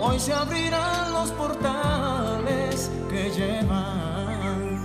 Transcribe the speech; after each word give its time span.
Hoy 0.00 0.18
se 0.18 0.32
abrirán 0.32 1.12
los 1.12 1.30
portales 1.32 2.90
que 3.10 3.30
llevan 3.30 4.80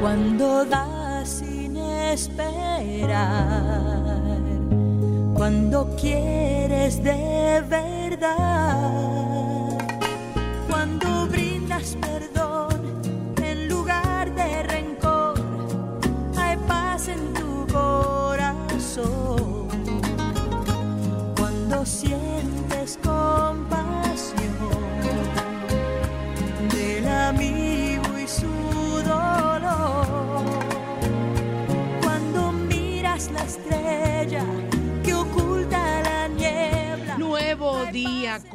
cuando 0.00 0.64
da 0.64 0.88
esperar 2.12 3.97
cuando 5.48 5.96
quieres 5.96 7.02
de 7.02 7.62
verdad, 7.66 9.07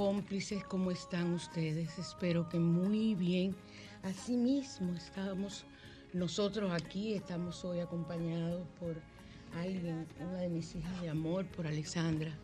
cómplices, 0.03 0.65
¿cómo 0.65 0.91
están 0.91 1.31
ustedes? 1.33 1.97
Espero 1.97 2.49
que 2.49 2.59
muy 2.59 3.15
bien. 3.15 3.55
Asimismo, 4.03 4.93
estamos 4.95 5.63
nosotros 6.11 6.73
aquí, 6.73 7.13
estamos 7.13 7.63
hoy 7.63 7.79
acompañados 7.79 8.67
por 8.81 8.97
alguien, 9.57 10.05
una 10.19 10.41
de 10.41 10.49
mis 10.49 10.75
hijas 10.75 11.01
de 11.01 11.07
amor, 11.07 11.45
por 11.45 11.67
Alexandra, 11.67 12.37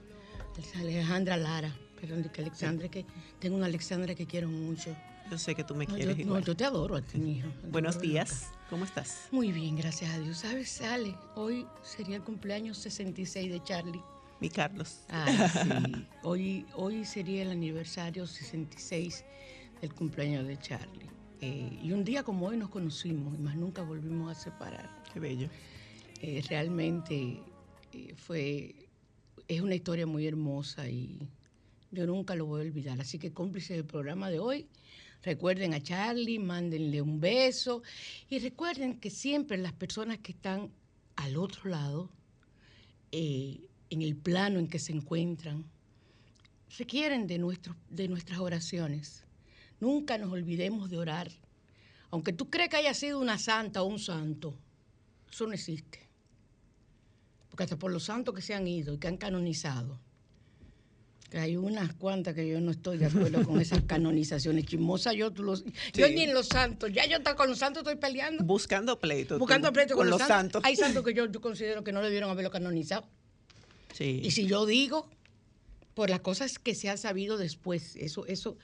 Alejandra 0.80 1.36
Lara. 1.36 1.75
Perdón, 2.00 2.31
que 2.34 2.40
Alexandra, 2.44 2.88
que 2.88 3.06
tengo 3.40 3.58
una 3.58 3.66
Alexandra 3.66 4.16
que 4.16 4.26
quiero 4.26 4.47
mucho. 4.47 4.96
Yo 5.30 5.38
sé 5.38 5.53
que 5.53 5.66
tú 5.66 5.76
me 5.76 5.86
quieres 5.86 6.16
yo, 6.16 6.22
igual. 6.24 6.46
yo 6.46 6.56
te 6.56 6.64
adoro 6.64 6.96
a 6.96 7.02
ti, 7.02 7.18
mi 7.18 7.40
hija. 7.40 7.50
Buenos 7.70 8.00
días. 8.00 8.52
¿Cómo 8.70 8.86
estás? 8.86 9.28
Muy 9.31 9.52
bien, 9.52 9.76
gracias 9.76 10.12
a 10.12 10.20
Dios. 10.20 10.38
¿Sabes, 10.38 10.70
Sale? 10.70 11.14
Hoy 11.36 11.68
sería 11.84 12.16
el 12.16 12.24
cumpleaños 12.24 12.78
66 12.78 13.52
de 13.52 13.62
Charlie. 13.64 14.02
Mi 14.39 14.50
Carlos. 14.50 15.01
Ah, 15.09 15.50
sí. 15.50 16.05
hoy, 16.23 16.66
hoy 16.75 17.05
sería 17.05 17.41
el 17.41 17.51
aniversario 17.51 18.25
66 18.25 19.25
del 19.81 19.94
cumpleaños 19.94 20.47
de 20.47 20.57
Charlie. 20.57 21.09
Eh, 21.41 21.79
y 21.81 21.91
un 21.91 22.03
día 22.03 22.23
como 22.23 22.47
hoy 22.47 22.57
nos 22.57 22.69
conocimos 22.69 23.38
y 23.38 23.41
más 23.41 23.55
nunca 23.55 23.81
volvimos 23.81 24.35
a 24.35 24.39
separar. 24.39 24.89
Qué 25.13 25.19
bello. 25.19 25.49
Eh, 26.22 26.44
realmente 26.49 27.41
eh, 27.94 28.13
fue, 28.16 28.75
es 29.47 29.61
una 29.61 29.75
historia 29.75 30.05
muy 30.05 30.28
hermosa 30.28 30.88
y 30.89 31.19
yo 31.91 32.05
nunca 32.05 32.35
lo 32.35 32.45
voy 32.45 32.61
a 32.61 32.66
olvidar. 32.66 32.99
Así 33.01 33.19
que 33.19 33.31
cómplice 33.31 33.73
del 33.73 33.85
programa 33.85 34.29
de 34.29 34.39
hoy, 34.39 34.67
Recuerden 35.22 35.73
a 35.73 35.83
Charlie, 35.83 36.39
mándenle 36.39 37.01
un 37.01 37.19
beso 37.19 37.83
y 38.29 38.39
recuerden 38.39 38.99
que 38.99 39.09
siempre 39.09 39.57
las 39.57 39.73
personas 39.73 40.19
que 40.19 40.31
están 40.31 40.72
al 41.17 41.35
otro 41.35 41.69
lado, 41.69 42.09
eh, 43.11 43.59
en 43.89 44.01
el 44.01 44.16
plano 44.16 44.59
en 44.59 44.67
que 44.67 44.79
se 44.79 44.91
encuentran, 44.91 45.66
requieren 46.77 47.27
de, 47.27 47.57
de 47.89 48.07
nuestras 48.07 48.39
oraciones. 48.39 49.23
Nunca 49.79 50.17
nos 50.17 50.31
olvidemos 50.31 50.89
de 50.89 50.97
orar. 50.97 51.31
Aunque 52.11 52.33
tú 52.33 52.49
creas 52.49 52.69
que 52.69 52.78
haya 52.78 52.94
sido 52.94 53.19
una 53.19 53.38
santa 53.38 53.81
o 53.81 53.85
un 53.85 53.99
santo, 53.99 54.55
eso 55.31 55.45
no 55.45 55.53
existe. 55.53 56.07
Porque 57.49 57.63
hasta 57.63 57.78
por 57.78 57.91
los 57.91 58.03
santos 58.03 58.33
que 58.33 58.41
se 58.41 58.53
han 58.53 58.67
ido 58.67 58.94
y 58.94 58.97
que 58.97 59.07
han 59.07 59.17
canonizado, 59.17 59.99
hay 61.33 61.57
unas 61.57 61.94
cuantas 61.94 62.33
que 62.33 62.47
yo 62.47 62.59
no 62.59 62.72
estoy 62.72 62.97
de 62.97 63.05
acuerdo 63.05 63.45
con 63.45 63.61
esas 63.61 63.83
canonizaciones 63.83 64.66
chismosas. 64.66 65.13
Yo, 65.16 65.29
los, 65.29 65.63
yo 65.94 66.07
ni 66.09 66.23
en 66.23 66.33
los 66.33 66.47
santos, 66.47 66.91
ya 66.91 67.05
yo 67.05 67.17
con 67.35 67.49
los 67.49 67.59
santos 67.59 67.81
estoy 67.81 67.97
peleando. 67.97 68.44
Buscando 68.44 68.99
pleito. 68.99 69.38
Buscando 69.38 69.72
pleito 69.72 69.95
con, 69.95 70.09
los, 70.09 70.22
santos. 70.22 70.63
Hay 70.66 70.75
santos 70.75 71.03
que 71.03 71.13
yo, 71.13 71.29
considero 71.39 71.83
que 71.83 71.91
no 71.91 72.01
debieron 72.01 72.29
haberlo 72.29 72.49
canonizado. 72.49 73.07
Sí. 73.94 74.22
Y 74.23 74.31
si 74.31 74.45
yo 74.45 74.66
digo, 74.66 75.09
por 75.94 76.09
las 76.09 76.22
cosas 76.22 76.59
que 76.59 76.75
se 76.75 76.90
han 76.90 76.97
sabido 76.97 77.37
después, 77.37 77.96
eso, 77.96 78.25
eso. 78.25 78.58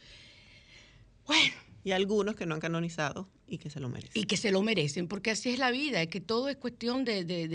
Bueno. 1.26 1.56
Y 1.84 1.92
algunos 1.92 2.36
que 2.36 2.46
no 2.46 2.56
han 2.56 2.62
canonizado 2.62 3.30
y 3.48 3.60
que 3.60 3.70
se 3.70 3.80
lo 3.80 3.90
merecen. 3.90 4.22
Y 4.22 4.26
que 4.26 4.38
se 4.38 4.52
lo 4.52 4.64
merecen, 4.64 5.08
porque 5.08 5.32
así 5.32 5.50
es 5.50 5.60
la 5.60 5.70
vida, 5.70 6.02
es 6.02 6.08
que 6.08 6.20
todo 6.20 6.50
es 6.50 6.58
cuestión 6.58 7.06
de, 7.06 7.24
de, 7.26 7.48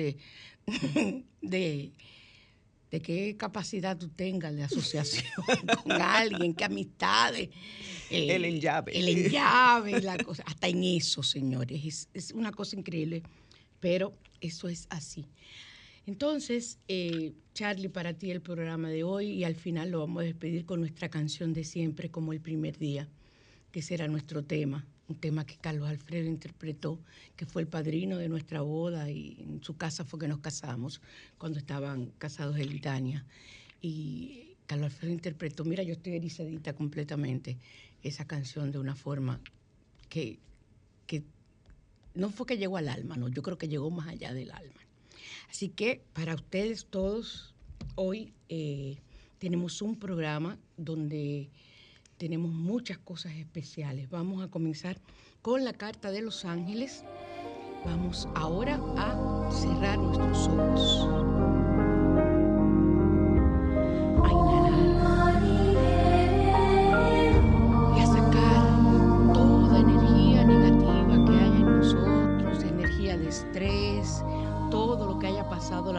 de 1.43 1.93
de 2.91 3.01
qué 3.01 3.37
capacidad 3.37 3.97
tú 3.97 4.09
tengas 4.09 4.55
de 4.55 4.65
asociación 4.65 5.25
con 5.83 5.93
alguien, 5.93 6.55
qué 6.55 6.65
amistades. 6.65 7.49
Eh, 8.11 8.35
el 8.35 8.45
enllave. 8.45 8.99
El 8.99 9.09
enllave, 9.09 10.01
la 10.01 10.19
cosa. 10.19 10.43
Hasta 10.47 10.69
en 10.69 10.83
eso, 10.83 11.23
señores. 11.23 12.09
Es, 12.13 12.33
una 12.33 12.51
cosa 12.51 12.77
increíble, 12.77 13.23
pero 13.79 14.15
eso 14.41 14.69
es 14.69 14.87
así. 14.91 15.27
Entonces, 16.07 16.79
eh, 16.89 17.33
Charlie, 17.55 17.89
para 17.89 18.15
ti 18.15 18.31
el 18.31 18.41
programa 18.41 18.89
de 18.89 19.05
hoy 19.05 19.31
y 19.31 19.45
al 19.45 19.55
final 19.55 19.91
lo 19.91 20.01
vamos 20.01 20.23
a 20.23 20.25
despedir 20.25 20.65
con 20.65 20.81
nuestra 20.81 21.09
canción 21.09 21.53
de 21.53 21.65
siempre, 21.65 22.11
como 22.11 22.33
el 22.33 22.41
primer 22.41 22.79
día, 22.79 23.09
que 23.71 23.83
será 23.83 24.09
nuestro 24.09 24.45
tema 24.45 24.87
un 25.11 25.17
tema 25.17 25.45
que 25.45 25.57
Carlos 25.57 25.89
Alfredo 25.89 26.29
interpretó, 26.29 27.01
que 27.37 27.45
fue 27.45 27.63
el 27.63 27.69
padrino 27.69 28.17
de 28.17 28.29
nuestra 28.29 28.61
boda 28.61 29.11
y 29.11 29.39
en 29.41 29.63
su 29.63 29.77
casa 29.77 30.05
fue 30.05 30.21
que 30.21 30.29
nos 30.29 30.39
casamos 30.39 31.01
cuando 31.37 31.59
estaban 31.59 32.13
casados 32.19 32.57
en 32.59 32.71
Litania. 32.71 33.27
Y 33.83 34.55
Carlos 34.67 34.93
Alfredo 34.93 35.13
interpretó, 35.13 35.65
mira, 35.65 35.83
yo 35.83 35.95
estoy 35.95 36.15
erizadita 36.15 36.75
completamente, 36.75 37.59
esa 38.05 38.25
canción 38.25 38.71
de 38.71 38.79
una 38.79 38.95
forma 38.95 39.41
que, 40.09 40.39
que 41.09 41.25
no 42.15 42.31
fue 42.31 42.47
que 42.47 42.57
llegó 42.57 42.77
al 42.77 42.89
alma, 42.89 43.17
no, 43.17 43.29
yo 43.29 43.43
creo 43.43 43.59
que 43.59 43.69
llegó 43.69 43.91
más 43.91 44.07
allá 44.07 44.33
del 44.33 44.53
alma. 44.53 44.81
Así 45.49 45.69
que 45.69 46.03
para 46.13 46.35
ustedes 46.35 46.87
todos, 46.87 47.55
hoy 47.95 48.33
eh, 48.49 48.99
tenemos 49.39 49.83
un 49.83 49.99
programa 49.99 50.59
donde 50.77 51.51
tenemos 52.19 52.53
muchas 52.53 52.99
cosas 52.99 53.33
especiales. 53.33 54.11
Vamos 54.11 54.43
a 54.43 54.49
comenzar 54.49 55.01
con 55.43 55.65
la 55.65 55.73
carta 55.73 56.11
de 56.11 56.23
los 56.23 56.45
ángeles. 56.45 57.05
Vamos 57.85 58.29
ahora 58.35 58.79
a 58.99 59.51
cerrar 59.53 59.99
nuestros 59.99 60.49
ojos. 60.49 61.40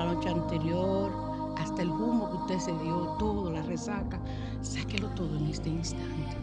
La 0.06 0.14
noche 0.14 0.30
anterior, 0.30 1.12
hasta 1.58 1.82
el 1.82 1.90
humo 1.90 2.30
que 2.30 2.38
usted 2.38 2.60
se 2.60 2.84
dio, 2.84 3.16
todo, 3.20 3.52
la 3.52 3.62
resaca, 3.62 4.20
sáquelo 4.62 5.10
todo 5.10 5.38
en 5.38 5.48
este 5.48 5.70
instante. 5.70 6.38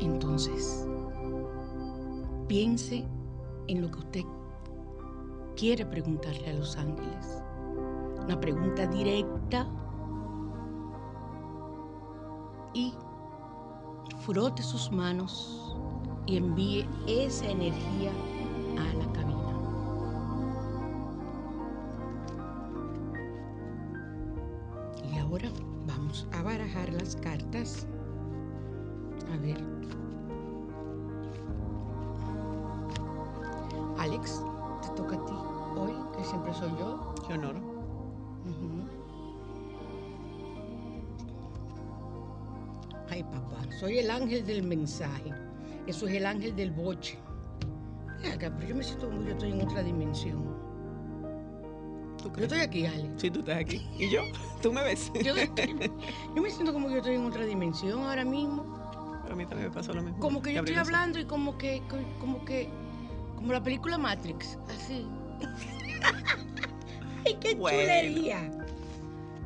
Entonces, 0.00 0.86
piense 2.46 3.04
en 3.66 3.82
lo 3.82 3.90
que 3.90 3.98
usted 3.98 4.24
quiere 5.56 5.84
preguntarle 5.84 6.50
a 6.50 6.54
los 6.54 6.76
ángeles. 6.76 7.42
Una 8.24 8.40
pregunta 8.40 8.86
directa 8.86 9.66
y 12.74 12.94
frote 14.20 14.62
sus 14.62 14.92
manos 14.92 15.76
y 16.26 16.36
envíe 16.36 16.86
esa 17.06 17.46
energía 17.46 18.12
a 18.78 18.94
la 18.94 19.07
soy 43.78 43.98
el 43.98 44.10
ángel 44.10 44.44
del 44.46 44.62
mensaje. 44.62 45.32
Eso 45.86 46.06
es 46.08 46.14
el 46.14 46.26
ángel 46.26 46.54
del 46.56 46.70
boche. 46.70 47.18
Acá, 48.34 48.52
pero 48.56 48.68
yo 48.68 48.74
me 48.74 48.82
siento 48.82 49.06
como 49.06 49.20
que 49.20 49.26
yo 49.26 49.32
estoy 49.32 49.52
en 49.52 49.60
otra 49.62 49.82
dimensión. 49.82 50.44
¿Tú 52.22 52.32
Yo 52.36 52.42
estoy 52.42 52.60
aquí, 52.60 52.84
Ale. 52.86 53.10
Sí, 53.16 53.30
tú 53.30 53.40
estás 53.40 53.58
aquí. 53.58 53.86
¿Y 53.98 54.10
yo? 54.10 54.22
¿Tú 54.60 54.72
me 54.72 54.82
ves? 54.82 55.10
Yo, 55.24 55.34
yo 56.34 56.42
me 56.42 56.50
siento 56.50 56.72
como 56.72 56.88
que 56.88 56.94
yo 56.94 56.98
estoy 56.98 57.14
en 57.14 57.24
otra 57.26 57.44
dimensión 57.44 58.00
ahora 58.02 58.24
mismo. 58.24 58.64
A 59.30 59.34
mí 59.34 59.44
también 59.46 59.68
me 59.68 59.74
pasó 59.74 59.92
lo 59.92 60.02
mismo. 60.02 60.18
Como 60.18 60.42
que 60.42 60.52
yo 60.54 60.60
estoy 60.60 60.74
hablando 60.76 61.18
y 61.20 61.24
como 61.26 61.56
que, 61.58 61.80
co- 61.88 61.96
como 62.18 62.44
que, 62.44 62.68
como 63.36 63.52
la 63.52 63.62
película 63.62 63.98
Matrix, 63.98 64.58
así. 64.68 65.06
¡Ay, 67.26 67.36
qué 67.40 67.54
Bueno. 67.54 67.78
chulería! 67.78 68.50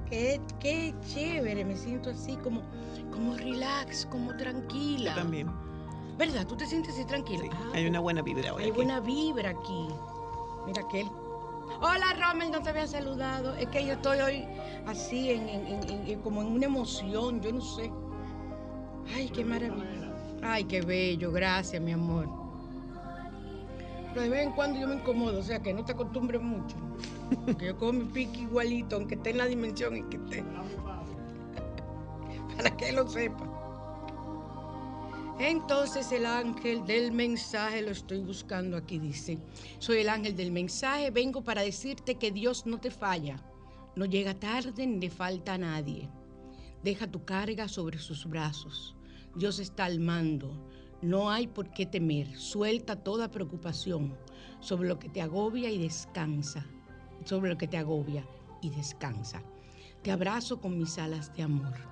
Qué, 0.08 0.40
qué 0.61 0.94
chévere, 1.12 1.64
me 1.64 1.76
siento 1.76 2.11
así 2.11 2.37
como, 2.37 2.62
como 3.12 3.36
relax, 3.36 4.06
como 4.06 4.34
tranquila. 4.36 5.10
Yo 5.10 5.16
también. 5.22 5.48
¿Verdad? 6.18 6.46
¿Tú 6.46 6.56
te 6.56 6.66
sientes 6.66 6.94
así 6.94 7.04
tranquila? 7.04 7.42
Sí. 7.44 7.50
Ah, 7.52 7.70
Hay 7.74 7.86
una 7.86 8.00
buena 8.00 8.22
vibra 8.22 8.52
hoy. 8.54 8.62
hay 8.64 8.68
aquí. 8.70 8.76
buena 8.76 9.00
vibra 9.00 9.50
aquí. 9.50 9.88
Mira 10.66 10.82
aquel. 10.82 11.06
Hola, 11.80 12.06
Rommel, 12.20 12.50
no 12.50 12.60
te 12.62 12.70
había 12.70 12.86
saludado. 12.86 13.54
Es 13.54 13.66
que 13.68 13.84
yo 13.86 13.94
estoy 13.94 14.18
hoy 14.20 14.44
así, 14.86 15.30
en, 15.30 15.48
en- 15.48 15.66
en- 15.66 16.06
en- 16.08 16.20
como 16.20 16.42
en 16.42 16.48
una 16.48 16.66
emoción, 16.66 17.40
yo 17.40 17.52
no 17.52 17.60
sé. 17.60 17.90
Ay, 19.16 19.28
qué 19.30 19.44
maravilla. 19.44 20.12
Ay, 20.42 20.64
qué 20.64 20.80
bello, 20.82 21.32
gracias, 21.32 21.80
mi 21.82 21.92
amor. 21.92 22.28
Pero 24.10 24.22
de 24.22 24.28
vez 24.28 24.46
en 24.46 24.52
cuando 24.52 24.78
yo 24.78 24.86
me 24.88 24.96
incomodo, 24.96 25.38
o 25.40 25.42
sea, 25.42 25.60
que 25.60 25.72
no 25.72 25.84
te 25.84 25.92
acostumbres 25.92 26.42
mucho. 26.42 26.76
Que 27.58 27.66
yo 27.66 27.76
cojo 27.78 27.94
mi 27.94 28.04
pique 28.04 28.40
igualito, 28.40 28.96
aunque 28.96 29.14
esté 29.14 29.30
en 29.30 29.38
la 29.38 29.46
dimensión 29.46 29.96
en 29.96 30.10
que 30.10 30.18
esté. 30.18 30.44
Para 32.56 32.76
que 32.76 32.93
lo 32.93 33.08
sepa. 33.08 33.62
Entonces 35.38 36.12
el 36.12 36.26
ángel 36.26 36.84
del 36.84 37.10
mensaje, 37.10 37.82
lo 37.82 37.90
estoy 37.90 38.20
buscando 38.20 38.76
aquí, 38.76 38.99
dice, 38.99 39.38
soy 39.78 39.99
el 39.99 40.08
ángel 40.08 40.37
del 40.37 40.52
mensaje, 40.52 41.10
vengo 41.10 41.43
para 41.43 41.62
decirte 41.62 42.14
que 42.16 42.31
Dios 42.31 42.64
no 42.64 42.78
te 42.78 42.90
falla, 42.90 43.43
no 43.96 44.04
llega 44.04 44.38
tarde 44.38 44.87
ni 44.87 45.00
le 45.00 45.10
falta 45.10 45.54
a 45.54 45.58
nadie. 45.58 46.08
Deja 46.82 47.10
tu 47.10 47.25
carga 47.25 47.69
sobre 47.69 47.99
sus 47.99 48.26
brazos. 48.26 48.96
Dios 49.37 49.58
está 49.58 49.84
al 49.84 50.00
mando. 50.00 50.69
No 51.00 51.31
hay 51.31 51.46
por 51.46 51.70
qué 51.72 51.87
temer. 51.87 52.37
Suelta 52.37 52.96
toda 52.96 53.31
preocupación 53.31 54.16
sobre 54.60 54.88
lo 54.88 54.98
que 54.98 55.08
te 55.08 55.22
agobia 55.22 55.70
y 55.70 55.78
descansa. 55.78 56.66
Sobre 57.25 57.50
lo 57.50 57.58
que 57.58 57.69
te 57.69 57.78
agobia 57.78 58.26
y 58.62 58.70
descansa. 58.70 59.43
Te 60.02 60.10
abrazo 60.10 60.60
con 60.60 60.78
mis 60.78 60.98
alas 60.98 61.34
de 61.34 61.43
amor. 61.43 61.91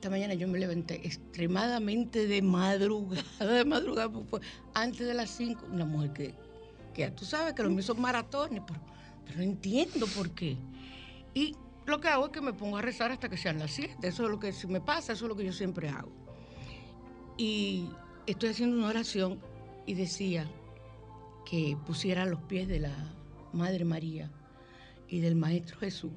Esta 0.00 0.08
mañana 0.08 0.32
yo 0.32 0.48
me 0.48 0.58
levanté 0.58 1.06
extremadamente 1.06 2.26
de 2.26 2.40
madrugada, 2.40 3.22
de 3.38 3.66
madrugada, 3.66 4.10
antes 4.72 5.06
de 5.06 5.12
las 5.12 5.28
5, 5.28 5.66
una 5.70 5.84
mujer 5.84 6.14
que, 6.14 6.34
que 6.94 7.02
ya 7.02 7.14
tú 7.14 7.26
sabes 7.26 7.52
que 7.52 7.62
los 7.62 7.70
míos 7.70 7.84
son 7.84 8.00
maratones, 8.00 8.62
pero, 8.66 8.80
pero 9.26 9.36
no 9.36 9.42
entiendo 9.42 10.06
por 10.16 10.30
qué. 10.30 10.56
Y 11.34 11.54
lo 11.84 12.00
que 12.00 12.08
hago 12.08 12.24
es 12.24 12.32
que 12.32 12.40
me 12.40 12.54
pongo 12.54 12.78
a 12.78 12.80
rezar 12.80 13.12
hasta 13.12 13.28
que 13.28 13.36
sean 13.36 13.58
las 13.58 13.72
7, 13.72 14.08
eso 14.08 14.24
es 14.24 14.30
lo 14.30 14.40
que 14.40 14.54
si 14.54 14.66
me 14.68 14.80
pasa, 14.80 15.12
eso 15.12 15.26
es 15.26 15.28
lo 15.28 15.36
que 15.36 15.44
yo 15.44 15.52
siempre 15.52 15.90
hago. 15.90 16.10
Y 17.36 17.90
estoy 18.24 18.48
haciendo 18.48 18.78
una 18.78 18.88
oración 18.88 19.38
y 19.84 19.92
decía 19.92 20.50
que 21.44 21.76
pusiera 21.84 22.24
los 22.24 22.40
pies 22.44 22.68
de 22.68 22.80
la 22.80 23.14
Madre 23.52 23.84
María 23.84 24.30
y 25.08 25.20
del 25.20 25.36
Maestro 25.36 25.78
Jesús 25.78 26.12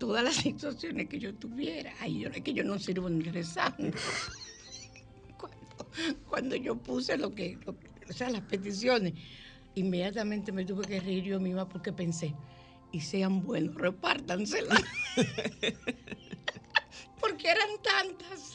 todas 0.00 0.24
las 0.24 0.34
situaciones 0.36 1.08
que 1.08 1.18
yo 1.20 1.34
tuviera. 1.34 1.92
Ay, 2.00 2.20
yo, 2.20 2.30
es 2.30 2.40
que 2.40 2.54
yo 2.54 2.64
no 2.64 2.78
sirvo 2.78 3.08
ni 3.10 3.22
rezando. 3.22 3.92
Cuando, 5.36 5.86
cuando 6.28 6.56
yo 6.56 6.74
puse 6.76 7.16
lo 7.18 7.32
que, 7.34 7.58
lo- 7.66 7.76
o 8.08 8.12
sea, 8.12 8.30
las 8.30 8.40
peticiones, 8.40 9.12
inmediatamente 9.74 10.50
me 10.52 10.64
tuve 10.64 10.84
que 10.86 11.00
reír 11.00 11.24
yo 11.24 11.38
misma 11.38 11.68
porque 11.68 11.92
pensé, 11.92 12.34
y 12.90 13.02
sean 13.02 13.42
buenos, 13.42 13.74
repártanselas. 13.76 14.80
porque 17.20 17.48
eran 17.50 17.68
tantas, 17.82 18.54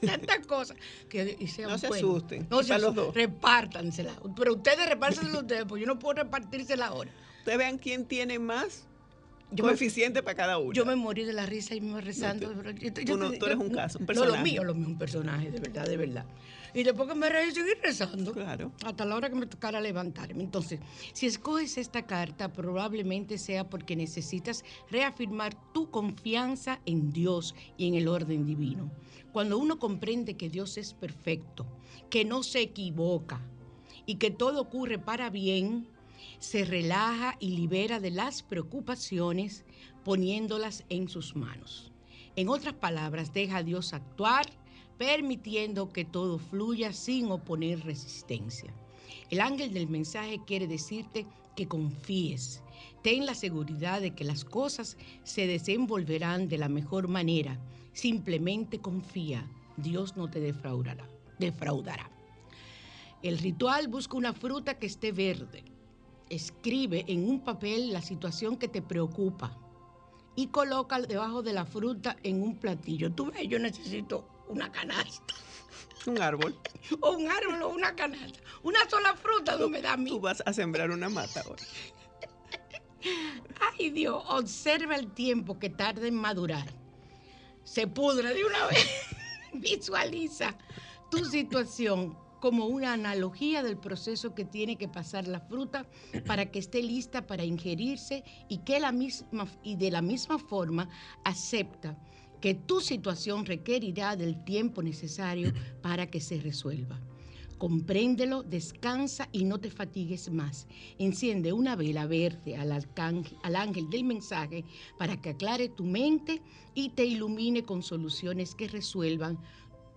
tantas 0.00 0.46
cosas. 0.46 0.76
Que, 1.08 1.36
y 1.38 1.46
sean 1.48 1.70
No 1.70 1.78
se 1.78 1.88
buenos. 1.88 2.10
asusten, 2.10 2.46
No 2.50 2.62
se 2.62 2.78
los 2.78 3.14
repártanselas. 3.14 4.16
Pero 4.34 4.54
ustedes 4.54 4.88
repártanselas 4.88 5.42
ustedes, 5.42 5.64
pues 5.68 5.80
yo 5.80 5.86
no 5.86 5.98
puedo 5.98 6.22
repartírsela 6.24 6.86
ahora. 6.86 7.10
Ustedes 7.40 7.58
vean 7.58 7.78
quién 7.78 8.06
tiene 8.06 8.38
más 8.38 8.86
Yo 9.52 9.64
me- 9.64 9.70
coeficiente 9.70 10.22
para 10.22 10.34
cada 10.36 10.58
uno. 10.58 10.72
Yo 10.72 10.84
me 10.86 10.96
morí 10.96 11.24
de 11.24 11.32
la 11.32 11.46
risa 11.46 11.74
y 11.74 11.80
me 11.80 11.88
iba 11.90 12.00
rezando. 12.00 12.50
tú- 12.50 12.62
yo- 12.62 12.88
yo- 12.88 13.04
tú 13.04 13.16
no- 13.16 13.32
tú 13.32 13.46
eres 13.46 13.58
un 13.58 13.70
caso, 13.70 13.98
un 13.98 14.06
No, 14.06 14.12
lo 14.12 14.20
personaje. 14.20 14.42
mío, 14.42 14.64
lo 14.64 14.74
mío, 14.74 14.86
un 14.88 14.98
personaje, 14.98 15.50
de 15.50 15.60
verdad, 15.60 15.86
de 15.86 15.96
verdad. 15.96 16.26
Y 16.74 16.84
después 16.84 17.06
que 17.06 17.14
me 17.14 17.28
reí, 17.28 17.52
seguí 17.52 17.72
rezando. 17.82 18.32
Claro. 18.32 18.72
Hasta 18.84 19.04
la 19.04 19.14
hora 19.14 19.28
que 19.28 19.34
me 19.36 19.46
tocara 19.46 19.78
levantarme. 19.80 20.42
Entonces, 20.42 20.80
si 21.12 21.26
escoges 21.26 21.76
esta 21.76 22.06
carta, 22.06 22.50
probablemente 22.52 23.36
sea 23.36 23.68
porque 23.68 23.94
necesitas 23.94 24.64
reafirmar 24.90 25.54
tu 25.74 25.90
confianza 25.90 26.80
en 26.86 27.12
Dios 27.12 27.54
y 27.76 27.88
en 27.88 27.94
el 27.94 28.08
orden 28.08 28.46
divino. 28.46 28.90
Cuando 29.32 29.58
uno 29.58 29.78
comprende 29.78 30.34
que 30.38 30.48
Dios 30.48 30.78
es 30.78 30.94
perfecto, 30.94 31.66
que 32.08 32.24
no 32.24 32.42
se 32.42 32.60
equivoca 32.60 33.40
y 34.06 34.14
que 34.16 34.30
todo 34.30 34.60
ocurre 34.60 34.98
para 34.98 35.28
bien, 35.30 35.86
se 36.42 36.64
relaja 36.64 37.36
y 37.38 37.50
libera 37.50 38.00
de 38.00 38.10
las 38.10 38.42
preocupaciones 38.42 39.64
poniéndolas 40.04 40.84
en 40.88 41.08
sus 41.08 41.36
manos. 41.36 41.92
En 42.34 42.48
otras 42.48 42.74
palabras, 42.74 43.32
deja 43.32 43.58
a 43.58 43.62
Dios 43.62 43.92
actuar, 43.92 44.46
permitiendo 44.98 45.92
que 45.92 46.04
todo 46.04 46.40
fluya 46.40 46.92
sin 46.92 47.30
oponer 47.30 47.84
resistencia. 47.84 48.74
El 49.30 49.40
ángel 49.40 49.72
del 49.72 49.88
mensaje 49.88 50.40
quiere 50.44 50.66
decirte 50.66 51.26
que 51.54 51.68
confíes. 51.68 52.60
Ten 53.02 53.24
la 53.24 53.36
seguridad 53.36 54.00
de 54.00 54.10
que 54.10 54.24
las 54.24 54.44
cosas 54.44 54.96
se 55.22 55.46
desenvolverán 55.46 56.48
de 56.48 56.58
la 56.58 56.68
mejor 56.68 57.06
manera. 57.06 57.60
Simplemente 57.92 58.80
confía. 58.80 59.48
Dios 59.76 60.16
no 60.16 60.28
te 60.28 60.40
defraudará. 60.40 61.08
defraudará. 61.38 62.10
El 63.22 63.38
ritual 63.38 63.86
busca 63.86 64.16
una 64.16 64.32
fruta 64.32 64.80
que 64.80 64.86
esté 64.86 65.12
verde. 65.12 65.71
Escribe 66.32 67.04
en 67.08 67.28
un 67.28 67.44
papel 67.44 67.92
la 67.92 68.00
situación 68.00 68.56
que 68.56 68.66
te 68.66 68.80
preocupa 68.80 69.54
y 70.34 70.46
coloca 70.46 70.98
debajo 70.98 71.42
de 71.42 71.52
la 71.52 71.66
fruta 71.66 72.16
en 72.22 72.42
un 72.42 72.56
platillo. 72.56 73.12
Tú 73.12 73.30
ves, 73.30 73.46
yo 73.46 73.58
necesito 73.58 74.26
una 74.48 74.72
canasta, 74.72 75.34
Un 76.06 76.22
árbol. 76.22 76.58
o 77.02 77.10
un 77.10 77.30
árbol 77.30 77.62
o 77.64 77.68
una 77.68 77.94
canasta. 77.94 78.40
Una 78.62 78.88
sola 78.88 79.14
fruta 79.14 79.58
no 79.58 79.68
me 79.68 79.82
da 79.82 79.92
a 79.92 79.96
mí. 79.98 80.08
Tú 80.08 80.20
vas 80.20 80.42
a 80.46 80.54
sembrar 80.54 80.90
una 80.90 81.10
mata 81.10 81.44
hoy. 81.46 81.58
Ay, 83.60 83.90
Ay 83.90 83.90
Dios, 83.90 84.24
observa 84.28 84.96
el 84.96 85.12
tiempo 85.12 85.58
que 85.58 85.68
tarda 85.68 86.06
en 86.06 86.14
madurar. 86.14 86.72
Se 87.64 87.86
pudre 87.86 88.32
de 88.32 88.42
una 88.42 88.66
vez. 88.68 88.88
Visualiza 89.52 90.56
tu 91.10 91.26
situación 91.26 92.16
como 92.42 92.66
una 92.66 92.92
analogía 92.92 93.62
del 93.62 93.76
proceso 93.76 94.34
que 94.34 94.44
tiene 94.44 94.76
que 94.76 94.88
pasar 94.88 95.28
la 95.28 95.38
fruta 95.38 95.86
para 96.26 96.50
que 96.50 96.58
esté 96.58 96.82
lista 96.82 97.24
para 97.24 97.44
ingerirse 97.44 98.24
y 98.48 98.58
que 98.58 98.80
la 98.80 98.90
misma 98.90 99.46
y 99.62 99.76
de 99.76 99.92
la 99.92 100.02
misma 100.02 100.40
forma 100.40 100.88
acepta 101.22 101.96
que 102.40 102.54
tu 102.54 102.80
situación 102.80 103.46
requerirá 103.46 104.16
del 104.16 104.42
tiempo 104.42 104.82
necesario 104.82 105.52
para 105.82 106.10
que 106.10 106.20
se 106.20 106.40
resuelva. 106.40 106.98
Compréndelo, 107.58 108.42
descansa 108.42 109.28
y 109.30 109.44
no 109.44 109.60
te 109.60 109.70
fatigues 109.70 110.28
más. 110.28 110.66
Enciende 110.98 111.52
una 111.52 111.76
vela 111.76 112.06
verde 112.06 112.56
al, 112.56 112.72
al 112.72 113.56
ángel 113.56 113.88
del 113.88 114.02
mensaje 114.02 114.64
para 114.98 115.16
que 115.20 115.30
aclare 115.30 115.68
tu 115.68 115.84
mente 115.84 116.42
y 116.74 116.88
te 116.88 117.04
ilumine 117.04 117.62
con 117.62 117.84
soluciones 117.84 118.56
que 118.56 118.66
resuelvan 118.66 119.38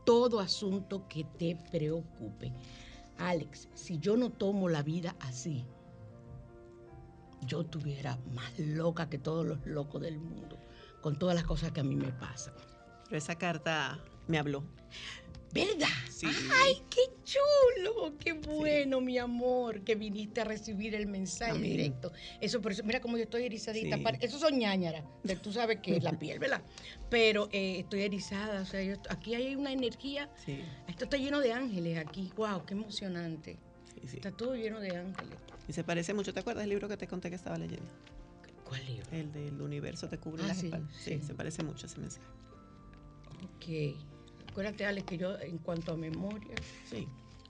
todo 0.06 0.40
asunto 0.40 1.08
que 1.08 1.24
te 1.24 1.58
preocupe. 1.72 2.54
Alex, 3.18 3.68
si 3.74 4.00
yo 4.00 4.16
no 4.16 4.30
tomo 4.30 4.70
la 4.70 4.84
vida 4.84 5.16
así, 5.20 5.66
yo 7.46 7.62
estuviera 7.62 8.18
más 8.34 8.58
loca 8.60 9.10
que 9.10 9.18
todos 9.18 9.46
los 9.46 9.66
locos 9.66 10.02
del 10.02 10.18
mundo, 10.20 10.58
con 11.02 11.18
todas 11.18 11.36
las 11.36 11.46
cosas 11.46 11.72
que 11.72 11.82
a 11.82 11.84
mí 11.84 11.96
me 11.96 12.12
pasan. 12.12 12.54
Pero 13.06 13.18
esa 13.18 13.36
carta 13.36 14.00
me 14.28 14.38
habló. 14.38 14.64
¿Verdad? 15.54 15.88
Sí. 16.10 16.28
¡Ay, 16.28 16.82
qué 16.90 17.02
chulo! 17.24 18.18
¡Qué 18.20 18.34
bueno, 18.34 19.00
mi 19.00 19.18
amor! 19.18 19.82
Que 19.86 19.96
viniste 19.96 20.42
a 20.42 20.44
recibir 20.44 20.94
el 20.96 21.08
mensaje 21.08 21.52
Amén. 21.52 21.64
directo. 21.64 22.12
Eso, 22.42 22.62
por 22.62 22.74
eso, 22.74 22.84
mira 22.84 23.00
cómo 23.00 23.16
yo 23.18 23.24
estoy 23.24 23.44
erizadita. 23.46 23.96
Sí. 23.98 24.04
Eso 24.22 24.38
son 24.40 24.58
ñañaras, 24.60 25.06
tú 25.42 25.54
sabes 25.54 25.80
que 25.82 25.96
es 25.98 26.04
la 26.04 26.18
piel, 26.20 26.40
¿verdad? 26.40 26.62
Pero 27.10 27.48
eh, 27.54 27.80
estoy 27.80 28.02
erizada, 28.02 28.62
o 28.62 28.66
sea, 28.66 28.82
yo- 28.84 28.96
aquí 29.10 29.34
hay 29.36 29.56
una 29.56 29.72
energía. 29.72 30.30
Sí, 30.46 30.60
Esto 30.90 31.06
está 31.06 31.16
lleno 31.18 31.40
de 31.40 31.54
ángeles 31.54 31.98
aquí. 32.00 32.32
¡Wow! 32.36 32.66
¡Qué 32.66 32.74
emocionante! 32.74 33.58
Está 34.04 34.32
todo 34.32 34.56
lleno 34.56 34.80
de 34.82 34.96
ángeles. 34.98 35.38
Y 35.68 35.74
se 35.74 35.84
parece 35.84 36.14
mucho. 36.14 36.34
¿Te 36.34 36.42
acuerdas 36.42 36.64
del 36.64 36.70
libro 36.70 36.88
que 36.90 36.98
te 36.98 37.08
conté 37.08 37.30
que 37.30 37.36
estaba 37.38 37.58
leyendo? 37.58 37.90
¿Cuál 38.66 38.86
libro? 38.86 39.06
El 39.12 39.32
del 39.32 39.62
universo 39.62 40.10
te 40.10 40.18
cubre 40.18 40.44
Ah, 40.44 40.48
las 40.48 40.64
espaldas. 40.64 40.92
Sí, 40.96 41.18
sí. 41.20 41.22
se 41.26 41.34
parece 41.34 41.64
mucho 41.64 41.86
ese 41.88 41.98
mensaje. 42.00 42.26
Ok. 43.44 43.96
Acuérdate, 44.56 44.86
Alex, 44.86 45.06
que 45.06 45.18
yo, 45.18 45.38
en 45.42 45.58
cuanto 45.58 45.92
a 45.92 45.98
memoria, 45.98 46.56
Sí, 46.90 47.10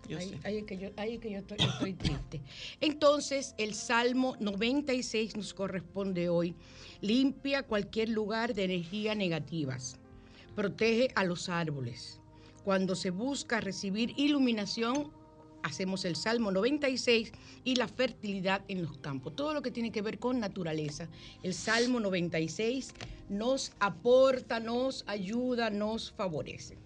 yo 0.09 0.17
ahí, 0.17 0.57
es 0.57 0.63
que 0.63 0.75
yo, 0.75 0.89
ahí 0.97 1.13
es 1.13 1.19
que 1.19 1.29
yo 1.29 1.37
estoy, 1.37 1.57
yo 1.59 1.67
estoy 1.67 1.93
triste. 1.93 2.41
Entonces, 2.81 3.53
el 3.59 3.75
Salmo 3.75 4.35
96 4.39 5.35
nos 5.35 5.53
corresponde 5.53 6.29
hoy. 6.29 6.55
Limpia 7.01 7.61
cualquier 7.61 8.09
lugar 8.09 8.55
de 8.55 8.63
energías 8.63 9.15
negativas. 9.15 9.97
Protege 10.55 11.09
a 11.13 11.23
los 11.25 11.47
árboles. 11.47 12.19
Cuando 12.63 12.95
se 12.95 13.11
busca 13.11 13.61
recibir 13.61 14.15
iluminación, 14.17 15.11
hacemos 15.61 16.05
el 16.05 16.15
Salmo 16.15 16.49
96 16.49 17.31
y 17.63 17.75
la 17.75 17.87
fertilidad 17.87 18.63
en 18.67 18.81
los 18.81 18.97
campos. 18.97 19.35
Todo 19.35 19.53
lo 19.53 19.61
que 19.61 19.69
tiene 19.69 19.91
que 19.91 20.01
ver 20.01 20.17
con 20.17 20.39
naturaleza. 20.39 21.07
El 21.43 21.53
Salmo 21.53 21.99
96 21.99 22.95
nos 23.29 23.73
aporta, 23.79 24.59
nos 24.59 25.03
ayuda, 25.05 25.69
nos 25.69 26.11
favorece. 26.11 26.83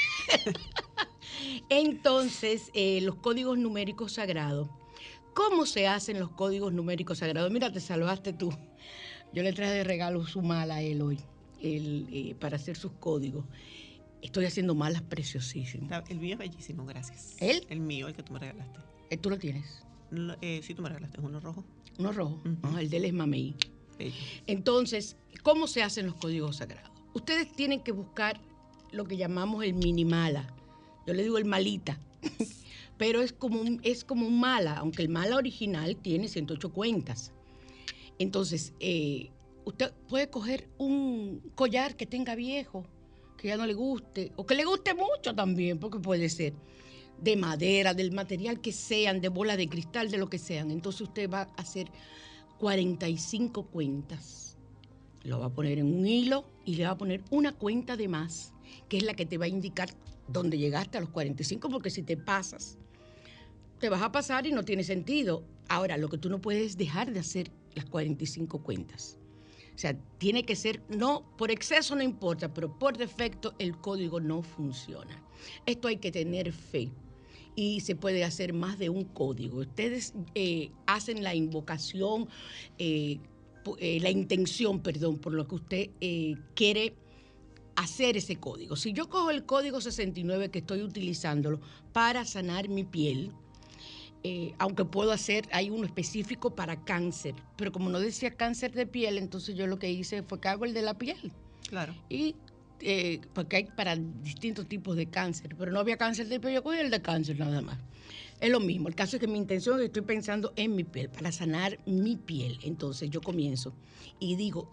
Entonces, 1.68 2.70
eh, 2.72 3.02
los 3.02 3.16
códigos 3.16 3.58
numéricos 3.58 4.14
sagrados. 4.14 4.70
¿Cómo 5.34 5.66
se 5.66 5.86
hacen 5.86 6.18
los 6.18 6.30
códigos 6.30 6.72
numéricos 6.72 7.18
sagrados? 7.18 7.50
Mira, 7.50 7.70
te 7.70 7.80
salvaste 7.80 8.32
tú. 8.32 8.50
Yo 9.32 9.42
le 9.42 9.52
traje 9.52 9.72
de 9.72 9.84
regalo 9.84 10.26
su 10.26 10.42
mala 10.42 10.76
a 10.76 10.82
él 10.82 11.02
hoy 11.02 11.18
el, 11.62 12.08
eh, 12.12 12.34
para 12.38 12.56
hacer 12.56 12.76
sus 12.76 12.92
códigos. 12.92 13.44
Estoy 14.22 14.44
haciendo 14.44 14.74
malas 14.74 15.02
preciosísimas. 15.02 16.02
El 16.10 16.18
mío 16.18 16.34
es 16.34 16.38
bellísimo, 16.38 16.84
gracias. 16.84 17.36
¿El? 17.40 17.64
El 17.70 17.80
mío, 17.80 18.08
el 18.08 18.14
que 18.14 18.22
tú 18.22 18.32
me 18.32 18.38
regalaste. 18.38 18.80
Eh, 19.10 19.16
¿Tú 19.16 19.30
lo 19.30 19.38
tienes? 19.38 19.82
Lo- 20.10 20.36
eh, 20.40 20.60
sí, 20.62 20.74
tú 20.74 20.82
me 20.82 20.88
regalaste, 20.88 21.18
es 21.18 21.24
uno 21.24 21.40
rojo. 21.40 21.64
Uno 21.98 22.12
rojo. 22.12 22.34
Ujú. 22.44 22.56
Ah, 22.62 22.80
el 22.80 22.90
de 22.90 22.96
él 22.98 23.04
es 23.06 23.12
mamey. 23.12 23.54
Bello. 23.98 24.14
Entonces, 24.46 25.16
¿cómo 25.42 25.66
se 25.66 25.82
hacen 25.82 26.06
los 26.06 26.16
códigos 26.16 26.56
sagrados? 26.56 26.90
Ustedes 27.14 27.50
tienen 27.52 27.80
que 27.80 27.92
buscar 27.92 28.40
lo 28.92 29.04
que 29.04 29.16
llamamos 29.16 29.64
el 29.64 29.74
minimala. 29.74 30.52
Yo 31.06 31.14
le 31.14 31.22
digo 31.22 31.38
el 31.38 31.44
malita. 31.44 31.98
Pero 32.98 33.22
es 33.22 33.32
como, 33.32 33.60
un, 33.60 33.80
es 33.82 34.04
como 34.04 34.26
un 34.26 34.38
mala, 34.40 34.74
aunque 34.78 35.02
el 35.02 35.08
mala 35.08 35.36
original 35.36 35.96
tiene 35.96 36.28
108 36.28 36.72
cuentas. 36.72 37.32
Entonces, 38.20 38.74
eh, 38.80 39.30
usted 39.64 39.94
puede 40.06 40.28
coger 40.28 40.68
un 40.76 41.40
collar 41.54 41.96
que 41.96 42.04
tenga 42.04 42.34
viejo, 42.34 42.84
que 43.38 43.48
ya 43.48 43.56
no 43.56 43.64
le 43.64 43.72
guste, 43.72 44.30
o 44.36 44.44
que 44.44 44.54
le 44.54 44.66
guste 44.66 44.92
mucho 44.92 45.34
también, 45.34 45.78
porque 45.78 45.98
puede 45.98 46.28
ser 46.28 46.52
de 47.18 47.36
madera, 47.36 47.94
del 47.94 48.12
material 48.12 48.60
que 48.60 48.72
sean, 48.72 49.22
de 49.22 49.30
bola 49.30 49.56
de 49.56 49.70
cristal, 49.70 50.10
de 50.10 50.18
lo 50.18 50.28
que 50.28 50.38
sean. 50.38 50.70
Entonces 50.70 51.00
usted 51.00 51.30
va 51.30 51.40
a 51.40 51.62
hacer 51.62 51.90
45 52.58 53.68
cuentas. 53.68 54.58
Lo 55.22 55.40
va 55.40 55.46
a 55.46 55.54
poner 55.54 55.78
en 55.78 55.86
un 55.86 56.06
hilo 56.06 56.44
y 56.66 56.74
le 56.74 56.84
va 56.84 56.90
a 56.90 56.98
poner 56.98 57.24
una 57.30 57.52
cuenta 57.52 57.96
de 57.96 58.08
más, 58.08 58.52
que 58.90 58.98
es 58.98 59.02
la 59.02 59.14
que 59.14 59.24
te 59.24 59.38
va 59.38 59.46
a 59.46 59.48
indicar 59.48 59.88
dónde 60.28 60.58
llegaste 60.58 60.98
a 60.98 61.00
los 61.00 61.08
45, 61.08 61.70
porque 61.70 61.88
si 61.88 62.02
te 62.02 62.18
pasas, 62.18 62.76
te 63.78 63.88
vas 63.88 64.02
a 64.02 64.12
pasar 64.12 64.46
y 64.46 64.52
no 64.52 64.62
tiene 64.62 64.84
sentido. 64.84 65.42
Ahora, 65.70 65.96
lo 65.96 66.10
que 66.10 66.18
tú 66.18 66.28
no 66.28 66.42
puedes 66.42 66.76
dejar 66.76 67.14
de 67.14 67.20
hacer 67.20 67.50
las 67.74 67.84
45 67.86 68.62
cuentas. 68.62 69.18
O 69.74 69.78
sea, 69.78 69.96
tiene 70.18 70.44
que 70.44 70.56
ser, 70.56 70.82
no, 70.88 71.24
por 71.38 71.50
exceso 71.50 71.94
no 71.96 72.02
importa, 72.02 72.52
pero 72.52 72.78
por 72.78 72.98
defecto 72.98 73.54
el 73.58 73.78
código 73.78 74.20
no 74.20 74.42
funciona. 74.42 75.22
Esto 75.64 75.88
hay 75.88 75.96
que 75.96 76.12
tener 76.12 76.52
fe 76.52 76.90
y 77.54 77.80
se 77.80 77.96
puede 77.96 78.24
hacer 78.24 78.52
más 78.52 78.78
de 78.78 78.90
un 78.90 79.04
código. 79.04 79.58
Ustedes 79.58 80.14
eh, 80.34 80.70
hacen 80.86 81.22
la 81.22 81.34
invocación, 81.34 82.28
eh, 82.78 83.18
eh, 83.78 84.00
la 84.00 84.10
intención, 84.10 84.80
perdón, 84.80 85.18
por 85.18 85.32
lo 85.32 85.46
que 85.48 85.54
usted 85.54 85.90
quiere 86.54 86.94
hacer 87.76 88.16
ese 88.16 88.36
código. 88.36 88.76
Si 88.76 88.92
yo 88.92 89.08
cojo 89.08 89.30
el 89.30 89.44
código 89.44 89.80
69 89.80 90.50
que 90.50 90.58
estoy 90.58 90.82
utilizándolo 90.82 91.60
para 91.92 92.24
sanar 92.24 92.68
mi 92.68 92.84
piel, 92.84 93.32
eh, 94.22 94.54
aunque 94.58 94.84
puedo 94.84 95.12
hacer, 95.12 95.48
hay 95.50 95.70
uno 95.70 95.86
específico 95.86 96.54
para 96.54 96.84
cáncer, 96.84 97.34
pero 97.56 97.72
como 97.72 97.88
no 97.88 97.98
decía 98.00 98.30
cáncer 98.32 98.72
de 98.72 98.86
piel, 98.86 99.16
entonces 99.16 99.54
yo 99.54 99.66
lo 99.66 99.78
que 99.78 99.90
hice 99.90 100.22
fue 100.22 100.40
que 100.40 100.48
hago 100.48 100.66
el 100.66 100.74
de 100.74 100.82
la 100.82 100.94
piel. 100.94 101.32
Claro. 101.68 101.94
Y 102.08 102.36
eh, 102.80 103.20
porque 103.32 103.56
hay 103.56 103.64
para 103.64 103.96
distintos 103.96 104.66
tipos 104.66 104.96
de 104.96 105.06
cáncer, 105.06 105.54
pero 105.58 105.72
no 105.72 105.80
había 105.80 105.96
cáncer 105.96 106.28
de 106.28 106.38
piel, 106.38 106.54
yo 106.54 106.62
cogí 106.62 106.78
el 106.78 106.90
de 106.90 107.00
cáncer 107.00 107.38
nada 107.38 107.62
más. 107.62 107.78
Es 108.40 108.50
lo 108.50 108.60
mismo, 108.60 108.88
el 108.88 108.94
caso 108.94 109.16
es 109.16 109.20
que 109.20 109.26
mi 109.26 109.38
intención 109.38 109.76
es 109.76 109.80
que 109.80 109.86
estoy 109.86 110.02
pensando 110.02 110.52
en 110.56 110.74
mi 110.74 110.84
piel, 110.84 111.10
para 111.10 111.32
sanar 111.32 111.78
mi 111.86 112.16
piel. 112.16 112.58
Entonces 112.62 113.10
yo 113.10 113.20
comienzo 113.20 113.74
y 114.18 114.36
digo, 114.36 114.68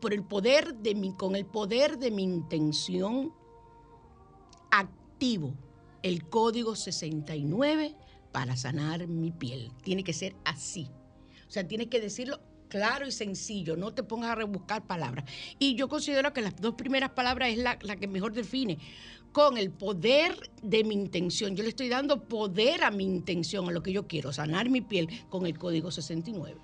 por 0.00 0.12
el 0.12 0.22
poder 0.22 0.74
de 0.76 0.94
mi, 0.94 1.12
con 1.14 1.36
el 1.36 1.46
poder 1.46 1.98
de 1.98 2.10
mi 2.10 2.22
intención, 2.22 3.32
activo 4.70 5.54
el 6.02 6.28
código 6.28 6.74
69 6.74 7.94
para 8.32 8.56
sanar 8.56 9.06
mi 9.06 9.30
piel. 9.30 9.70
Tiene 9.82 10.02
que 10.04 10.12
ser 10.12 10.34
así. 10.44 10.88
O 11.46 11.50
sea, 11.50 11.66
tienes 11.68 11.88
que 11.88 12.00
decirlo 12.00 12.40
claro 12.68 13.06
y 13.06 13.12
sencillo, 13.12 13.76
no 13.76 13.92
te 13.92 14.02
pongas 14.02 14.30
a 14.30 14.34
rebuscar 14.34 14.86
palabras. 14.86 15.26
Y 15.58 15.74
yo 15.74 15.88
considero 15.88 16.32
que 16.32 16.40
las 16.40 16.56
dos 16.56 16.74
primeras 16.74 17.10
palabras 17.10 17.50
es 17.50 17.58
la, 17.58 17.78
la 17.82 17.96
que 17.96 18.08
mejor 18.08 18.32
define. 18.32 18.78
con 19.32 19.56
el 19.56 19.70
poder 19.70 20.36
de 20.62 20.84
mi 20.84 20.94
intención. 20.94 21.56
Yo 21.56 21.62
le 21.62 21.70
estoy 21.70 21.88
dando 21.88 22.24
poder 22.28 22.84
a 22.84 22.90
mi 22.90 23.04
intención, 23.04 23.68
a 23.68 23.72
lo 23.72 23.82
que 23.82 23.92
yo 23.92 24.06
quiero, 24.06 24.32
sanar 24.32 24.68
mi 24.68 24.82
piel 24.82 25.08
con 25.30 25.46
el 25.46 25.58
código 25.58 25.90
69. 25.90 26.60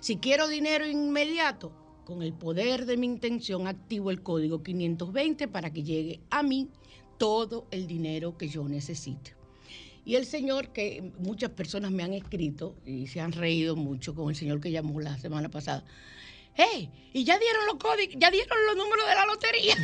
Si 0.00 0.16
quiero 0.16 0.48
dinero 0.48 0.86
inmediato, 0.86 1.72
con 2.04 2.22
el 2.22 2.32
poder 2.32 2.86
de 2.86 2.96
mi 2.96 3.06
intención 3.06 3.66
activo 3.66 4.10
el 4.10 4.22
código 4.22 4.62
520 4.62 5.48
para 5.48 5.72
que 5.72 5.82
llegue 5.82 6.20
a 6.30 6.42
mí 6.42 6.68
todo 7.18 7.66
el 7.70 7.86
dinero 7.86 8.36
que 8.36 8.48
yo 8.48 8.68
necesite. 8.68 9.34
Y 10.04 10.16
el 10.16 10.26
señor, 10.26 10.68
que 10.68 11.12
muchas 11.18 11.50
personas 11.50 11.92
me 11.92 12.02
han 12.02 12.12
escrito 12.12 12.74
y 12.84 13.06
se 13.06 13.20
han 13.20 13.32
reído 13.32 13.76
mucho 13.76 14.14
con 14.14 14.30
el 14.30 14.36
señor 14.36 14.60
que 14.60 14.70
llamó 14.70 15.00
la 15.00 15.16
semana 15.18 15.48
pasada. 15.48 15.84
¡Hey! 16.54 16.90
Y 17.12 17.24
ya 17.24 17.38
dieron 17.38 17.66
los 17.66 17.76
códigos, 17.76 18.16
ya 18.18 18.30
dieron 18.30 18.58
los 18.66 18.76
números 18.76 19.06
de 19.08 19.14
la 19.14 19.26
lotería. 19.26 19.76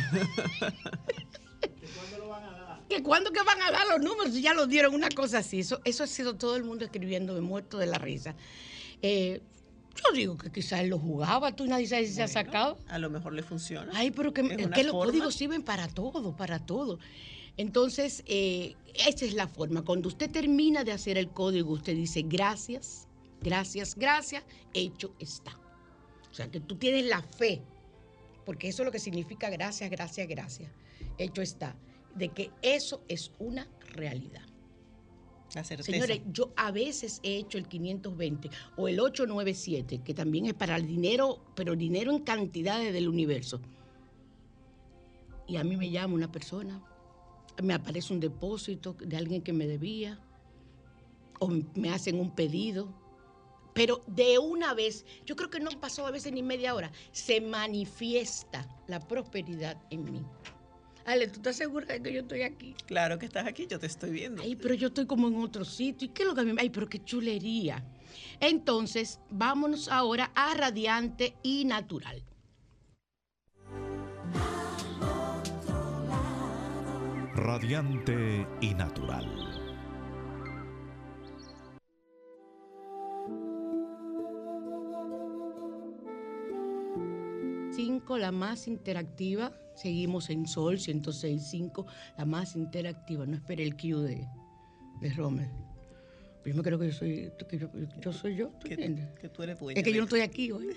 ¿Que 2.89 3.01
cuándo 3.03 3.31
que 3.31 3.41
van 3.43 3.61
a 3.61 3.71
dar 3.71 3.87
los 3.87 4.01
números? 4.01 4.33
Ya 4.41 4.53
los 4.53 4.67
dieron, 4.67 4.93
una 4.93 5.09
cosa 5.09 5.39
así. 5.39 5.59
Eso, 5.59 5.79
eso 5.85 6.03
ha 6.03 6.07
sido 6.07 6.35
todo 6.35 6.55
el 6.55 6.63
mundo 6.63 6.85
escribiendo, 6.85 7.33
me 7.33 7.41
muerto 7.41 7.77
de 7.77 7.85
la 7.85 7.97
risa. 7.97 8.35
Eh, 9.01 9.41
yo 9.95 10.11
digo 10.13 10.37
que 10.37 10.51
quizás 10.51 10.81
él 10.81 10.89
lo 10.89 10.99
jugaba, 10.99 11.55
tú 11.55 11.65
nadie 11.65 11.87
sabe 11.87 12.05
si 12.07 12.13
se 12.13 12.23
ha 12.23 12.27
sacado. 12.27 12.77
A 12.87 12.99
lo 12.99 13.09
mejor 13.09 13.33
le 13.33 13.43
funciona. 13.43 13.91
Ay, 13.95 14.11
pero 14.11 14.33
que, 14.33 14.43
que 14.73 14.83
los 14.83 14.93
códigos 14.93 15.35
sirven 15.35 15.61
para 15.61 15.87
todo, 15.87 16.35
para 16.35 16.59
todo. 16.59 16.99
Entonces, 17.59 18.23
eh, 18.25 18.77
esa 18.93 19.25
es 19.25 19.33
la 19.33 19.49
forma. 19.49 19.83
Cuando 19.83 20.07
usted 20.07 20.31
termina 20.31 20.85
de 20.85 20.93
hacer 20.93 21.17
el 21.17 21.29
código, 21.29 21.73
usted 21.73 21.93
dice 21.93 22.21
gracias, 22.21 23.05
gracias, 23.41 23.95
gracias, 23.95 24.45
hecho 24.73 25.13
está. 25.19 25.59
O 26.31 26.33
sea, 26.33 26.49
que 26.49 26.61
tú 26.61 26.77
tienes 26.77 27.05
la 27.07 27.21
fe, 27.21 27.61
porque 28.45 28.69
eso 28.69 28.83
es 28.83 28.85
lo 28.85 28.93
que 28.93 28.99
significa 28.99 29.49
gracias, 29.49 29.89
gracias, 29.89 30.25
gracias. 30.29 30.71
Hecho 31.17 31.41
está, 31.41 31.75
de 32.15 32.29
que 32.29 32.49
eso 32.61 33.03
es 33.09 33.29
una 33.39 33.67
realidad. 33.89 34.43
La 35.53 35.65
certeza. 35.65 35.91
Señores, 35.91 36.21
yo 36.31 36.53
a 36.55 36.71
veces 36.71 37.19
he 37.23 37.35
hecho 37.35 37.57
el 37.57 37.67
520 37.67 38.49
o 38.77 38.87
el 38.87 39.01
897, 39.01 39.99
que 40.05 40.13
también 40.13 40.45
es 40.45 40.53
para 40.53 40.77
el 40.77 40.87
dinero, 40.87 41.41
pero 41.55 41.75
dinero 41.75 42.13
en 42.13 42.19
cantidades 42.19 42.93
del 42.93 43.09
universo. 43.09 43.59
Y 45.45 45.57
a 45.57 45.65
mí 45.65 45.75
me 45.75 45.89
llama 45.89 46.13
una 46.13 46.31
persona, 46.31 46.81
me 47.61 47.73
aparece 47.73 48.13
un 48.13 48.19
depósito 48.19 48.95
de 48.99 49.17
alguien 49.17 49.41
que 49.41 49.53
me 49.53 49.67
debía, 49.67 50.19
o 51.39 51.49
me 51.75 51.89
hacen 51.91 52.19
un 52.19 52.31
pedido. 52.31 52.93
Pero 53.73 54.03
de 54.07 54.37
una 54.39 54.73
vez, 54.73 55.05
yo 55.25 55.35
creo 55.35 55.49
que 55.49 55.59
no 55.59 55.69
pasó 55.79 56.05
a 56.05 56.11
veces 56.11 56.33
ni 56.33 56.43
media 56.43 56.75
hora, 56.75 56.91
se 57.11 57.39
manifiesta 57.39 58.67
la 58.87 58.99
prosperidad 58.99 59.77
en 59.89 60.11
mí. 60.11 60.21
Ale, 61.05 61.27
¿tú 61.27 61.35
estás 61.37 61.55
segura 61.55 61.87
de 61.87 62.01
que 62.01 62.13
yo 62.13 62.21
estoy 62.21 62.41
aquí? 62.43 62.75
Claro 62.85 63.17
que 63.17 63.25
estás 63.25 63.47
aquí, 63.47 63.65
yo 63.67 63.79
te 63.79 63.87
estoy 63.87 64.11
viendo. 64.11 64.43
Ay, 64.43 64.55
pero 64.55 64.73
yo 64.75 64.87
estoy 64.87 65.05
como 65.05 65.27
en 65.27 65.37
otro 65.37 65.65
sitio. 65.65 66.07
¿Y 66.07 66.09
qué 66.09 66.23
es 66.23 66.27
lo 66.27 66.35
que 66.35 66.41
a 66.41 66.43
mí 66.43 66.53
me... 66.53 66.61
Ay, 66.61 66.69
pero 66.69 66.87
qué 66.87 67.03
chulería. 67.03 67.83
Entonces, 68.39 69.19
vámonos 69.29 69.87
ahora 69.87 70.31
a 70.35 70.53
radiante 70.53 71.35
y 71.41 71.65
natural. 71.65 72.21
Radiante 77.39 78.45
y 78.59 78.73
natural. 78.73 79.25
Cinco, 87.71 88.17
la 88.17 88.33
más 88.33 88.67
interactiva. 88.67 89.53
Seguimos 89.73 90.29
en 90.29 90.45
Sol 90.47 90.79
106.5, 90.79 91.85
la 92.17 92.25
más 92.25 92.57
interactiva. 92.57 93.25
No 93.25 93.37
espere 93.37 93.63
el 93.63 93.77
cue 93.77 93.93
de, 94.01 94.27
de 94.99 95.13
Rommel. 95.13 95.49
Yo 96.45 96.53
me 96.55 96.61
creo 96.61 96.77
que 96.77 96.87
yo 96.87 96.93
soy, 96.93 97.31
que 97.49 97.57
yo, 97.57 97.69
yo 98.01 98.11
soy 98.11 98.35
yo, 98.35 98.49
¿tú 98.59 98.67
que, 98.67 98.73
entiendes? 98.73 99.17
que 99.17 99.29
tú 99.29 99.43
eres 99.43 99.57
dueña. 99.57 99.79
Es 99.79 99.85
que 99.85 99.93
yo 99.93 99.99
no 99.99 100.03
esto. 100.03 100.17
estoy 100.17 100.29
aquí 100.29 100.51
hoy. 100.51 100.75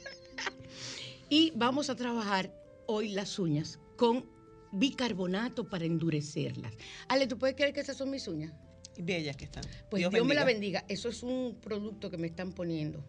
y 1.28 1.52
vamos 1.56 1.90
a 1.90 1.94
trabajar 1.94 2.50
hoy 2.86 3.10
las 3.10 3.38
uñas 3.38 3.78
con 3.98 4.24
bicarbonato 4.72 5.68
para 5.68 5.84
endurecerlas. 5.84 6.72
Ale, 7.08 7.26
¿tú 7.26 7.38
puedes 7.38 7.54
creer 7.56 7.72
que 7.72 7.80
esas 7.80 7.96
son 7.96 8.10
mis 8.10 8.26
uñas? 8.28 8.52
Bellas 8.98 9.36
que 9.36 9.44
están. 9.44 9.64
Pues 9.90 10.00
Dios, 10.00 10.24
me 10.26 10.34
la 10.34 10.44
bendiga. 10.44 10.84
Eso 10.88 11.08
es 11.08 11.22
un 11.22 11.56
producto 11.60 12.10
que 12.10 12.18
me 12.18 12.26
están 12.26 12.52
poniendo, 12.52 13.02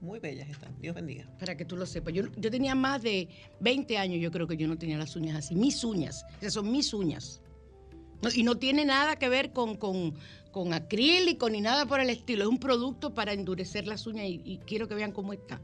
Muy 0.00 0.18
bellas 0.18 0.48
están. 0.48 0.74
Dios 0.80 0.94
bendiga. 0.94 1.28
para 1.38 1.56
que 1.56 1.64
tú 1.64 1.76
lo 1.76 1.86
sepas. 1.86 2.12
Yo, 2.14 2.24
yo 2.36 2.50
tenía 2.50 2.74
más 2.74 3.02
de 3.02 3.28
20 3.60 3.98
años, 3.98 4.20
yo 4.20 4.30
creo 4.30 4.46
que 4.46 4.56
yo 4.56 4.66
no 4.68 4.76
tenía 4.78 4.98
las 4.98 5.14
uñas 5.16 5.36
así. 5.36 5.54
Mis 5.54 5.82
uñas, 5.84 6.24
esas 6.40 6.54
son 6.54 6.70
mis 6.72 6.92
uñas. 6.92 7.40
No- 8.22 8.30
y 8.34 8.42
no 8.42 8.56
tiene 8.56 8.84
nada 8.84 9.16
que 9.16 9.28
ver 9.28 9.52
con, 9.52 9.76
con, 9.76 10.14
con 10.50 10.72
acrílico 10.72 11.48
ni 11.50 11.60
nada 11.60 11.86
por 11.86 12.00
el 12.00 12.10
estilo. 12.10 12.42
Es 12.44 12.48
un 12.48 12.58
producto 12.58 13.14
para 13.14 13.32
endurecer 13.32 13.86
las 13.86 14.06
uñas 14.06 14.26
y, 14.26 14.40
y 14.44 14.58
quiero 14.58 14.88
que 14.88 14.94
vean 14.94 15.12
cómo 15.12 15.32
está. 15.32 15.60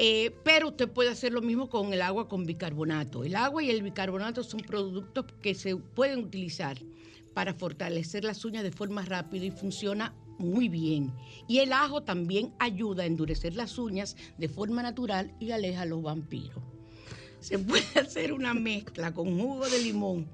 Eh, 0.00 0.32
pero 0.44 0.68
usted 0.68 0.88
puede 0.88 1.10
hacer 1.10 1.32
lo 1.32 1.42
mismo 1.42 1.68
con 1.68 1.92
el 1.92 2.02
agua 2.02 2.28
con 2.28 2.46
bicarbonato. 2.46 3.24
El 3.24 3.34
agua 3.34 3.64
y 3.64 3.70
el 3.70 3.82
bicarbonato 3.82 4.44
son 4.44 4.60
productos 4.60 5.26
que 5.42 5.54
se 5.54 5.76
pueden 5.76 6.20
utilizar 6.20 6.78
para 7.34 7.52
fortalecer 7.52 8.22
las 8.22 8.44
uñas 8.44 8.62
de 8.62 8.70
forma 8.70 9.02
rápida 9.02 9.44
y 9.44 9.50
funciona 9.50 10.14
muy 10.38 10.68
bien. 10.68 11.12
Y 11.48 11.58
el 11.58 11.72
ajo 11.72 12.02
también 12.02 12.54
ayuda 12.60 13.02
a 13.02 13.06
endurecer 13.06 13.56
las 13.56 13.76
uñas 13.76 14.16
de 14.38 14.48
forma 14.48 14.82
natural 14.82 15.34
y 15.40 15.50
aleja 15.50 15.82
a 15.82 15.86
los 15.86 16.02
vampiros. 16.02 16.62
Se 17.40 17.58
puede 17.58 17.84
hacer 18.00 18.32
una 18.32 18.54
mezcla 18.54 19.12
con 19.12 19.38
jugo 19.38 19.68
de 19.68 19.82
limón. 19.82 20.28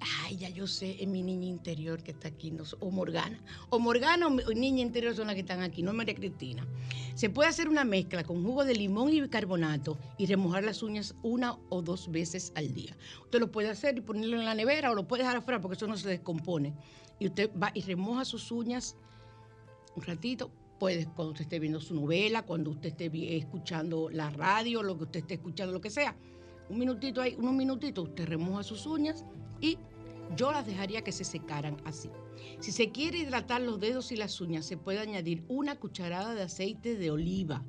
Ay, 0.00 0.36
ya 0.36 0.48
yo 0.48 0.66
sé, 0.66 0.96
es 1.00 1.08
mi 1.08 1.22
niña 1.22 1.46
interior 1.46 2.02
que 2.02 2.12
está 2.12 2.28
aquí, 2.28 2.52
o 2.80 2.90
Morgana. 2.90 3.42
O 3.70 3.78
Morgana 3.78 4.28
o 4.28 4.30
o 4.30 4.52
niña 4.54 4.82
interior 4.82 5.14
son 5.14 5.26
las 5.26 5.34
que 5.34 5.40
están 5.40 5.60
aquí, 5.60 5.82
no 5.82 5.92
María 5.92 6.14
Cristina. 6.14 6.66
Se 7.14 7.30
puede 7.30 7.48
hacer 7.48 7.68
una 7.68 7.84
mezcla 7.84 8.22
con 8.22 8.44
jugo 8.44 8.64
de 8.64 8.74
limón 8.74 9.12
y 9.12 9.20
bicarbonato 9.20 9.98
y 10.16 10.26
remojar 10.26 10.62
las 10.62 10.82
uñas 10.82 11.16
una 11.22 11.58
o 11.68 11.82
dos 11.82 12.10
veces 12.10 12.52
al 12.54 12.72
día. 12.74 12.96
Usted 13.24 13.40
lo 13.40 13.50
puede 13.50 13.70
hacer 13.70 13.98
y 13.98 14.00
ponerlo 14.00 14.38
en 14.38 14.44
la 14.44 14.54
nevera 14.54 14.90
o 14.90 14.94
lo 14.94 15.08
puede 15.08 15.22
dejar 15.24 15.38
afuera 15.38 15.60
porque 15.60 15.76
eso 15.76 15.88
no 15.88 15.96
se 15.96 16.08
descompone. 16.08 16.74
Y 17.18 17.26
usted 17.26 17.50
va 17.60 17.72
y 17.74 17.80
remoja 17.82 18.24
sus 18.24 18.52
uñas 18.52 18.96
un 19.96 20.02
ratito. 20.02 20.50
Puede 20.78 21.06
cuando 21.06 21.32
usted 21.32 21.42
esté 21.42 21.58
viendo 21.58 21.80
su 21.80 21.92
novela, 21.92 22.42
cuando 22.42 22.70
usted 22.70 22.90
esté 22.90 23.36
escuchando 23.36 24.10
la 24.10 24.30
radio, 24.30 24.84
lo 24.84 24.96
que 24.96 25.04
usted 25.04 25.20
esté 25.20 25.34
escuchando, 25.34 25.72
lo 25.72 25.80
que 25.80 25.90
sea. 25.90 26.14
Un 26.68 26.78
minutito 26.78 27.20
ahí, 27.20 27.34
unos 27.36 27.54
minutitos, 27.54 28.10
usted 28.10 28.28
remoja 28.28 28.62
sus 28.62 28.86
uñas 28.86 29.24
y 29.60 29.76
yo 30.36 30.52
las 30.52 30.66
dejaría 30.66 31.02
que 31.02 31.12
se 31.12 31.24
secaran 31.24 31.76
así. 31.84 32.10
Si 32.60 32.72
se 32.72 32.90
quiere 32.90 33.18
hidratar 33.18 33.60
los 33.60 33.80
dedos 33.80 34.12
y 34.12 34.16
las 34.16 34.40
uñas, 34.40 34.66
se 34.66 34.76
puede 34.76 34.98
añadir 34.98 35.44
una 35.48 35.76
cucharada 35.76 36.34
de 36.34 36.42
aceite 36.42 36.96
de 36.96 37.10
oliva. 37.10 37.64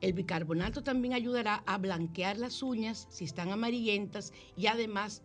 El 0.00 0.12
bicarbonato 0.12 0.82
también 0.82 1.14
ayudará 1.14 1.62
a 1.66 1.78
blanquear 1.78 2.38
las 2.38 2.62
uñas 2.62 3.06
si 3.10 3.24
están 3.24 3.50
amarillentas 3.50 4.32
y 4.56 4.66
además 4.66 5.22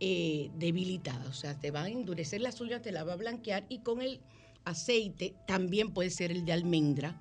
eh, 0.00 0.50
debilitadas. 0.56 1.28
O 1.28 1.32
sea, 1.32 1.58
te 1.58 1.70
va 1.70 1.82
a 1.82 1.88
endurecer 1.88 2.40
las 2.40 2.60
uñas, 2.60 2.82
te 2.82 2.92
la 2.92 3.04
va 3.04 3.14
a 3.14 3.16
blanquear 3.16 3.66
y 3.68 3.80
con 3.80 4.00
el 4.02 4.20
aceite 4.64 5.34
también 5.46 5.92
puede 5.92 6.10
ser 6.10 6.30
el 6.30 6.44
de 6.44 6.52
almendra. 6.52 7.20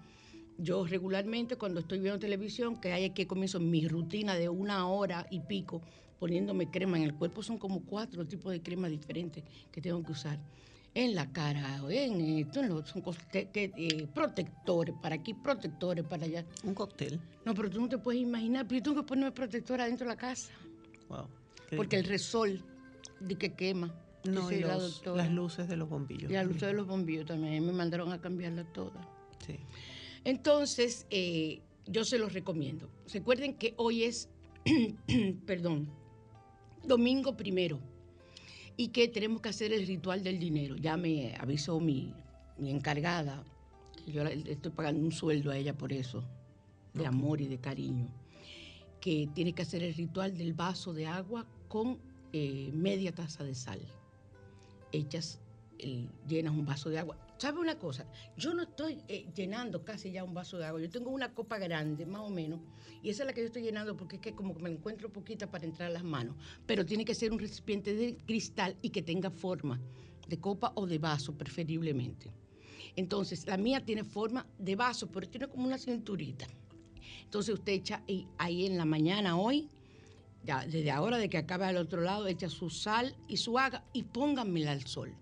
Yo 0.57 0.85
regularmente 0.85 1.55
cuando 1.55 1.79
estoy 1.79 1.99
viendo 1.99 2.19
televisión, 2.19 2.79
que 2.79 2.93
hay 2.93 3.09
que 3.11 3.25
comienzo 3.25 3.59
mi 3.59 3.87
rutina 3.87 4.35
de 4.35 4.49
una 4.49 4.87
hora 4.87 5.25
y 5.31 5.39
pico 5.39 5.81
poniéndome 6.25 6.69
crema 6.69 6.97
en 6.97 7.03
el 7.03 7.15
cuerpo, 7.15 7.41
son 7.41 7.57
como 7.57 7.81
cuatro 7.81 8.27
tipos 8.27 8.51
de 8.51 8.61
crema 8.61 8.87
diferentes 8.87 9.43
que 9.71 9.81
tengo 9.81 10.03
que 10.03 10.11
usar. 10.11 10.37
En 10.93 11.15
la 11.15 11.31
cara, 11.33 11.81
en 11.89 12.21
esto, 12.37 12.59
en 12.61 12.69
lo- 12.69 12.85
son 12.85 13.01
que- 13.31 13.49
eh, 13.75 14.07
protectores 14.13 14.93
para 15.01 15.15
aquí, 15.15 15.33
protectores 15.33 16.05
para 16.05 16.25
allá. 16.25 16.45
Un 16.63 16.75
cóctel. 16.75 17.19
No, 17.43 17.55
pero 17.55 17.71
tú 17.71 17.81
no 17.81 17.89
te 17.89 17.97
puedes 17.97 18.21
imaginar, 18.21 18.67
pero 18.67 18.77
yo 18.77 18.83
tengo 18.83 19.01
que 19.01 19.07
ponerme 19.07 19.31
protector 19.31 19.81
adentro 19.81 20.05
de 20.07 20.13
la 20.13 20.17
casa, 20.17 20.51
Wow. 21.09 21.25
Porque 21.75 21.95
el 21.95 22.03
resol 22.05 22.63
de 23.19 23.35
que 23.35 23.53
quema. 23.53 23.91
No, 24.23 24.51
y 24.51 24.59
los- 24.59 25.03
las 25.07 25.31
luces 25.31 25.67
de 25.67 25.75
los 25.75 25.89
bombillos. 25.89 26.29
Y 26.29 26.33
la 26.35 26.43
luz 26.43 26.59
de 26.59 26.73
los 26.73 26.85
bombillos 26.85 27.25
también, 27.25 27.65
me 27.65 27.71
mandaron 27.73 28.11
a 28.13 28.21
cambiarla 28.21 28.63
toda. 28.71 29.01
Sí. 29.43 29.55
Entonces, 30.23 31.07
eh, 31.09 31.61
yo 31.87 32.05
se 32.05 32.19
los 32.19 32.31
recomiendo. 32.33 32.87
Recuerden 33.11 33.55
que 33.55 33.73
hoy 33.77 34.03
es, 34.03 34.29
perdón, 35.47 35.89
domingo 36.83 37.35
primero 37.37 37.79
y 38.77 38.89
que 38.89 39.07
tenemos 39.07 39.41
que 39.41 39.49
hacer 39.49 39.73
el 39.73 39.85
ritual 39.87 40.23
del 40.23 40.39
dinero. 40.39 40.75
Ya 40.77 40.97
me 40.97 41.35
avisó 41.39 41.79
mi, 41.79 42.13
mi 42.57 42.71
encargada, 42.71 43.43
que 44.05 44.11
yo 44.11 44.23
le 44.23 44.51
estoy 44.51 44.71
pagando 44.71 45.01
un 45.03 45.11
sueldo 45.11 45.51
a 45.51 45.57
ella 45.57 45.77
por 45.77 45.93
eso, 45.93 46.23
de 46.93 47.05
amor 47.05 47.41
y 47.41 47.47
de 47.47 47.57
cariño, 47.59 48.07
que 48.99 49.29
tiene 49.33 49.53
que 49.53 49.61
hacer 49.61 49.83
el 49.83 49.93
ritual 49.93 50.37
del 50.37 50.53
vaso 50.53 50.93
de 50.93 51.07
agua 51.07 51.45
con 51.67 51.99
eh, 52.33 52.71
media 52.73 53.13
taza 53.13 53.43
de 53.43 53.55
sal. 53.55 53.79
Echas, 54.91 55.39
el- 55.79 56.09
llenas 56.27 56.53
un 56.53 56.65
vaso 56.65 56.89
de 56.89 56.99
agua. 56.99 57.17
¿Sabe 57.41 57.57
una 57.59 57.79
cosa? 57.79 58.05
Yo 58.37 58.53
no 58.53 58.61
estoy 58.61 59.03
eh, 59.07 59.25
llenando 59.33 59.83
casi 59.83 60.11
ya 60.11 60.23
un 60.23 60.31
vaso 60.35 60.59
de 60.59 60.65
agua. 60.65 60.79
Yo 60.79 60.91
tengo 60.91 61.09
una 61.09 61.33
copa 61.33 61.57
grande, 61.57 62.05
más 62.05 62.21
o 62.21 62.29
menos, 62.29 62.59
y 63.01 63.09
esa 63.09 63.23
es 63.23 63.25
la 63.25 63.33
que 63.33 63.41
yo 63.41 63.47
estoy 63.47 63.63
llenando 63.63 63.97
porque 63.97 64.17
es 64.17 64.21
que 64.21 64.35
como 64.35 64.53
que 64.53 64.61
me 64.61 64.69
encuentro 64.69 65.11
poquita 65.11 65.49
para 65.49 65.65
entrar 65.65 65.89
a 65.89 65.91
las 65.91 66.03
manos. 66.03 66.35
Pero 66.67 66.85
tiene 66.85 67.03
que 67.03 67.15
ser 67.15 67.31
un 67.31 67.39
recipiente 67.39 67.95
de 67.95 68.15
cristal 68.27 68.77
y 68.83 68.91
que 68.91 69.01
tenga 69.01 69.31
forma 69.31 69.81
de 70.27 70.39
copa 70.39 70.71
o 70.75 70.85
de 70.85 70.99
vaso, 70.99 71.35
preferiblemente. 71.35 72.31
Entonces, 72.95 73.47
la 73.47 73.57
mía 73.57 73.83
tiene 73.83 74.03
forma 74.03 74.45
de 74.59 74.75
vaso, 74.75 75.11
pero 75.11 75.27
tiene 75.27 75.47
como 75.47 75.65
una 75.65 75.79
cinturita. 75.79 76.45
Entonces, 77.23 77.55
usted 77.55 77.73
echa 77.73 78.03
ahí- 78.37 78.67
en 78.67 78.77
la 78.77 78.85
mañana 78.85 79.35
hoy, 79.35 79.67
ya 80.43 80.63
desde 80.67 80.91
ahora 80.91 81.17
de 81.17 81.27
que 81.27 81.39
acaba 81.39 81.69
al 81.69 81.77
otro 81.77 82.01
lado, 82.01 82.27
echa 82.27 82.49
su 82.49 82.69
sal 82.69 83.15
y 83.27 83.37
su 83.37 83.57
agua 83.57 83.83
y 83.93 84.03
pónganmela 84.03 84.73
al 84.73 84.85
sol 84.85 85.17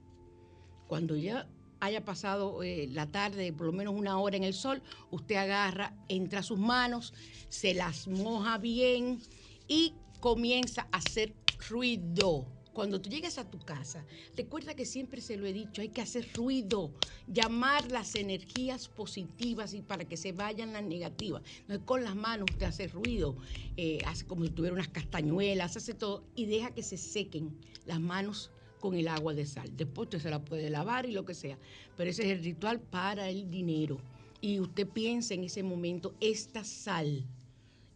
cuando 0.86 1.15
ya 1.15 1.47
haya 1.79 2.03
pasado 2.03 2.63
eh, 2.63 2.87
la 2.91 3.07
tarde, 3.07 3.53
por 3.53 3.67
lo 3.67 3.73
menos 3.73 3.93
una 3.95 4.19
hora 4.19 4.37
en 4.37 4.43
el 4.43 4.53
sol, 4.53 4.81
usted 5.11 5.35
agarra, 5.35 5.93
entra 6.07 6.43
sus 6.43 6.59
manos, 6.59 7.13
se 7.49 7.73
las 7.73 8.07
moja 8.07 8.57
bien 8.57 9.21
y 9.67 9.93
comienza 10.19 10.87
a 10.91 10.97
hacer 10.97 11.33
ruido. 11.69 12.47
Cuando 12.73 13.01
tú 13.01 13.09
llegues 13.09 13.37
a 13.37 13.49
tu 13.49 13.59
casa, 13.59 14.05
recuerda 14.37 14.73
que 14.73 14.85
siempre 14.85 15.21
se 15.21 15.35
lo 15.37 15.45
he 15.45 15.51
dicho, 15.51 15.81
hay 15.81 15.89
que 15.89 16.01
hacer 16.01 16.29
ruido, 16.33 16.93
llamar 17.27 17.91
las 17.91 18.15
energías 18.15 18.87
positivas 18.87 19.73
y 19.73 19.81
para 19.81 20.05
que 20.05 20.15
se 20.15 20.31
vayan 20.31 20.71
las 20.71 20.83
negativas. 20.83 21.41
Entonces, 21.61 21.85
con 21.85 22.03
las 22.03 22.15
manos 22.15 22.51
usted 22.51 22.67
hace 22.67 22.87
ruido, 22.87 23.35
eh, 23.75 23.99
hace 24.05 24.25
como 24.25 24.45
si 24.45 24.51
tuviera 24.51 24.75
unas 24.75 24.87
castañuelas, 24.87 25.75
hace 25.75 25.93
todo 25.93 26.23
y 26.35 26.45
deja 26.45 26.71
que 26.71 26.83
se 26.83 26.97
sequen 26.97 27.57
las 27.85 27.99
manos 27.99 28.51
con 28.79 28.95
el 28.95 29.07
agua 29.07 29.33
de 29.33 29.45
sal. 29.45 29.69
Después 29.75 30.07
usted 30.07 30.19
se 30.19 30.29
la 30.29 30.43
puede 30.43 30.69
lavar 30.69 31.05
y 31.05 31.11
lo 31.11 31.25
que 31.25 31.33
sea. 31.33 31.57
Pero 31.97 32.09
ese 32.09 32.23
es 32.23 32.37
el 32.37 32.43
ritual 32.43 32.79
para 32.79 33.29
el 33.29 33.49
dinero. 33.49 33.97
Y 34.41 34.59
usted 34.59 34.87
piensa 34.87 35.33
en 35.33 35.43
ese 35.43 35.63
momento, 35.63 36.15
esta 36.21 36.63
sal 36.63 37.25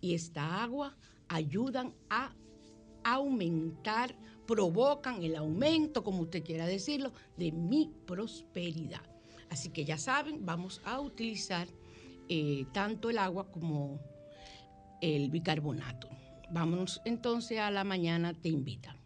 y 0.01 0.13
esta 0.13 0.61
agua 0.61 0.95
ayudan 1.29 1.93
a 2.09 2.33
aumentar, 3.03 4.15
provocan 4.45 5.23
el 5.23 5.35
aumento, 5.35 6.03
como 6.03 6.21
usted 6.21 6.43
quiera 6.43 6.65
decirlo, 6.65 7.11
de 7.37 7.51
mi 7.51 7.89
prosperidad. 8.05 9.01
Así 9.49 9.69
que 9.69 9.85
ya 9.85 9.97
saben, 9.97 10.45
vamos 10.45 10.81
a 10.83 10.99
utilizar 10.99 11.67
eh, 12.27 12.65
tanto 12.73 13.09
el 13.09 13.17
agua 13.17 13.49
como 13.51 13.99
el 15.01 15.29
bicarbonato. 15.29 16.09
Vámonos 16.49 17.01
entonces 17.05 17.59
a 17.59 17.71
la 17.71 17.83
mañana, 17.83 18.33
te 18.33 18.49
invita. 18.49 18.97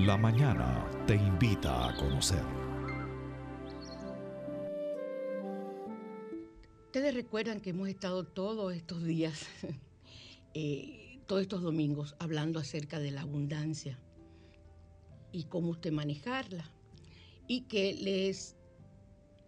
La 0.00 0.18
mañana 0.18 0.86
te 1.06 1.14
invita 1.14 1.88
a 1.88 1.96
conocer. 1.96 2.42
Ustedes 6.84 7.14
recuerdan 7.14 7.62
que 7.62 7.70
hemos 7.70 7.88
estado 7.88 8.26
todos 8.26 8.74
estos 8.74 9.02
días, 9.02 9.46
eh, 10.54 11.18
todos 11.26 11.40
estos 11.40 11.62
domingos, 11.62 12.14
hablando 12.18 12.60
acerca 12.60 12.98
de 12.98 13.10
la 13.10 13.22
abundancia 13.22 13.98
y 15.32 15.44
cómo 15.44 15.70
usted 15.70 15.92
manejarla. 15.92 16.70
Y 17.48 17.62
que 17.62 17.94
les 17.94 18.54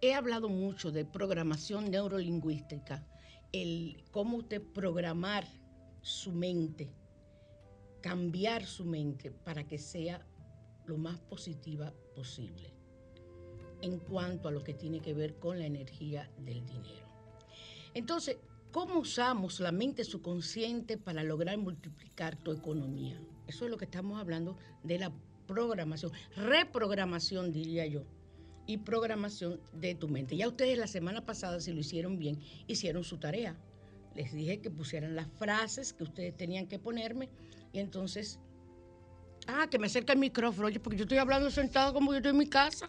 he 0.01 0.15
hablado 0.15 0.49
mucho 0.49 0.91
de 0.91 1.05
programación 1.05 1.91
neurolingüística, 1.91 3.07
el 3.53 4.03
cómo 4.13 4.39
usted 4.39 4.63
programar 4.63 5.47
su 6.01 6.33
mente, 6.33 6.91
cambiar 8.01 8.65
su 8.65 8.87
mente 8.87 9.31
para 9.31 9.67
que 9.67 9.77
sea 9.77 10.27
lo 10.89 10.97
más 10.97 11.19
positiva 11.21 11.93
posible 12.15 12.73
en 13.81 13.99
cuanto 13.99 14.49
a 14.49 14.51
lo 14.51 14.65
que 14.65 14.75
tiene 14.75 15.01
que 15.01 15.15
ver 15.15 15.39
con 15.39 15.59
la 15.59 15.67
energía 15.67 16.29
del 16.39 16.65
dinero. 16.67 17.07
Entonces, 17.95 18.39
¿cómo 18.73 18.99
usamos 18.99 19.61
la 19.61 19.73
mente 19.73 20.05
subconsciente 20.05 20.99
para 20.99 21.23
lograr 21.23 21.57
multiplicar 21.59 22.37
tu 22.37 22.53
economía? 22.53 23.21
Eso 23.47 23.65
es 23.65 23.71
lo 23.71 23.79
que 23.79 23.85
estamos 23.85 24.21
hablando 24.21 24.57
de 24.83 24.99
la 24.99 25.13
programación, 25.47 26.13
reprogramación 26.37 27.53
diría 27.53 27.87
yo, 27.87 28.05
y 28.67 28.77
programación 28.77 29.61
de 29.73 29.95
tu 29.95 30.09
mente. 30.09 30.37
Ya 30.37 30.47
ustedes 30.47 30.77
la 30.77 30.87
semana 30.87 31.25
pasada, 31.25 31.59
si 31.61 31.73
lo 31.73 31.81
hicieron 31.81 32.19
bien, 32.19 32.39
hicieron 32.67 33.03
su 33.03 33.17
tarea. 33.17 33.57
Les 34.15 34.33
dije 34.33 34.61
que 34.61 34.71
pusieran 34.71 35.17
las 35.17 35.27
frases 35.39 35.95
que 35.95 36.05
ustedes 36.05 36.37
tenían 36.37 36.67
que 36.67 36.79
ponerme 36.79 37.31
y 37.73 37.79
entonces, 37.79 38.39
ah, 39.49 39.67
que 39.69 39.79
me 39.79 39.87
acerca 39.87 40.13
el 40.13 40.19
micrófono, 40.19 40.69
porque 40.83 40.97
yo 40.97 41.05
estoy 41.05 41.19
hablando 41.19 41.51
sentado 41.51 41.93
como 41.93 42.13
yo 42.13 42.19
estoy 42.19 42.31
en 42.31 42.39
mi 42.39 42.47
casa. 42.47 42.89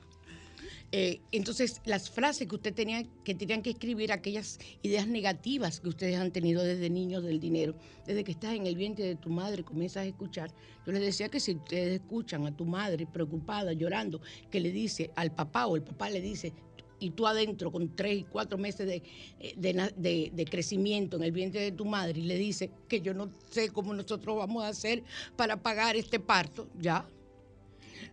Eh, 0.92 1.22
entonces, 1.32 1.82
las 1.86 2.10
frases 2.10 2.48
que 2.48 2.56
usted 2.56 2.74
tenía, 2.74 3.04
que 3.24 3.36
tenían 3.36 3.62
que 3.62 3.70
escribir, 3.70 4.12
aquellas 4.12 4.60
ideas 4.82 5.08
negativas 5.08 5.80
que 5.80 5.90
ustedes 5.90 6.18
han 6.18 6.32
tenido 6.32 6.64
desde 6.64 6.90
niños 6.90 7.24
del 7.24 7.40
dinero, 7.40 7.76
desde 8.08 8.24
que 8.24 8.32
estás 8.32 8.56
en 8.56 8.66
el 8.66 8.76
vientre 8.76 9.06
de 9.06 9.16
tu 9.16 9.30
madre, 9.30 9.64
comienzas 9.64 10.04
a 10.04 10.06
escuchar. 10.06 10.52
Yo 10.88 10.92
les 10.92 11.02
decía 11.02 11.30
que 11.30 11.40
si 11.40 11.54
ustedes 11.54 12.02
escuchan 12.02 12.48
a 12.48 12.56
tu 12.56 12.66
madre 12.66 13.06
preocupada, 13.06 13.74
llorando, 13.74 14.20
que 14.50 14.60
le 14.60 14.72
dice 14.72 15.12
al 15.16 15.32
papá 15.32 15.68
o 15.68 15.76
el 15.76 15.84
papá 15.84 16.10
le 16.10 16.22
dice, 16.22 16.54
y 17.00 17.12
tú 17.12 17.26
adentro 17.28 17.72
con 17.72 17.96
tres 17.96 18.20
y 18.20 18.24
cuatro 18.24 18.58
meses 18.58 18.86
de, 18.88 19.02
eh, 19.40 19.54
de 19.58 20.32
de- 20.34 20.46
crecimiento 20.46 21.18
en 21.18 21.24
el 21.24 21.32
vientre 21.32 21.62
de 21.62 21.72
tu 21.72 21.86
madre 21.86 22.20
y 22.20 22.24
le 22.24 22.36
dice 22.36 22.70
que 22.88 23.02
yo 23.02 23.14
no 23.14 23.30
sé 23.50 23.70
cómo 23.70 23.94
nosotros 23.94 24.38
vamos 24.38 24.64
a 24.64 24.68
hacer 24.70 25.04
para 25.36 25.58
pagar 25.62 25.96
este 25.96 26.20
parto, 26.20 26.68
ya. 26.80 27.06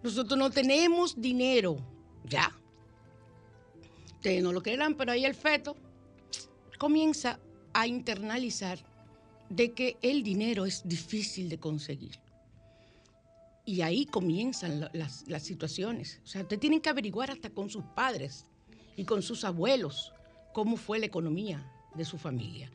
Nosotros 0.02 0.38
no 0.38 0.50
tenemos 0.50 1.20
dinero, 1.20 1.78
ya. 2.28 2.52
Ustedes 4.14 4.42
no 4.42 4.52
lo 4.52 4.62
creerán, 4.62 4.94
pero 4.94 5.12
ahí 5.12 5.24
el 5.24 5.34
feto 5.34 5.76
comienza 6.78 7.38
a 7.72 7.86
internalizar 7.86 8.78
de 9.48 9.72
que 9.72 9.96
el 10.02 10.22
dinero 10.22 10.66
es 10.66 10.82
difícil 10.86 11.48
de 11.48 11.58
conseguir. 11.58 12.18
Y 13.64 13.80
ahí 13.80 14.06
comienzan 14.06 14.80
la- 14.80 14.90
las, 14.92 15.26
las 15.28 15.42
situaciones. 15.42 16.20
O 16.24 16.26
sea, 16.26 16.42
usted 16.42 16.58
tienen 16.58 16.80
que 16.80 16.88
averiguar 16.88 17.30
hasta 17.30 17.50
con 17.50 17.68
sus 17.70 17.84
padres 17.94 18.44
y 18.96 19.04
con 19.04 19.22
sus 19.22 19.44
abuelos 19.44 20.12
cómo 20.52 20.76
fue 20.76 20.98
la 20.98 21.06
economía 21.06 21.70
de 21.94 22.04
su 22.04 22.18
familia. 22.18 22.70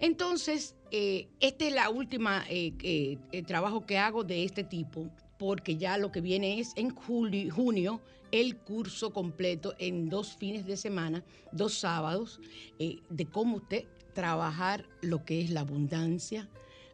Entonces, 0.00 0.76
eh, 0.90 1.28
esta 1.40 1.66
es 1.66 1.72
la 1.72 1.90
última 1.90 2.44
eh, 2.48 2.72
eh, 2.82 3.18
eh, 3.32 3.42
trabajo 3.42 3.84
que 3.84 3.98
hago 3.98 4.22
de 4.24 4.44
este 4.44 4.62
tipo, 4.62 5.10
porque 5.38 5.76
ya 5.76 5.98
lo 5.98 6.12
que 6.12 6.20
viene 6.20 6.60
es 6.60 6.72
en 6.76 6.94
juli- 6.94 7.50
junio 7.50 8.00
el 8.30 8.56
curso 8.56 9.12
completo 9.12 9.74
en 9.78 10.08
dos 10.08 10.36
fines 10.36 10.66
de 10.66 10.76
semana, 10.76 11.24
dos 11.50 11.74
sábados, 11.74 12.40
eh, 12.78 12.98
de 13.08 13.26
cómo 13.26 13.56
usted 13.56 13.86
trabajar 14.14 14.84
lo 15.00 15.24
que 15.24 15.40
es 15.40 15.50
la 15.50 15.60
abundancia. 15.60 16.48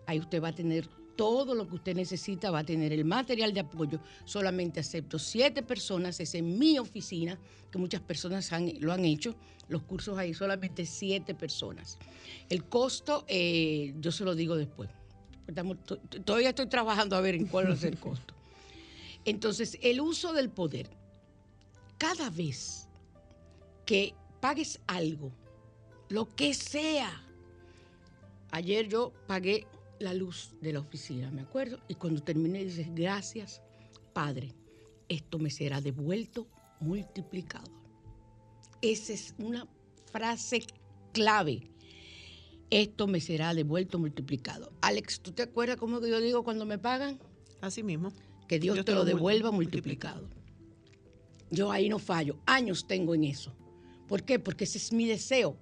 Ahí 0.07 0.19
usted 0.21 0.43
va 0.43 0.49
a 0.49 0.55
tener 0.55 0.89
todo 1.17 1.55
lo 1.55 1.69
que 1.69 1.75
usted 1.77 1.95
necesita, 1.97 2.51
va 2.51 2.61
a 2.61 2.65
tener 2.65 2.93
el 2.93 3.05
material 3.05 3.53
de 3.53 3.61
apoyo. 3.61 4.01
Solamente 4.25 4.81
acepto 4.81 5.19
siete 5.19 5.63
personas, 5.63 6.19
es 6.21 6.35
en 6.35 6.59
mi 6.59 6.79
oficina, 6.79 7.39
que 7.71 7.79
muchas 7.79 8.01
personas 8.01 8.53
han- 8.53 8.73
lo 8.81 8.93
han 8.93 9.05
hecho. 9.05 9.35
Los 9.69 9.83
cursos 9.83 10.19
ahí, 10.19 10.35
solamente 10.35 10.85
siete 10.87 11.35
personas. 11.35 11.99
El 12.49 12.65
costo, 12.65 13.25
eh, 13.29 13.95
yo 14.01 14.13
se 14.13 14.25
lo 14.25 14.35
digo 14.35 14.57
después. 14.57 14.91
Estamos- 15.47 15.79
todavía 16.25 16.51
estoy 16.51 16.67
trabajando 16.67 17.17
a 17.17 17.21
ver 17.21 17.35
en 17.35 17.47
cuál 17.47 17.69
va 17.71 17.75
a 17.75 17.77
ser 17.77 17.93
el 17.93 17.99
costo. 18.01 18.35
Entonces, 19.25 19.79
el 19.83 20.01
uso 20.01 20.33
del 20.33 20.51
poder. 20.51 20.89
Cada 21.97 22.29
vez 22.29 22.89
que 23.87 24.15
pagues 24.41 24.81
algo, 24.87 25.33
lo 26.11 26.27
que 26.35 26.53
sea, 26.55 27.23
ayer 28.51 28.89
yo 28.89 29.13
pagué 29.27 29.67
la 29.99 30.15
luz 30.15 30.55
de 30.61 30.73
la 30.73 30.81
oficina, 30.81 31.31
me 31.31 31.43
acuerdo, 31.43 31.79
y 31.89 31.95
cuando 31.95 32.23
terminé 32.23 32.65
dices, 32.65 32.89
gracias, 32.95 33.63
Padre, 34.13 34.55
esto 35.09 35.39
me 35.39 35.51
será 35.51 35.81
devuelto 35.81 36.47
multiplicado. 36.81 37.71
Esa 38.83 39.13
es 39.13 39.35
una 39.39 39.67
frase 40.13 40.65
clave. 41.13 41.71
Esto 42.71 43.07
me 43.07 43.21
será 43.21 43.55
devuelto 43.55 43.99
multiplicado. 43.99 44.73
Alex, 44.81 45.21
¿tú 45.21 45.33
te 45.33 45.43
acuerdas 45.43 45.77
cómo 45.77 46.01
que 46.01 46.11
yo 46.11 46.21
digo 46.21 46.45
cuando 46.45 46.67
me 46.67 46.79
pagan? 46.79 47.19
Así 47.61 47.83
mismo. 47.83 48.13
Que 48.49 48.59
Dios, 48.59 48.85
te, 48.85 48.93
lo 48.93 49.05
devuelva 49.05 49.51
multiplicado. 49.51 50.29
Yo 51.51 51.71
ahí 51.71 51.89
no 51.89 51.99
fallo. 51.99 52.39
Años 52.47 52.87
tengo 52.87 53.15
en 53.15 53.25
eso. 53.25 53.55
¿Por 54.09 54.23
qué? 54.25 54.39
Porque 54.39 54.65
ese 54.65 54.79
es 54.79 54.93
mi 54.93 55.07
deseo. 55.07 55.57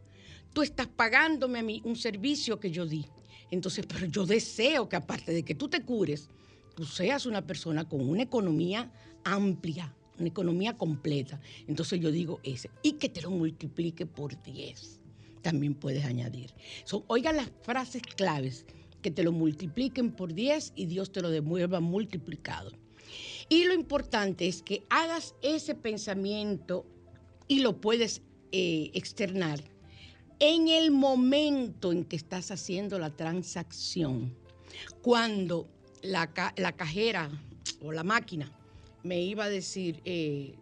Tú 0.52 0.62
estás 0.62 0.88
pagándome 0.88 1.60
a 1.60 1.62
mí 1.62 1.80
un 1.84 1.96
servicio 1.96 2.58
que 2.58 2.70
yo 2.70 2.86
di. 2.86 3.06
Entonces, 3.52 3.84
pero 3.86 4.06
yo 4.06 4.24
deseo 4.24 4.88
que 4.88 4.96
aparte 4.96 5.30
de 5.30 5.42
que 5.42 5.54
tú 5.54 5.68
te 5.68 5.82
cures, 5.82 6.30
tú 6.74 6.84
seas 6.84 7.26
una 7.26 7.46
persona 7.46 7.86
con 7.86 8.00
una 8.08 8.22
economía 8.22 8.90
amplia, 9.24 9.94
una 10.18 10.28
economía 10.28 10.78
completa. 10.78 11.38
Entonces 11.68 12.00
yo 12.00 12.10
digo 12.10 12.40
ese. 12.44 12.70
Y 12.82 12.92
que 12.92 13.10
te 13.10 13.20
lo 13.20 13.30
multiplique 13.30 14.06
por 14.06 14.42
10. 14.42 15.00
También 15.42 15.74
puedes 15.74 16.06
añadir. 16.06 16.54
Son, 16.84 17.04
oigan 17.08 17.36
las 17.36 17.50
frases 17.62 18.00
claves. 18.02 18.64
Que 19.02 19.10
te 19.10 19.22
lo 19.22 19.32
multipliquen 19.32 20.12
por 20.12 20.32
10 20.32 20.72
y 20.74 20.86
Dios 20.86 21.12
te 21.12 21.20
lo 21.20 21.28
devuelva 21.28 21.80
multiplicado. 21.80 22.72
Y 23.50 23.64
lo 23.64 23.74
importante 23.74 24.48
es 24.48 24.62
que 24.62 24.86
hagas 24.88 25.34
ese 25.42 25.74
pensamiento 25.74 26.86
y 27.48 27.60
lo 27.60 27.82
puedes 27.82 28.22
eh, 28.52 28.90
externar 28.94 29.71
en 30.44 30.66
el 30.66 30.90
momento 30.90 31.92
en 31.92 32.04
que 32.04 32.16
estás 32.16 32.50
haciendo 32.50 32.98
la 32.98 33.10
transacción. 33.10 34.34
Cuando 35.00 35.68
la, 36.02 36.32
ca- 36.32 36.52
la 36.56 36.72
cajera 36.72 37.30
o 37.80 37.92
la 37.92 38.02
máquina 38.02 38.50
me 39.04 39.20
iba 39.22 39.44
a 39.44 39.48
decir, 39.48 40.00
eh, 40.04 40.56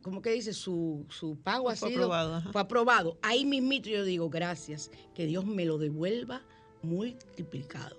¿cómo 0.00 0.22
que 0.22 0.30
dice? 0.30 0.52
Su, 0.52 1.06
su 1.10 1.36
pago 1.42 1.68
ha 1.70 1.74
Fue 1.74 1.88
sido 1.88 2.02
aprobado, 2.04 2.34
ajá. 2.36 2.52
fue 2.52 2.60
aprobado. 2.60 3.18
Ahí 3.20 3.44
mismito 3.44 3.88
yo 3.90 4.04
digo, 4.04 4.30
gracias, 4.30 4.92
que 5.12 5.26
Dios 5.26 5.44
me 5.44 5.64
lo 5.64 5.76
devuelva 5.78 6.42
multiplicado. 6.82 7.96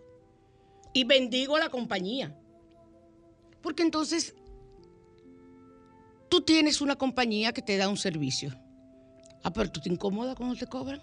Y 0.94 1.04
bendigo 1.04 1.58
a 1.58 1.60
la 1.60 1.70
compañía. 1.70 2.40
Porque 3.62 3.84
entonces 3.84 4.34
tú 6.30 6.40
tienes 6.40 6.80
una 6.80 6.96
compañía 6.96 7.52
que 7.52 7.62
te 7.62 7.76
da 7.76 7.90
un 7.90 7.98
servicio. 7.98 8.56
Ah, 9.44 9.52
pero 9.52 9.70
tú 9.70 9.82
te 9.82 9.90
incomodas 9.90 10.36
cuando 10.38 10.56
te 10.56 10.68
cobran. 10.68 11.02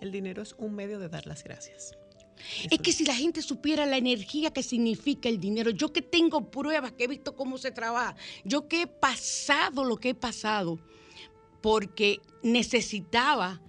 El 0.00 0.12
dinero 0.12 0.42
es 0.42 0.54
un 0.58 0.74
medio 0.74 0.98
de 0.98 1.08
dar 1.08 1.26
las 1.26 1.44
gracias. 1.44 1.96
Es 2.70 2.78
que 2.78 2.92
si 2.92 3.04
la 3.04 3.14
gente 3.14 3.42
supiera 3.42 3.84
la 3.84 3.98
energía 3.98 4.50
que 4.50 4.62
significa 4.62 5.28
el 5.28 5.38
dinero, 5.38 5.70
yo 5.70 5.92
que 5.92 6.02
tengo 6.02 6.50
pruebas, 6.50 6.92
que 6.92 7.04
he 7.04 7.08
visto 7.08 7.36
cómo 7.36 7.58
se 7.58 7.70
trabaja, 7.70 8.16
yo 8.44 8.66
que 8.66 8.82
he 8.82 8.86
pasado 8.86 9.84
lo 9.84 9.98
que 9.98 10.10
he 10.10 10.14
pasado, 10.14 10.78
porque 11.60 12.20
necesitaba 12.42 13.60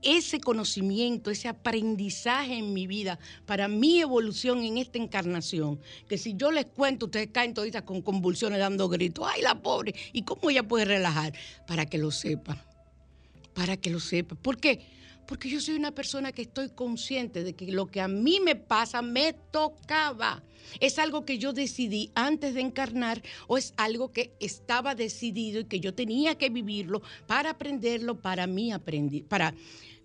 ese 0.00 0.40
conocimiento, 0.40 1.30
ese 1.30 1.48
aprendizaje 1.48 2.56
en 2.56 2.72
mi 2.72 2.86
vida 2.86 3.18
para 3.46 3.68
mi 3.68 4.00
evolución 4.00 4.62
en 4.62 4.78
esta 4.78 4.98
encarnación, 4.98 5.80
que 6.08 6.18
si 6.18 6.34
yo 6.34 6.50
les 6.50 6.66
cuento, 6.66 7.06
ustedes 7.06 7.28
caen 7.32 7.54
toditas 7.54 7.82
con 7.82 8.02
convulsiones 8.02 8.58
dando 8.58 8.88
gritos, 8.88 9.26
ay 9.30 9.42
la 9.42 9.60
pobre, 9.60 9.94
¿y 10.12 10.22
cómo 10.22 10.50
ella 10.50 10.62
puede 10.62 10.84
relajar? 10.84 11.32
Para 11.66 11.86
que 11.86 11.98
lo 11.98 12.10
sepan, 12.10 12.60
para 13.54 13.76
que 13.76 13.90
lo 13.90 14.00
sepan. 14.00 14.38
¿Por 14.38 14.58
qué? 14.58 14.86
Porque 15.26 15.48
yo 15.48 15.60
soy 15.60 15.76
una 15.76 15.92
persona 15.92 16.32
que 16.32 16.42
estoy 16.42 16.70
consciente 16.70 17.44
de 17.44 17.54
que 17.54 17.72
lo 17.72 17.86
que 17.86 18.00
a 18.00 18.08
mí 18.08 18.40
me 18.40 18.56
pasa 18.56 19.02
me 19.02 19.32
tocaba. 19.32 20.42
¿Es 20.80 20.98
algo 20.98 21.24
que 21.24 21.38
yo 21.38 21.52
decidí 21.52 22.10
antes 22.14 22.54
de 22.54 22.60
encarnar 22.60 23.22
o 23.46 23.58
es 23.58 23.74
algo 23.76 24.12
que 24.12 24.34
estaba 24.40 24.94
decidido 24.94 25.60
y 25.60 25.64
que 25.64 25.80
yo 25.80 25.94
tenía 25.94 26.36
que 26.36 26.48
vivirlo 26.48 27.02
para 27.26 27.50
aprenderlo 27.50 28.20
para 28.20 28.46
mi, 28.46 28.72
aprendi 28.72 29.22
para, 29.22 29.54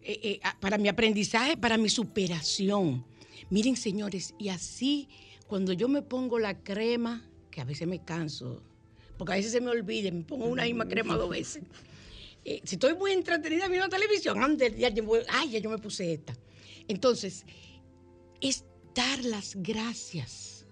eh, 0.01 0.19
eh, 0.23 0.39
para 0.60 0.77
mi 0.77 0.89
aprendizaje, 0.89 1.58
para 1.58 1.77
mi 1.77 1.89
superación? 1.89 3.05
Miren, 3.49 3.77
señores, 3.77 4.36
y 4.38 4.49
así 4.49 5.08
cuando 5.47 5.73
yo 5.73 5.88
me 5.88 6.03
pongo 6.03 6.38
la 6.38 6.60
crema, 6.60 7.27
que 7.49 7.62
a 7.62 7.65
veces 7.65 7.88
me 7.88 8.03
canso, 8.03 8.62
porque 9.17 9.34
a 9.34 9.36
veces 9.38 9.51
se 9.51 9.60
me 9.60 9.71
olvida, 9.71 10.12
me 10.12 10.23
pongo 10.23 10.45
una 10.45 10.63
misma 10.63 10.88
crema 10.88 11.15
dos 11.15 11.29
veces. 11.29 11.63
Eh, 12.45 12.62
si 12.63 12.75
estoy 12.75 12.95
muy 12.95 13.12
entretenida 13.12 13.67
viendo 13.67 13.89
televisión, 13.89 14.41
antes, 14.41 14.78
ya, 14.78 14.91
ay, 15.30 15.49
ya 15.52 15.60
yo 15.60 15.69
me 15.69 15.78
puse 15.78 16.13
esta. 16.13 16.34
Entonces, 16.88 17.45
es 18.41 18.65
dar 18.95 19.23
las 19.23 19.56
gracias. 19.56 20.65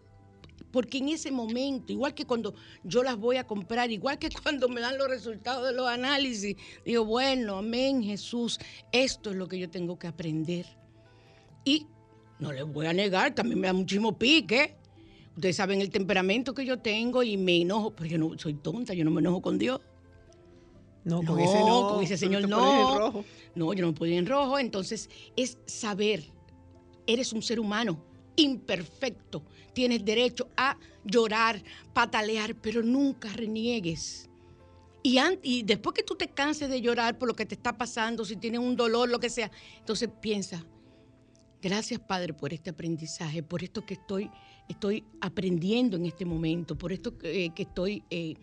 Porque 0.71 0.97
en 0.97 1.09
ese 1.09 1.31
momento, 1.31 1.93
igual 1.93 2.13
que 2.13 2.25
cuando 2.25 2.53
yo 2.83 3.03
las 3.03 3.17
voy 3.17 3.37
a 3.37 3.45
comprar, 3.45 3.91
igual 3.91 4.19
que 4.19 4.29
cuando 4.43 4.69
me 4.69 4.81
dan 4.81 4.97
los 4.97 5.07
resultados 5.07 5.65
de 5.65 5.73
los 5.73 5.87
análisis, 5.87 6.55
digo, 6.85 7.05
bueno, 7.05 7.57
amén, 7.57 8.03
Jesús, 8.03 8.59
esto 8.91 9.31
es 9.31 9.35
lo 9.35 9.47
que 9.47 9.59
yo 9.59 9.69
tengo 9.69 9.97
que 9.97 10.07
aprender. 10.07 10.65
Y 11.63 11.85
no 12.39 12.51
les 12.51 12.65
voy 12.65 12.85
a 12.85 12.93
negar, 12.93 13.33
también 13.33 13.59
me 13.59 13.67
da 13.67 13.73
muchísimo 13.73 14.17
pique. 14.17 14.75
Ustedes 15.35 15.55
saben 15.55 15.81
el 15.81 15.89
temperamento 15.89 16.53
que 16.53 16.65
yo 16.65 16.79
tengo 16.79 17.21
y 17.21 17.37
me 17.37 17.61
enojo, 17.61 17.95
pero 17.95 18.09
yo 18.09 18.17
no 18.17 18.37
soy 18.37 18.55
tonta, 18.55 18.93
yo 18.93 19.05
no 19.05 19.11
me 19.11 19.21
enojo 19.21 19.41
con 19.41 19.57
Dios. 19.57 19.79
No, 21.03 21.21
No, 21.21 21.31
con 21.33 21.39
ese 21.39 21.59
no. 21.59 21.87
con 21.89 22.03
ese 22.03 22.15
tú 22.15 22.19
señor 22.19 22.47
no. 22.49 22.57
pones 22.57 22.79
en 22.91 22.97
rojo. 22.97 23.25
No, 23.55 23.73
yo 23.73 23.81
no 23.81 23.87
me 23.87 23.93
puedo 23.93 24.11
ir 24.11 24.17
en 24.19 24.25
rojo. 24.25 24.59
Entonces, 24.59 25.09
es 25.35 25.57
saber, 25.65 26.23
eres 27.05 27.33
un 27.33 27.41
ser 27.41 27.59
humano 27.59 28.03
imperfecto. 28.35 29.43
Tienes 29.73 30.03
derecho 30.05 30.49
a 30.57 30.77
llorar, 31.03 31.61
patalear, 31.93 32.55
pero 32.55 32.81
nunca 32.83 33.29
reniegues. 33.33 34.29
Y, 35.03 35.19
y 35.43 35.63
después 35.63 35.93
que 35.93 36.03
tú 36.03 36.15
te 36.15 36.27
canses 36.27 36.69
de 36.69 36.81
llorar 36.81 37.17
por 37.17 37.27
lo 37.27 37.35
que 37.35 37.45
te 37.45 37.55
está 37.55 37.77
pasando, 37.77 38.25
si 38.25 38.35
tienes 38.35 38.59
un 38.59 38.75
dolor, 38.75 39.07
lo 39.09 39.19
que 39.19 39.29
sea, 39.29 39.49
entonces 39.79 40.09
piensa, 40.21 40.65
gracias 41.61 41.99
Padre 41.99 42.33
por 42.33 42.53
este 42.53 42.71
aprendizaje, 42.71 43.41
por 43.41 43.63
esto 43.63 43.85
que 43.85 43.93
estoy, 43.93 44.29
estoy 44.67 45.05
aprendiendo 45.21 45.95
en 45.97 46.05
este 46.07 46.25
momento, 46.25 46.77
por 46.77 46.91
esto 46.91 47.17
que, 47.17 47.45
eh, 47.45 47.51
que 47.55 47.63
estoy 47.63 48.03
eh, 48.09 48.35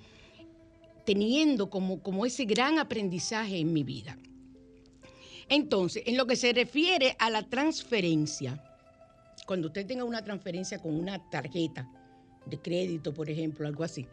teniendo 1.04 1.70
como, 1.70 2.02
como 2.02 2.26
ese 2.26 2.44
gran 2.44 2.78
aprendizaje 2.78 3.58
en 3.58 3.72
mi 3.72 3.84
vida. 3.84 4.18
Entonces, 5.48 6.02
en 6.06 6.16
lo 6.16 6.26
que 6.26 6.36
se 6.36 6.52
refiere 6.52 7.16
a 7.18 7.30
la 7.30 7.42
transferencia, 7.42 8.62
cuando 9.46 9.68
usted 9.68 9.86
tenga 9.86 10.04
una 10.04 10.24
transferencia 10.24 10.78
con 10.78 10.94
una 10.94 11.18
tarjeta 11.30 11.88
de 12.46 12.58
crédito, 12.58 13.12
por 13.12 13.28
ejemplo, 13.28 13.66
algo 13.66 13.84
así, 13.84 14.06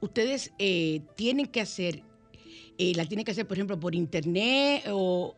ustedes 0.00 0.52
eh, 0.58 1.02
tienen 1.14 1.46
que 1.46 1.60
hacer, 1.60 2.02
eh, 2.78 2.92
la 2.94 3.04
tienen 3.04 3.24
que 3.24 3.32
hacer, 3.32 3.46
por 3.46 3.58
ejemplo, 3.58 3.78
por 3.78 3.94
internet 3.94 4.84
o 4.90 5.34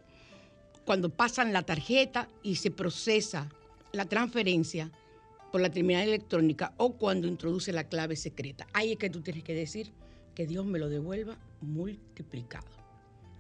cuando 0.84 1.10
pasan 1.10 1.52
la 1.52 1.62
tarjeta 1.62 2.28
y 2.42 2.56
se 2.56 2.70
procesa 2.70 3.48
la 3.92 4.04
transferencia 4.04 4.90
por 5.50 5.60
la 5.60 5.70
terminal 5.70 6.06
electrónica 6.06 6.74
o 6.76 6.92
cuando 6.92 7.26
introduce 7.26 7.72
la 7.72 7.84
clave 7.84 8.14
secreta. 8.14 8.68
Ahí 8.72 8.92
es 8.92 8.98
que 8.98 9.10
tú 9.10 9.20
tienes 9.20 9.42
que 9.42 9.54
decir 9.54 9.90
que 10.34 10.46
Dios 10.46 10.64
me 10.64 10.78
lo 10.78 10.88
devuelva 10.88 11.38
multiplicado. 11.60 12.68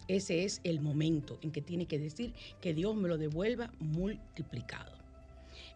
Ese 0.08 0.44
es 0.44 0.60
el 0.64 0.80
momento 0.80 1.38
en 1.42 1.52
que 1.52 1.62
tiene 1.62 1.86
que 1.86 1.98
decir 1.98 2.34
que 2.60 2.74
Dios 2.74 2.96
me 2.96 3.08
lo 3.08 3.16
devuelva 3.16 3.70
multiplicado. 3.78 4.92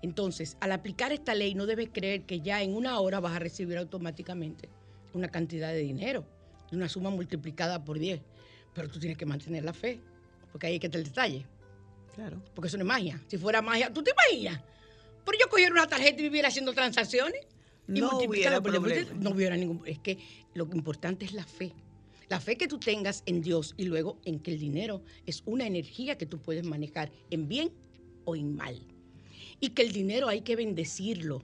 Entonces, 0.02 0.56
al 0.60 0.72
aplicar 0.72 1.12
esta 1.12 1.34
ley, 1.34 1.54
no 1.54 1.66
debes 1.66 1.88
creer 1.92 2.22
que 2.22 2.40
ya 2.40 2.62
en 2.62 2.74
una 2.74 2.98
hora 3.00 3.20
vas 3.20 3.36
a 3.36 3.38
recibir 3.38 3.78
automáticamente 3.78 4.68
una 5.12 5.28
cantidad 5.28 5.72
de 5.72 5.78
dinero, 5.78 6.24
una 6.72 6.88
suma 6.88 7.10
multiplicada 7.10 7.84
por 7.84 7.98
10. 7.98 8.20
Pero 8.74 8.88
tú 8.88 8.98
tienes 8.98 9.16
que 9.16 9.24
mantener 9.24 9.64
la 9.64 9.72
fe, 9.72 10.00
porque 10.50 10.66
ahí 10.66 10.74
es 10.74 10.80
que 10.80 10.86
está 10.88 10.98
el 10.98 11.04
detalle. 11.04 11.46
Claro. 12.14 12.42
Porque 12.54 12.68
eso 12.68 12.76
no 12.76 12.82
es 12.82 12.88
magia. 12.88 13.20
Si 13.28 13.38
fuera 13.38 13.62
magia, 13.62 13.92
¿tú 13.92 14.02
te 14.02 14.10
imaginas? 14.10 14.60
Pero 15.24 15.38
yo 15.38 15.48
cogiera 15.48 15.72
una 15.72 15.86
tarjeta 15.86 16.20
y 16.20 16.24
viviera 16.24 16.48
haciendo 16.48 16.72
transacciones. 16.72 17.40
Y 17.88 18.00
No 18.00 18.10
por 18.10 18.62
problema. 18.62 19.12
No 19.20 19.30
hubiera 19.30 19.56
ningún. 19.56 19.82
Es 19.86 19.98
que 19.98 20.18
lo 20.54 20.68
importante 20.72 21.24
es 21.24 21.32
la 21.32 21.44
fe. 21.44 21.72
La 22.28 22.40
fe 22.40 22.56
que 22.56 22.68
tú 22.68 22.78
tengas 22.78 23.22
en 23.26 23.42
Dios 23.42 23.74
y 23.76 23.84
luego 23.84 24.18
en 24.24 24.40
que 24.40 24.52
el 24.52 24.58
dinero 24.58 25.02
es 25.26 25.42
una 25.44 25.66
energía 25.66 26.16
que 26.16 26.26
tú 26.26 26.38
puedes 26.38 26.64
manejar 26.64 27.12
en 27.30 27.48
bien 27.48 27.70
o 28.24 28.34
en 28.34 28.56
mal. 28.56 28.80
Y 29.60 29.70
que 29.70 29.82
el 29.82 29.92
dinero 29.92 30.28
hay 30.28 30.40
que 30.40 30.56
bendecirlo. 30.56 31.42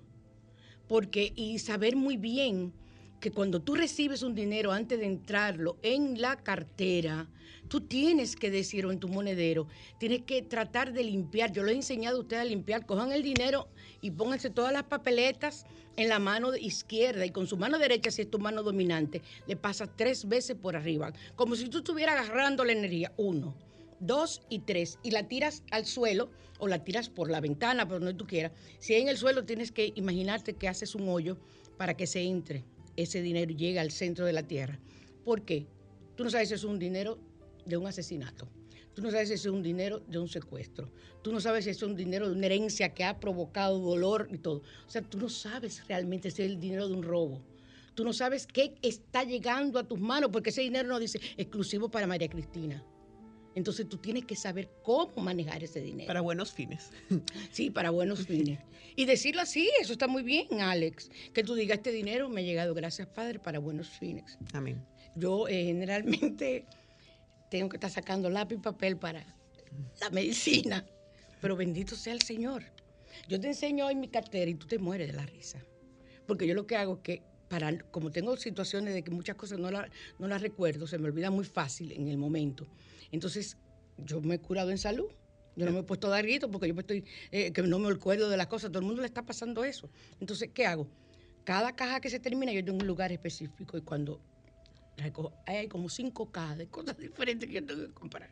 Porque, 0.89 1.33
y 1.37 1.59
saber 1.59 1.97
muy 1.97 2.17
bien 2.17 2.73
que 3.21 3.31
cuando 3.31 3.61
tú 3.61 3.75
recibes 3.75 4.23
un 4.23 4.35
dinero 4.35 4.73
antes 4.73 4.99
de 4.99 5.07
entrarlo 5.07 5.77
en 5.83 6.21
la 6.21 6.37
cartera, 6.37 7.29
tú 7.69 7.83
tienes 7.83 8.35
que 8.35 8.51
decir 8.51 8.87
en 8.87 8.99
tu 8.99 9.09
monedero, 9.09 9.69
tienes 9.99 10.23
que 10.23 10.43
tratar 10.43 10.93
de 10.93 11.05
limpiar. 11.05 11.53
Yo 11.53 11.63
lo 11.63 11.71
he 11.71 11.75
enseñado 11.75 12.17
a 12.17 12.21
ustedes 12.21 12.43
a 12.43 12.47
limpiar. 12.47 12.87
Cojan 12.87 13.13
el 13.13 13.23
dinero 13.23 13.69
y 14.01 14.11
pónganse 14.11 14.51
todas 14.51 14.73
las 14.73 14.85
papeletas 14.85 15.67
en 15.97 16.09
la 16.09 16.19
mano 16.19 16.57
izquierda 16.57 17.27
y 17.27 17.31
con 17.31 17.47
su 17.47 17.59
mano 17.59 17.79
derecha, 17.79 18.11
si 18.11 18.23
es 18.23 18.31
tu 18.31 18.39
mano 18.39 18.63
dominante, 18.63 19.21
le 19.47 19.57
pasas 19.57 19.91
tres 19.97 20.27
veces 20.27 20.57
por 20.57 20.75
arriba, 20.75 21.13
como 21.37 21.57
si 21.57 21.69
tú 21.69 21.79
estuvieras 21.79 22.19
agarrando 22.19 22.65
la 22.65 22.73
energía. 22.73 23.13
Uno, 23.19 23.55
dos 24.01 24.41
y 24.49 24.61
tres. 24.61 24.99
Y 25.03 25.11
la 25.11 25.29
tiras 25.29 25.63
al 25.71 25.85
suelo 25.85 26.31
o 26.59 26.69
la 26.69 26.85
tiras 26.85 27.11
por 27.11 27.31
la 27.31 27.41
ventana, 27.41 27.87
por 27.87 28.01
donde 28.01 28.15
tú 28.15 28.27
quieras. 28.27 28.53
Si 28.79 28.95
en 28.95 29.09
el 29.09 29.19
suelo 29.19 29.45
tienes 29.45 29.73
que 29.73 29.93
imaginarte 29.95 30.55
que 30.55 30.69
haces 30.69 30.95
un 30.95 31.09
hoyo 31.09 31.37
para 31.77 31.95
que 31.95 32.07
se 32.07 32.23
entre 32.23 32.65
ese 33.03 33.23
dinero 33.23 33.53
y 33.53 33.57
llegue 33.57 33.79
al 33.79 33.91
centro 33.91 34.25
de 34.25 34.33
la 34.33 34.43
tierra. 34.43 34.79
¿Por 35.25 35.43
qué? 35.43 35.67
Tú 36.17 36.25
no 36.25 36.31
sabes 36.31 36.49
si 36.49 36.55
es 36.55 36.65
un 36.65 36.79
dinero 36.79 37.19
de 37.67 37.77
un 37.77 37.87
asesinato. 37.87 38.49
Tú 38.95 39.03
no 39.03 39.11
sabes 39.11 39.29
si 39.29 39.35
es 39.35 39.47
un 39.47 39.63
dinero 39.63 40.01
de 40.01 40.19
un 40.19 40.29
secuestro. 40.29 40.91
Tú 41.23 41.33
no 41.33 41.41
sabes 41.41 41.65
si 41.65 41.71
es 41.71 41.83
un 41.83 41.95
dinero 41.95 42.29
de 42.29 42.35
una 42.35 42.47
herencia 42.47 42.93
que 42.93 43.05
ha 43.05 43.21
provocado 43.21 43.79
dolor 43.79 44.29
y 44.33 44.39
todo. 44.39 44.63
O 44.87 44.91
sea, 44.91 45.03
tú 45.03 45.19
no 45.19 45.29
sabes 45.29 45.87
realmente 45.87 46.31
si 46.31 46.43
es 46.43 46.51
el 46.51 46.61
dinero 46.61 46.89
de 46.89 46.95
un 46.95 47.03
robo. 47.03 47.41
Tú 47.95 48.05
no 48.05 48.13
sabes 48.13 48.47
qué 48.47 48.75
está 48.83 49.25
llegando 49.25 49.79
a 49.79 49.85
tus 49.85 50.01
manos 50.01 50.31
porque 50.33 50.51
ese 50.51 50.63
dinero 50.63 50.89
no 50.89 50.99
dice 50.99 51.21
exclusivo 51.37 51.91
para 51.91 52.07
María 52.07 52.29
Cristina. 52.29 52.83
Entonces 53.55 53.89
tú 53.89 53.97
tienes 53.99 54.25
que 54.25 54.37
saber 54.37 54.69
cómo 54.83 55.13
manejar 55.23 55.63
ese 55.65 55.81
dinero. 55.81 56.07
Para 56.07 56.21
buenos 56.21 56.53
fines. 56.53 56.91
Sí, 57.53 57.71
para 57.71 57.91
buenos 57.91 58.27
fines. 58.27 58.61
Y 58.97 59.05
decirlo 59.07 59.41
así, 59.43 59.69
eso 59.81 59.93
está 59.93 60.07
muy 60.07 60.23
bien, 60.23 60.61
Alex. 60.61 61.11
Que 61.33 61.43
tú 61.43 61.55
digas, 61.55 61.79
este 61.79 61.91
dinero 61.93 62.29
me 62.29 62.41
ha 62.41 62.45
llegado, 62.45 62.75
gracias 62.75 63.09
Padre, 63.09 63.39
para 63.39 63.59
buenos 63.59 63.89
fines. 63.89 64.39
Amén. 64.53 64.85
Yo 65.17 65.49
eh, 65.49 65.65
generalmente 65.65 66.67
tengo 67.51 67.69
que 67.69 67.77
estar 67.77 67.91
sacando 67.91 68.31
lápiz 68.31 68.57
y 68.57 68.59
papel 68.59 68.97
para 68.97 69.25
la 70.01 70.11
medicina, 70.11 70.87
pero 71.41 71.57
bendito 71.57 71.97
sea 71.97 72.13
el 72.13 72.23
Señor. 72.23 72.63
Yo 73.29 73.41
te 73.41 73.49
enseño 73.49 73.87
hoy 73.87 73.97
mi 73.97 74.09
cartera 74.09 74.51
y 74.51 74.55
tú 74.55 74.67
te 74.67 74.79
mueres 74.79 75.09
de 75.09 75.15
la 75.15 75.27
risa. 75.27 75.61
porque 76.27 76.47
yo 76.47 76.55
lo 76.55 76.67
que 76.67 76.77
hago 76.77 76.95
es 76.95 77.01
que, 77.01 77.23
para, 77.49 77.77
como 77.91 78.13
tengo 78.13 78.37
situaciones 78.37 78.95
de 78.95 79.03
que 79.03 79.11
muchas 79.11 79.35
cosas 79.35 79.59
no, 79.59 79.69
la- 79.73 79.91
no 80.21 80.29
las 80.29 80.41
recuerdo, 80.41 80.87
se 80.87 80.99
me 80.99 81.07
olvida 81.09 81.31
muy 81.31 81.45
fácil 81.45 81.91
en 81.91 82.07
el 82.07 82.17
momento. 82.19 82.69
Entonces, 83.13 83.57
yo 83.99 84.21
me 84.21 84.37
he 84.37 84.39
curado 84.39 84.71
en 84.71 84.79
salud. 84.79 85.11
Yo 85.57 85.67
no 85.67 85.73
me 85.73 85.81
he 85.81 85.83
puesto 85.83 86.07
a 86.07 86.11
dar 86.11 86.25
gritos 86.25 86.49
porque 86.51 86.69
yo 86.69 86.75
estoy, 86.79 87.05
eh, 87.33 87.53
que 87.53 87.63
no 87.63 87.79
me 87.79 87.93
acuerdo 87.93 88.31
de 88.31 88.37
las 88.37 88.47
cosas. 88.47 88.71
Todo 88.71 88.81
el 88.81 88.87
mundo 88.87 89.03
le 89.03 89.07
está 89.07 89.27
pasando 89.27 89.65
eso. 89.65 89.91
Entonces, 90.21 90.51
¿qué 90.55 90.67
hago? 90.67 90.89
Cada 91.45 91.75
caja 91.75 92.01
que 92.01 92.09
se 92.09 92.21
termina, 92.21 92.53
yo 92.53 92.65
tengo 92.65 92.79
un 92.79 92.87
lugar 92.87 93.13
específico 93.13 93.77
y 93.77 93.83
cuando 93.83 94.21
recojo, 94.97 95.33
hay 95.47 95.69
como 95.69 95.89
cinco 95.89 96.31
cajas 96.31 96.59
de 96.59 96.69
cosas 96.69 96.97
diferentes 96.99 97.49
que 97.49 97.57
yo 97.57 97.67
tengo 97.67 97.87
que 97.87 97.93
comprar. 97.93 98.31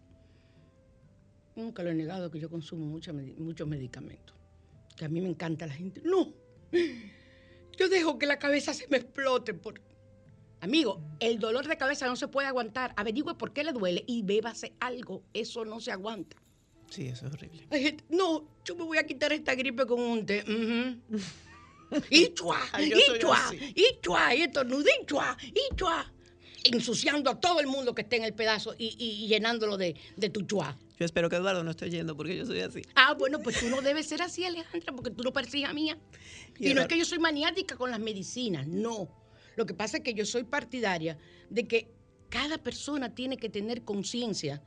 Nunca 1.57 1.83
lo 1.83 1.91
he 1.91 1.95
negado 1.95 2.31
que 2.31 2.39
yo 2.39 2.49
consumo 2.49 2.87
mucha 2.87 3.13
muchos 3.13 3.67
medicamentos. 3.67 4.37
Que 4.97 5.05
a 5.07 5.09
mí 5.09 5.21
me 5.21 5.29
encanta 5.29 5.67
la 5.67 5.75
gente. 5.75 6.01
No. 6.05 6.33
Yo 7.77 7.89
dejo 7.89 8.19
que 8.19 8.27
la 8.27 8.39
cabeza 8.39 8.73
se 8.73 8.87
me 8.89 8.99
explote. 8.99 9.55
Por... 9.55 9.81
Amigo, 10.61 11.01
el 11.21 11.39
dolor 11.39 11.67
de 11.69 11.77
cabeza 11.77 12.07
no 12.07 12.17
se 12.17 12.29
puede 12.29 12.49
aguantar. 12.49 12.93
Averigüe 12.97 13.35
por 13.35 13.53
qué 13.53 13.63
le 13.65 13.73
duele 13.73 14.05
y 14.07 14.23
bébase 14.23 14.73
algo. 14.81 15.23
Eso 15.33 15.65
no 15.65 15.81
se 15.81 15.93
aguanta. 15.93 16.37
Sí, 16.91 17.07
eso 17.07 17.27
es 17.27 17.33
horrible. 17.35 17.67
Gente, 17.71 18.05
no, 18.09 18.49
yo 18.65 18.75
me 18.75 18.83
voy 18.85 18.99
a 18.99 19.05
quitar 19.07 19.33
esta 19.33 19.55
gripe 19.55 19.87
con 19.87 20.01
un 20.01 20.27
té. 20.27 20.45
Y 22.11 22.35
chua, 22.35 22.61
y 22.79 22.91
chua, 23.19 23.51
y 23.75 23.99
chua, 24.03 24.35
y 24.35 24.43
estornuda, 24.43 24.91
y 25.01 25.07
chua, 25.07 25.37
y 25.43 25.75
chua. 25.75 26.13
Ensuciando 26.65 27.31
a 27.31 27.41
todo 27.41 27.61
el 27.61 27.67
mundo 27.67 27.95
que 27.95 28.03
esté 28.03 28.17
en 28.17 28.25
el 28.25 28.35
pedazo 28.35 28.75
y, 28.77 28.95
y- 28.99 29.25
y 29.25 29.29
llenándolo 29.29 29.79
de, 29.79 29.95
de 30.17 30.29
tu 30.29 30.43
chua. 30.43 30.77
Yo 30.99 31.07
espero 31.07 31.31
que 31.31 31.37
Eduardo 31.37 31.65
no 31.65 31.71
esté 31.71 31.89
yendo 31.89 32.15
porque 32.15 32.37
yo 32.37 32.45
soy 32.45 32.61
así. 32.61 32.83
Ah, 32.95 33.15
bueno, 33.15 33.39
pues 33.39 33.59
tú 33.61 33.71
no 33.71 33.81
debes 33.81 34.07
ser 34.07 34.21
así, 34.21 34.45
Alejandra, 34.45 34.93
porque 34.93 35.11
tú 35.13 35.23
no 35.23 35.33
pareces 35.33 35.55
hija 35.61 35.73
mía. 35.73 35.97
Y 36.59 36.73
Y, 36.73 36.75
no 36.75 36.83
es 36.83 36.89
que 36.89 36.99
yo 36.99 37.07
soy 37.07 37.21
maniática 37.21 37.77
con 37.77 37.91
las 37.91 38.01
medicinas, 38.01 38.67
no. 38.67 39.09
Lo 39.59 39.67
que 39.67 39.75
pasa 39.75 39.97
es 39.97 40.05
que 40.05 40.15
yo 40.15 40.25
soy 40.25 40.45
partidaria 40.45 41.19
de 41.51 41.67
que 41.67 41.91
cada 42.29 42.59
persona 42.59 43.13
tiene 43.13 43.37
que 43.37 43.49
tener 43.49 43.83
conciencia. 43.83 44.63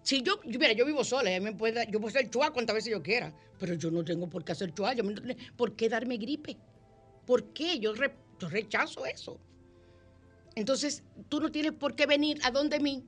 Si 0.00 0.22
yo, 0.22 0.40
mira, 0.46 0.72
yo 0.72 0.86
vivo 0.86 1.04
sola, 1.04 1.28
me 1.40 1.50
yo 1.50 1.58
puedo 2.00 2.06
hacer 2.06 2.30
chua 2.30 2.50
cuantas 2.50 2.74
veces 2.74 2.90
yo 2.90 3.02
quiera, 3.02 3.34
pero 3.58 3.74
yo 3.74 3.90
no 3.90 4.02
tengo 4.02 4.26
por 4.26 4.46
qué 4.46 4.52
hacer 4.52 4.72
chua, 4.72 4.94
yo 4.94 5.02
no 5.02 5.14
tengo 5.14 5.34
por 5.58 5.76
qué 5.76 5.90
darme 5.90 6.16
gripe. 6.16 6.56
¿Por 7.26 7.52
qué? 7.52 7.78
Yo 7.78 7.92
rechazo 8.40 9.04
eso. 9.04 9.38
Entonces, 10.54 11.04
tú 11.28 11.38
no 11.38 11.52
tienes 11.52 11.72
por 11.72 11.94
qué 11.94 12.06
venir 12.06 12.40
a 12.44 12.50
donde 12.50 12.80
mí 12.80 13.04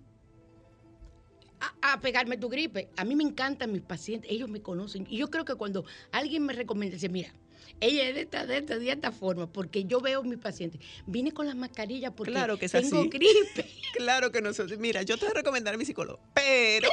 a, 1.60 1.94
a 1.94 2.00
pegarme 2.00 2.36
tu 2.36 2.50
gripe. 2.50 2.90
A 2.98 3.06
mí 3.06 3.16
me 3.16 3.24
encantan 3.24 3.72
mis 3.72 3.80
pacientes, 3.80 4.30
ellos 4.30 4.50
me 4.50 4.60
conocen. 4.60 5.06
Y 5.08 5.16
yo 5.16 5.30
creo 5.30 5.46
que 5.46 5.54
cuando 5.54 5.86
alguien 6.12 6.44
me 6.44 6.52
recomienda, 6.52 6.96
dice, 6.96 7.08
mira, 7.08 7.32
ella 7.80 8.08
es 8.08 8.14
de 8.14 8.20
esta, 8.22 8.46
de 8.46 8.58
esta, 8.58 8.78
de 8.78 8.90
esta 8.90 9.12
forma, 9.12 9.46
porque 9.52 9.84
yo 9.84 10.00
veo 10.00 10.20
a 10.20 10.22
mis 10.22 10.38
pacientes, 10.38 10.80
vine 11.06 11.32
con 11.32 11.46
las 11.46 11.56
mascarillas 11.56 12.12
porque 12.16 12.32
Claro 12.32 12.58
que 12.58 12.66
es 12.66 12.72
tengo 12.72 13.00
así. 13.00 13.08
gripe. 13.08 13.70
Claro 13.96 14.30
que 14.32 14.40
no. 14.40 14.50
Mira, 14.78 15.02
yo 15.02 15.16
te 15.16 15.26
voy 15.26 15.32
a 15.32 15.34
recomendar 15.34 15.74
a 15.74 15.76
mi 15.76 15.84
psicólogo, 15.84 16.20
pero. 16.34 16.88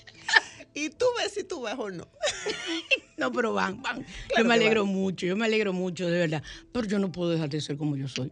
y 0.74 0.90
tú 0.90 1.06
ves 1.18 1.32
si 1.32 1.44
tú 1.44 1.60
vas 1.62 1.78
o 1.78 1.90
no. 1.90 2.06
No, 3.16 3.32
pero 3.32 3.54
van, 3.54 3.80
van. 3.80 4.04
Claro 4.04 4.42
yo 4.42 4.44
me 4.44 4.54
alegro 4.54 4.84
van. 4.84 4.92
mucho, 4.92 5.24
yo 5.24 5.36
me 5.36 5.46
alegro 5.46 5.72
mucho, 5.72 6.06
de 6.06 6.18
verdad. 6.18 6.42
Pero 6.70 6.86
yo 6.86 6.98
no 6.98 7.10
puedo 7.10 7.30
dejar 7.30 7.48
de 7.48 7.62
ser 7.62 7.78
como 7.78 7.96
yo 7.96 8.08
soy. 8.08 8.30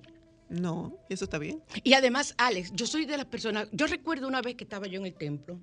No, 0.50 0.98
eso 1.08 1.24
está 1.24 1.38
bien. 1.38 1.62
Y 1.82 1.94
además, 1.94 2.34
Alex, 2.36 2.70
yo 2.74 2.86
soy 2.86 3.06
de 3.06 3.16
las 3.16 3.24
personas, 3.26 3.68
yo 3.72 3.86
recuerdo 3.86 4.28
una 4.28 4.42
vez 4.42 4.56
que 4.56 4.64
estaba 4.64 4.86
yo 4.86 5.00
en 5.00 5.06
el 5.06 5.14
templo, 5.14 5.58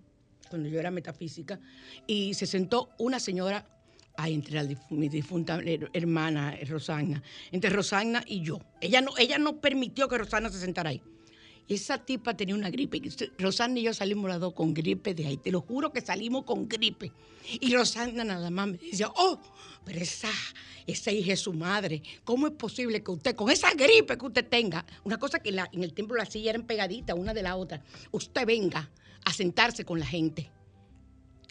cuando 0.50 0.68
yo 0.70 0.80
era 0.80 0.90
metafísica, 0.90 1.60
y 2.08 2.34
se 2.34 2.48
sentó 2.48 2.90
una 2.98 3.20
señora, 3.20 3.68
ahí 4.18 4.34
entre 4.34 4.56
la 4.56 4.76
mi 4.90 5.10
difunta 5.10 5.58
her- 5.60 5.90
hermana 5.94 6.58
Rosana, 6.68 7.22
entre 7.52 7.70
Rosana 7.70 8.24
y 8.28 8.42
yo. 8.42 8.60
Ella 8.82 9.02
no, 9.02 9.12
ella 9.18 9.38
no 9.38 9.60
permitió 9.62 10.08
que 10.08 10.18
Rosana 10.18 10.50
se 10.50 10.60
sentara 10.60 10.90
ahí. 10.92 11.02
Esa 11.68 11.98
tipa 12.04 12.36
tenía 12.36 12.56
una 12.56 12.70
gripe. 12.70 13.02
Rosana 13.38 13.80
y 13.80 13.84
yo 13.84 13.94
salimos 13.94 14.30
las 14.30 14.42
dos 14.42 14.54
con 14.54 14.74
gripe 14.74 15.14
de 15.14 15.28
ahí. 15.28 15.38
Te 15.38 15.52
lo 15.52 15.62
juro 15.62 15.94
que 15.94 16.02
salimos 16.02 16.44
con 16.44 16.68
gripe. 16.68 17.14
Y 17.62 17.74
Rosana 17.74 18.24
nada 18.26 18.50
más 18.50 18.68
me 18.68 18.78
decía, 18.78 19.10
oh, 19.16 19.40
pero 19.86 20.00
esa, 20.02 20.30
esa 20.86 21.12
hija 21.12 21.32
es 21.34 21.40
su 21.40 21.54
madre. 21.54 22.02
¿Cómo 22.26 22.48
es 22.48 22.54
posible 22.54 23.02
que 23.02 23.12
usted, 23.12 23.36
con 23.36 23.50
esa 23.50 23.74
gripe 23.74 24.18
que 24.18 24.26
usted 24.26 24.46
tenga, 24.50 24.86
una 25.06 25.18
cosa 25.18 25.40
que 25.40 25.52
la- 25.54 25.70
en 25.72 25.84
el 25.84 25.94
templo 25.94 26.18
las 26.18 26.30
sillas 26.30 26.56
eran 26.56 26.68
pegaditas 26.68 27.18
una 27.18 27.34
de 27.34 27.44
la 27.44 27.56
otra, 27.56 27.82
usted 28.12 28.46
venga 28.46 28.90
a 29.24 29.32
sentarse 29.32 29.86
con 29.86 29.98
la 30.00 30.06
gente? 30.08 30.52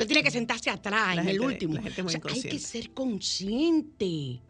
Usted 0.01 0.07
tiene 0.07 0.23
que 0.23 0.31
sentarse 0.31 0.71
atrás, 0.71 1.17
La 1.17 1.23
en 1.23 1.29
el 1.29 1.41
último. 1.41 1.75
la 1.75 1.83
gente 1.83 2.03
muy 2.03 2.15
O 2.15 2.19
sea, 2.19 2.33
hay 2.33 2.43
que 2.43 2.59
ser 2.59 2.91
consciente. 2.93 4.41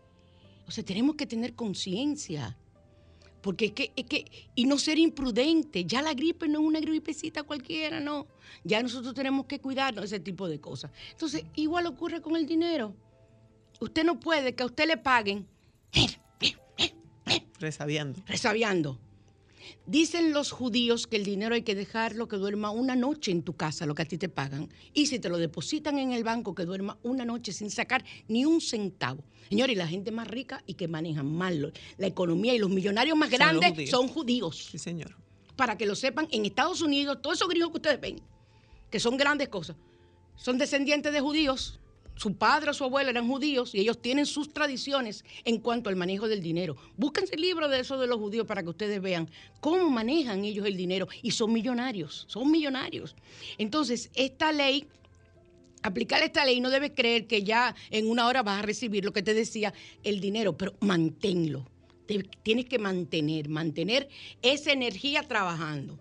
O 0.68 0.70
sea, 0.70 0.84
tenemos 0.84 1.16
que 1.16 1.26
tener 1.26 1.54
conciencia. 1.54 2.56
Porque 3.42 3.64
es 3.66 3.72
que, 3.72 3.92
es 3.96 4.04
que, 4.04 4.26
y 4.54 4.66
no 4.66 4.78
ser 4.78 4.98
imprudente. 4.98 5.84
Ya 5.84 6.02
la 6.02 6.14
gripe 6.14 6.46
no 6.46 6.60
es 6.60 6.66
una 6.66 6.78
gripecita 6.78 7.42
cualquiera, 7.42 7.98
no. 7.98 8.28
Ya 8.62 8.80
nosotros 8.80 9.12
tenemos 9.12 9.46
que 9.46 9.58
cuidarnos 9.58 10.02
de 10.02 10.16
ese 10.16 10.20
tipo 10.20 10.46
de 10.46 10.60
cosas. 10.60 10.92
Entonces, 11.10 11.44
igual 11.56 11.86
ocurre 11.86 12.20
con 12.20 12.36
el 12.36 12.46
dinero. 12.46 12.94
Usted 13.80 14.04
no 14.04 14.20
puede 14.20 14.54
que 14.54 14.62
a 14.62 14.66
usted 14.66 14.86
le 14.86 14.98
paguen 14.98 15.48
Resabiando. 17.58 18.22
resabiando. 18.26 18.98
Dicen 19.86 20.32
los 20.32 20.50
judíos 20.52 21.06
que 21.06 21.16
el 21.16 21.24
dinero 21.24 21.54
hay 21.54 21.62
que 21.62 21.74
dejarlo 21.74 22.28
que 22.28 22.36
duerma 22.36 22.70
una 22.70 22.96
noche 22.96 23.30
en 23.30 23.42
tu 23.42 23.54
casa, 23.54 23.86
lo 23.86 23.94
que 23.94 24.02
a 24.02 24.04
ti 24.04 24.18
te 24.18 24.28
pagan. 24.28 24.68
Y 24.94 25.06
si 25.06 25.18
te 25.18 25.28
lo 25.28 25.38
depositan 25.38 25.98
en 25.98 26.12
el 26.12 26.24
banco, 26.24 26.54
que 26.54 26.64
duerma 26.64 26.98
una 27.02 27.24
noche 27.24 27.52
sin 27.52 27.70
sacar 27.70 28.04
ni 28.28 28.44
un 28.44 28.60
centavo. 28.60 29.22
Señores, 29.48 29.74
y 29.74 29.78
la 29.78 29.86
gente 29.88 30.12
más 30.12 30.28
rica 30.28 30.62
y 30.66 30.74
que 30.74 30.86
manejan 30.88 31.26
mal 31.26 31.60
lo- 31.60 31.72
la 31.98 32.06
economía 32.06 32.54
y 32.54 32.58
los 32.58 32.70
millonarios 32.70 33.16
más 33.16 33.30
grandes 33.30 33.70
judíos. 33.70 33.90
son 33.90 34.08
judíos. 34.08 34.68
Sí, 34.70 34.78
señor. 34.78 35.16
Para 35.56 35.76
que 35.76 35.86
lo 35.86 35.94
sepan, 35.94 36.28
en 36.30 36.44
Estados 36.46 36.80
Unidos, 36.82 37.18
todos 37.20 37.36
esos 37.38 37.48
gringos 37.48 37.70
que 37.70 37.76
ustedes 37.78 38.00
ven, 38.00 38.20
que 38.90 39.00
son 39.00 39.16
grandes 39.16 39.48
cosas, 39.48 39.76
son 40.36 40.56
descendientes 40.58 41.12
de 41.12 41.20
judíos. 41.20 41.80
Su 42.20 42.34
padre 42.34 42.68
o 42.68 42.74
su 42.74 42.84
abuelo 42.84 43.08
eran 43.08 43.26
judíos 43.26 43.74
y 43.74 43.80
ellos 43.80 44.02
tienen 44.02 44.26
sus 44.26 44.52
tradiciones 44.52 45.24
en 45.46 45.58
cuanto 45.58 45.88
al 45.88 45.96
manejo 45.96 46.28
del 46.28 46.42
dinero. 46.42 46.76
Búsquense 46.98 47.34
el 47.34 47.40
libro 47.40 47.66
de 47.66 47.80
eso 47.80 47.96
de 47.96 48.06
los 48.06 48.18
judíos 48.18 48.46
para 48.46 48.62
que 48.62 48.68
ustedes 48.68 49.00
vean 49.00 49.30
cómo 49.60 49.88
manejan 49.88 50.44
ellos 50.44 50.66
el 50.66 50.76
dinero 50.76 51.08
y 51.22 51.30
son 51.30 51.50
millonarios, 51.50 52.26
son 52.28 52.50
millonarios. 52.50 53.16
Entonces, 53.56 54.10
esta 54.12 54.52
ley, 54.52 54.86
aplicar 55.82 56.22
esta 56.22 56.44
ley 56.44 56.60
no 56.60 56.68
debes 56.68 56.92
creer 56.94 57.26
que 57.26 57.42
ya 57.42 57.74
en 57.88 58.06
una 58.06 58.26
hora 58.26 58.42
vas 58.42 58.58
a 58.58 58.66
recibir 58.66 59.02
lo 59.02 59.14
que 59.14 59.22
te 59.22 59.32
decía, 59.32 59.72
el 60.02 60.20
dinero, 60.20 60.58
pero 60.58 60.74
manténlo. 60.80 61.70
Tienes 62.42 62.66
que 62.66 62.78
mantener, 62.78 63.48
mantener 63.48 64.10
esa 64.42 64.72
energía 64.72 65.22
trabajando. 65.22 65.98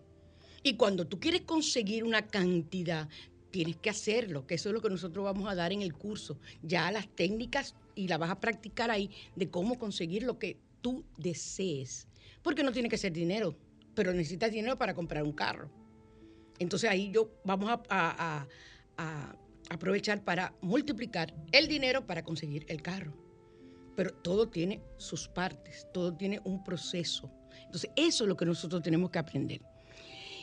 Y 0.63 0.73
cuando 0.73 1.07
tú 1.07 1.17
quieres 1.17 1.43
conseguir 1.43 2.03
una 2.03 2.27
cantidad, 2.27 3.07
tienes 3.51 3.77
que 3.77 3.89
hacerlo, 3.89 4.45
que 4.45 4.55
eso 4.55 4.69
es 4.69 4.73
lo 4.73 4.81
que 4.81 4.89
nosotros 4.89 5.25
vamos 5.25 5.49
a 5.49 5.55
dar 5.55 5.71
en 5.71 5.81
el 5.81 5.93
curso. 5.93 6.39
Ya 6.61 6.91
las 6.91 7.07
técnicas 7.15 7.75
y 7.95 8.07
la 8.07 8.17
vas 8.17 8.29
a 8.29 8.39
practicar 8.39 8.91
ahí 8.91 9.11
de 9.35 9.49
cómo 9.49 9.77
conseguir 9.77 10.23
lo 10.23 10.39
que 10.39 10.59
tú 10.81 11.05
desees. 11.17 12.07
Porque 12.41 12.63
no 12.63 12.71
tiene 12.71 12.89
que 12.89 12.97
ser 12.97 13.11
dinero, 13.11 13.55
pero 13.95 14.13
necesitas 14.13 14.51
dinero 14.51 14.77
para 14.77 14.93
comprar 14.93 15.23
un 15.23 15.33
carro. 15.33 15.69
Entonces 16.59 16.89
ahí 16.89 17.11
yo 17.11 17.31
vamos 17.43 17.69
a- 17.69 18.47
a 18.97 19.35
aprovechar 19.69 20.23
para 20.23 20.53
multiplicar 20.61 21.33
el 21.51 21.67
dinero 21.67 22.05
para 22.05 22.23
conseguir 22.23 22.65
el 22.67 22.81
carro. 22.81 23.13
Pero 23.95 24.13
todo 24.13 24.49
tiene 24.49 24.81
sus 24.97 25.27
partes, 25.27 25.87
todo 25.93 26.15
tiene 26.15 26.39
un 26.43 26.63
proceso. 26.63 27.31
Entonces 27.65 27.91
eso 27.95 28.23
es 28.23 28.27
lo 28.27 28.37
que 28.37 28.45
nosotros 28.45 28.81
tenemos 28.81 29.09
que 29.11 29.19
aprender. 29.19 29.61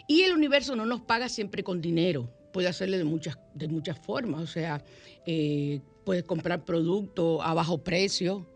Y 0.06 0.22
el 0.22 0.32
universo 0.32 0.76
no 0.76 0.86
nos 0.86 1.00
paga 1.00 1.28
siempre 1.28 1.64
con 1.64 1.80
dinero. 1.80 2.30
Puede 2.56 2.68
hacerle 2.68 2.96
de 2.96 3.04
muchas, 3.04 3.36
de 3.52 3.68
muchas 3.68 3.98
formas. 3.98 4.40
O 4.40 4.46
sea, 4.46 4.82
eh, 5.26 5.82
puedes 6.06 6.24
comprar 6.24 6.64
productos 6.64 7.38
a 7.42 7.52
bajo 7.52 7.84
precio. 7.84 8.46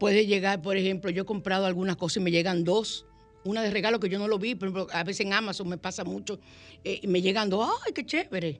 Puede 0.00 0.24
llegar, 0.24 0.62
por 0.62 0.78
ejemplo, 0.78 1.10
yo 1.10 1.24
he 1.24 1.26
comprado 1.26 1.66
algunas 1.66 1.96
cosas 1.96 2.16
y 2.16 2.20
me 2.20 2.30
llegan 2.30 2.64
dos. 2.64 3.04
Una 3.44 3.60
de 3.62 3.70
regalo 3.70 4.00
que 4.00 4.08
yo 4.08 4.18
no 4.18 4.26
lo 4.26 4.38
vi, 4.38 4.54
por 4.54 4.68
ejemplo, 4.68 4.86
a 4.90 5.04
veces 5.04 5.26
en 5.26 5.34
Amazon 5.34 5.68
me 5.68 5.76
pasa 5.76 6.02
mucho. 6.02 6.40
eh, 6.82 7.00
y 7.02 7.06
me 7.08 7.20
llegan 7.20 7.50
dos. 7.50 7.68
¡Ay, 7.84 7.92
qué 7.92 8.06
chévere! 8.06 8.58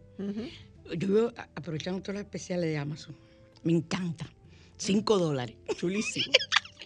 Yo 0.99 1.09
veo, 1.09 1.33
aprovechando 1.55 2.03
todas 2.03 2.17
las 2.17 2.25
especiales 2.25 2.69
de 2.69 2.77
Amazon. 2.77 3.17
Me 3.63 3.73
encanta. 3.73 4.31
Cinco 4.77 5.17
dólares. 5.17 5.57
Chulísimo. 5.75 6.27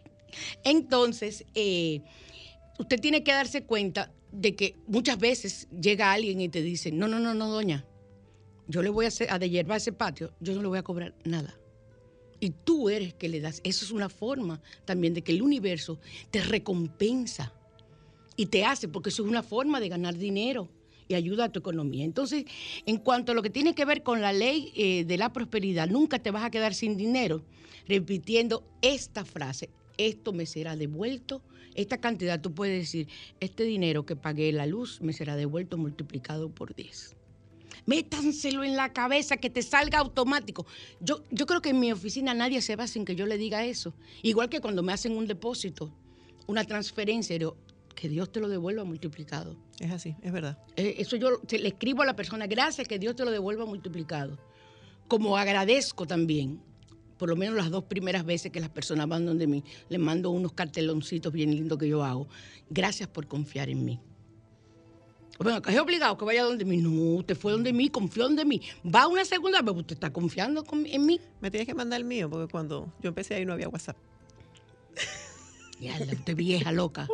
Entonces, 0.62 1.44
eh, 1.56 2.02
usted 2.78 3.00
tiene 3.00 3.24
que 3.24 3.32
darse 3.32 3.64
cuenta 3.64 4.12
de 4.32 4.54
que 4.54 4.76
muchas 4.86 5.18
veces 5.18 5.68
llega 5.80 6.12
alguien 6.12 6.40
y 6.40 6.48
te 6.48 6.62
dice, 6.62 6.92
no, 6.92 7.08
no, 7.08 7.18
no, 7.18 7.34
no, 7.34 7.48
doña, 7.48 7.84
yo 8.68 8.82
le 8.82 8.90
voy 8.90 9.04
a 9.04 9.08
hacer 9.08 9.30
a 9.30 9.38
de 9.38 9.50
hierba 9.50 9.76
ese 9.76 9.92
patio, 9.92 10.32
yo 10.40 10.54
no 10.54 10.62
le 10.62 10.68
voy 10.68 10.78
a 10.78 10.82
cobrar 10.82 11.14
nada. 11.24 11.58
Y 12.38 12.50
tú 12.50 12.88
eres 12.88 13.12
que 13.14 13.28
le 13.28 13.40
das. 13.40 13.60
Eso 13.64 13.84
es 13.84 13.90
una 13.90 14.08
forma 14.08 14.62
también 14.84 15.12
de 15.12 15.22
que 15.22 15.32
el 15.32 15.42
universo 15.42 15.98
te 16.30 16.40
recompensa 16.40 17.52
y 18.36 18.46
te 18.46 18.64
hace, 18.64 18.88
porque 18.88 19.10
eso 19.10 19.24
es 19.24 19.28
una 19.28 19.42
forma 19.42 19.80
de 19.80 19.88
ganar 19.88 20.16
dinero 20.16 20.68
y 21.06 21.14
ayuda 21.14 21.46
a 21.46 21.48
tu 21.52 21.58
economía. 21.58 22.04
Entonces, 22.04 22.44
en 22.86 22.98
cuanto 22.98 23.32
a 23.32 23.34
lo 23.34 23.42
que 23.42 23.50
tiene 23.50 23.74
que 23.74 23.84
ver 23.84 24.02
con 24.02 24.22
la 24.22 24.32
ley 24.32 24.72
eh, 24.76 25.04
de 25.04 25.16
la 25.18 25.32
prosperidad, 25.32 25.88
nunca 25.88 26.20
te 26.20 26.30
vas 26.30 26.44
a 26.44 26.50
quedar 26.50 26.72
sin 26.72 26.96
dinero 26.96 27.42
repitiendo 27.86 28.64
esta 28.80 29.24
frase. 29.24 29.68
Esto 30.06 30.32
me 30.32 30.46
será 30.46 30.76
devuelto. 30.76 31.42
Esta 31.74 31.98
cantidad, 31.98 32.40
tú 32.40 32.52
puedes 32.52 32.80
decir, 32.80 33.08
este 33.38 33.64
dinero 33.64 34.04
que 34.04 34.16
pagué 34.16 34.52
la 34.52 34.66
luz 34.66 35.00
me 35.00 35.12
será 35.12 35.36
devuelto 35.36 35.78
multiplicado 35.78 36.50
por 36.50 36.74
10. 36.74 37.16
Métanselo 37.86 38.64
en 38.64 38.76
la 38.76 38.92
cabeza, 38.92 39.36
que 39.36 39.50
te 39.50 39.62
salga 39.62 39.98
automático. 39.98 40.66
Yo, 41.00 41.24
yo 41.30 41.46
creo 41.46 41.62
que 41.62 41.70
en 41.70 41.80
mi 41.80 41.92
oficina 41.92 42.34
nadie 42.34 42.60
se 42.60 42.76
va 42.76 42.86
sin 42.86 43.04
que 43.04 43.16
yo 43.16 43.26
le 43.26 43.38
diga 43.38 43.64
eso. 43.64 43.94
Igual 44.22 44.48
que 44.48 44.60
cuando 44.60 44.82
me 44.82 44.92
hacen 44.92 45.16
un 45.16 45.26
depósito, 45.26 45.92
una 46.46 46.64
transferencia, 46.64 47.38
que 47.94 48.08
Dios 48.08 48.32
te 48.32 48.40
lo 48.40 48.48
devuelva 48.48 48.84
multiplicado. 48.84 49.56
Es 49.78 49.90
así, 49.90 50.16
es 50.22 50.32
verdad. 50.32 50.58
Eh, 50.76 50.96
eso 50.98 51.16
yo 51.16 51.40
le 51.50 51.68
escribo 51.68 52.02
a 52.02 52.06
la 52.06 52.16
persona, 52.16 52.46
gracias, 52.46 52.88
que 52.88 52.98
Dios 52.98 53.14
te 53.16 53.24
lo 53.24 53.30
devuelva 53.30 53.66
multiplicado. 53.66 54.38
Como 55.06 55.36
agradezco 55.36 56.06
también, 56.06 56.62
por 57.20 57.28
lo 57.28 57.36
menos 57.36 57.54
las 57.54 57.70
dos 57.70 57.84
primeras 57.84 58.24
veces 58.24 58.50
que 58.50 58.58
las 58.60 58.70
personas 58.70 59.06
van 59.06 59.26
donde 59.26 59.46
mí, 59.46 59.62
les 59.90 60.00
mando 60.00 60.30
unos 60.30 60.52
carteloncitos 60.54 61.32
bien 61.32 61.50
lindos 61.54 61.78
que 61.78 61.86
yo 61.86 62.02
hago. 62.02 62.26
Gracias 62.70 63.08
por 63.08 63.26
confiar 63.28 63.68
en 63.68 63.84
mí. 63.84 64.00
Bueno, 65.38 65.62
que 65.62 65.70
es 65.72 65.78
obligado 65.78 66.16
que 66.18 66.24
vaya 66.24 66.44
donde 66.44 66.64
mí. 66.64 66.78
No, 66.78 66.90
usted 67.16 67.36
fue 67.36 67.52
donde 67.52 67.72
mí, 67.72 67.88
confió 67.88 68.24
donde 68.24 68.44
mí. 68.44 68.60
Va 68.84 69.06
una 69.06 69.24
segunda 69.24 69.62
vez, 69.62 69.74
usted 69.76 69.94
está 69.94 70.12
confiando 70.12 70.64
con- 70.64 70.84
en 70.86 71.06
mí. 71.06 71.20
Me 71.40 71.50
tienes 71.50 71.66
que 71.68 71.74
mandar 71.74 71.98
el 72.00 72.04
mío, 72.06 72.28
porque 72.28 72.50
cuando 72.50 72.92
yo 73.02 73.08
empecé 73.08 73.34
ahí 73.34 73.44
no 73.46 73.52
había 73.52 73.68
WhatsApp. 73.68 73.96
Ya, 75.80 75.98
usted 75.98 76.36
vieja, 76.36 76.72
loca. 76.72 77.08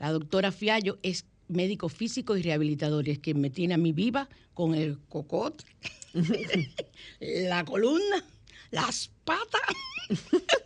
La 0.00 0.10
doctora 0.10 0.50
Fiallo 0.50 0.98
es 1.02 1.26
médico 1.46 1.88
físico 1.88 2.36
y 2.36 2.42
rehabilitador, 2.42 3.06
y 3.06 3.12
es 3.12 3.20
quien 3.20 3.40
me 3.40 3.50
tiene 3.50 3.74
a 3.74 3.78
mí 3.78 3.92
viva 3.92 4.28
con 4.52 4.74
el 4.74 4.98
cocote, 5.08 5.64
la 7.20 7.64
columna, 7.64 8.24
las 8.72 9.12
patas, 9.24 9.60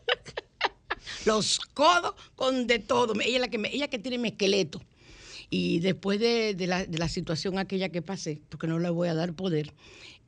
los 1.29 1.61
codos, 1.75 2.15
con 2.35 2.67
de 2.67 2.79
todo. 2.81 3.15
Ella 3.21 3.37
es 3.37 3.41
la 3.41 3.49
que, 3.49 3.59
me- 3.59 3.73
ella 3.75 3.89
que 3.89 3.99
tiene 4.01 4.19
mi 4.19 4.29
esqueleto. 4.29 4.81
Y 5.51 5.79
después 5.79 6.19
de, 6.21 6.55
de 6.55 6.67
la, 6.67 6.85
de 6.85 6.99
la 6.99 7.09
situación 7.09 7.59
aquella 7.59 7.89
que 7.91 8.03
pasé, 8.03 8.41
porque 8.49 8.67
no 8.67 8.79
le 8.79 8.91
voy 8.91 9.09
a 9.09 9.15
dar 9.15 9.33
poder, 9.35 9.73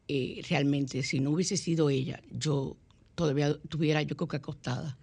eh, 0.08 0.42
realmente, 0.48 1.02
si 1.02 1.20
no 1.20 1.30
hubiese 1.30 1.56
sido 1.56 1.90
ella, 1.90 2.22
yo 2.30 2.76
todavía 3.14 3.56
tuviera, 3.68 4.00
yo 4.02 4.16
creo 4.16 4.28
que 4.28 4.36
acostada. 4.36 4.96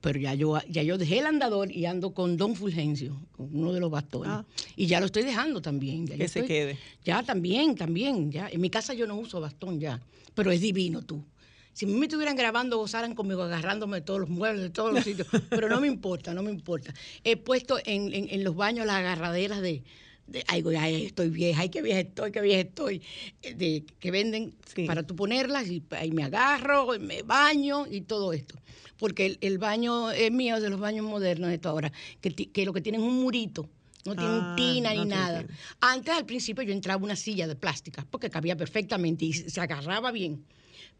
Pero 0.00 0.18
ya 0.18 0.34
yo, 0.34 0.58
ya 0.68 0.82
yo 0.82 0.98
dejé 0.98 1.20
el 1.20 1.26
andador 1.26 1.70
y 1.70 1.86
ando 1.86 2.12
con 2.12 2.36
Don 2.36 2.56
Fulgencio, 2.56 3.16
con 3.36 3.48
uno 3.54 3.72
de 3.72 3.78
los 3.78 3.88
bastones. 3.88 4.30
Ah. 4.32 4.44
Y 4.74 4.86
ya 4.86 4.98
lo 4.98 5.06
estoy 5.06 5.22
dejando 5.22 5.62
también. 5.62 6.06
ya 6.08 6.16
Que 6.16 6.26
se 6.26 6.40
estoy- 6.40 6.48
quede. 6.48 6.78
Ya 7.04 7.22
también, 7.22 7.76
también, 7.76 8.32
ya. 8.32 8.48
En 8.48 8.60
mi 8.60 8.68
casa 8.70 8.94
yo 8.94 9.06
no 9.06 9.14
uso 9.16 9.40
bastón 9.40 9.78
ya, 9.78 10.02
pero 10.34 10.50
es 10.50 10.60
divino 10.60 11.02
tú. 11.02 11.24
Si 11.72 11.84
a 11.86 11.88
mí 11.88 11.94
me 11.94 12.06
estuvieran 12.06 12.36
grabando, 12.36 12.76
gozaran 12.78 13.14
conmigo, 13.14 13.42
agarrándome 13.42 13.98
de 13.98 14.02
todos 14.02 14.20
los 14.20 14.28
muebles, 14.28 14.62
de 14.62 14.70
todos 14.70 14.92
los 14.92 15.04
sitios, 15.04 15.26
pero 15.50 15.68
no 15.68 15.80
me 15.80 15.88
importa, 15.88 16.34
no 16.34 16.42
me 16.42 16.50
importa. 16.50 16.92
He 17.24 17.36
puesto 17.36 17.78
en, 17.84 18.12
en- 18.12 18.28
en 18.30 18.44
los 18.44 18.54
baños 18.54 18.84
las 18.86 18.96
agarraderas 18.96 19.62
de, 19.62 19.82
de, 20.26 20.44
ay, 20.48 21.04
estoy 21.06 21.30
vieja, 21.30 21.62
ay, 21.62 21.68
qué 21.70 21.80
vieja 21.82 22.00
estoy, 22.00 22.30
qué 22.30 22.40
vieja 22.42 22.60
estoy, 22.60 23.02
eh, 23.42 23.54
de, 23.54 23.84
que 23.98 24.10
venden 24.10 24.54
Sí. 24.74 24.84
para 24.86 25.02
tú 25.02 25.16
ponerlas 25.16 25.68
y 25.68 25.82
ahí 25.90 26.10
me 26.12 26.24
agarro, 26.24 26.88
me 27.00 27.22
baño 27.22 27.86
y 27.90 28.02
todo 28.02 28.32
esto. 28.32 28.54
Porque 28.98 29.26
el, 29.26 29.38
el 29.40 29.58
baño 29.58 30.10
es 30.12 30.30
mío, 30.30 30.60
de 30.60 30.70
los 30.70 30.78
baños 30.78 31.04
modernos 31.06 31.50
de 31.50 31.58
toda 31.58 31.72
ahora, 31.72 31.92
que, 32.20 32.64
lo 32.64 32.72
que 32.72 32.80
tienen 32.80 33.00
es 33.00 33.06
un 33.06 33.20
murito. 33.20 33.68
No 34.04 34.14
tienen 34.16 34.40
Ah, 34.42 34.54
tina 34.56 34.94
no 34.94 35.04
ni 35.04 35.10
nada. 35.10 35.44
Antes, 35.80 36.14
al 36.14 36.26
principio, 36.26 36.62
yo 36.64 36.72
entraba 36.72 36.98
en 36.98 37.04
una 37.04 37.16
silla 37.16 37.46
de 37.46 37.54
plástica, 37.56 38.06
porque 38.10 38.30
cabía 38.30 38.56
perfectamente 38.56 39.24
y 39.24 39.32
se 39.32 39.60
agarraba 39.60 40.10
bien. 40.12 40.44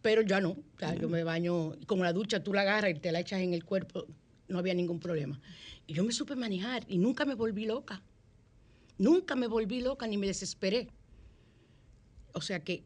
Pero 0.02 0.22
ya 0.22 0.40
no. 0.40 0.50
O 0.50 0.78
sea, 0.78 0.94
yo 0.94 1.08
me 1.08 1.22
baño, 1.24 1.72
como 1.86 2.02
la 2.04 2.12
ducha 2.12 2.42
tú 2.42 2.52
la 2.52 2.62
agarras 2.62 2.90
y 2.90 2.94
te 2.94 3.12
la 3.12 3.20
echas 3.20 3.40
en 3.40 3.54
el 3.54 3.64
cuerpo, 3.64 4.04
no 4.48 4.58
había 4.58 4.74
ningún 4.74 4.98
problema. 5.00 5.40
Y 5.86 5.94
yo 5.94 6.04
me 6.04 6.12
supe 6.12 6.34
manejar 6.36 6.84
y 6.88 6.98
nunca 6.98 7.24
me 7.24 7.34
volví 7.34 7.64
loca. 7.66 8.02
Nunca 8.98 9.34
me 9.36 9.46
volví 9.46 9.80
loca 9.80 10.06
ni 10.06 10.16
me 10.18 10.26
desesperé. 10.26 10.88
O 12.34 12.40
sea 12.40 12.60
que 12.64 12.84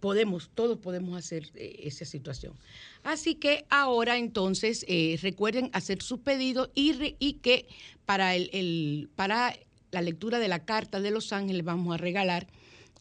podemos, 0.00 0.50
todos 0.54 0.78
podemos 0.78 1.16
hacer 1.16 1.50
eh, 1.54 1.80
esa 1.84 2.04
situación. 2.04 2.54
Así 3.02 3.36
que 3.36 3.64
ahora 3.70 4.18
entonces 4.18 4.84
eh, 4.88 5.18
recuerden 5.22 5.70
hacer 5.72 6.02
su 6.02 6.20
pedido 6.22 6.70
y, 6.74 6.92
re- 6.92 7.16
y 7.18 7.34
que 7.34 7.68
para, 8.04 8.34
el, 8.34 8.50
el- 8.52 9.08
para 9.14 9.56
la 9.92 10.02
lectura 10.02 10.38
de 10.38 10.48
la 10.48 10.64
carta 10.64 11.00
de 11.00 11.10
los 11.10 11.32
ángeles 11.32 11.64
vamos 11.64 11.94
a 11.94 11.98
regalar 11.98 12.48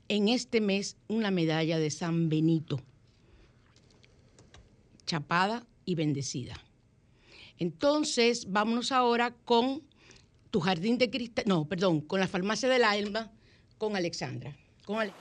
en 0.08 0.28
este 0.30 0.62
mes 0.62 0.98
una 1.08 1.32
medalla 1.32 1.80
de 1.80 1.90
San 1.92 2.30
Benito, 2.30 2.80
chapada 5.06 5.66
y 5.86 5.96
bendecida. 5.96 6.56
Entonces, 7.58 8.52
vámonos 8.52 8.92
ahora 8.92 9.34
con 9.46 9.84
tu 10.52 10.60
jardín 10.60 10.98
de 10.98 11.10
cristal, 11.10 11.46
no, 11.48 11.66
perdón, 11.68 12.02
con 12.02 12.20
la 12.20 12.28
farmacia 12.28 12.68
del 12.70 12.84
alma, 12.84 13.32
con 13.78 13.96
Alexandra. 13.96 14.56
Con 14.86 15.00
Ale- 15.00 15.14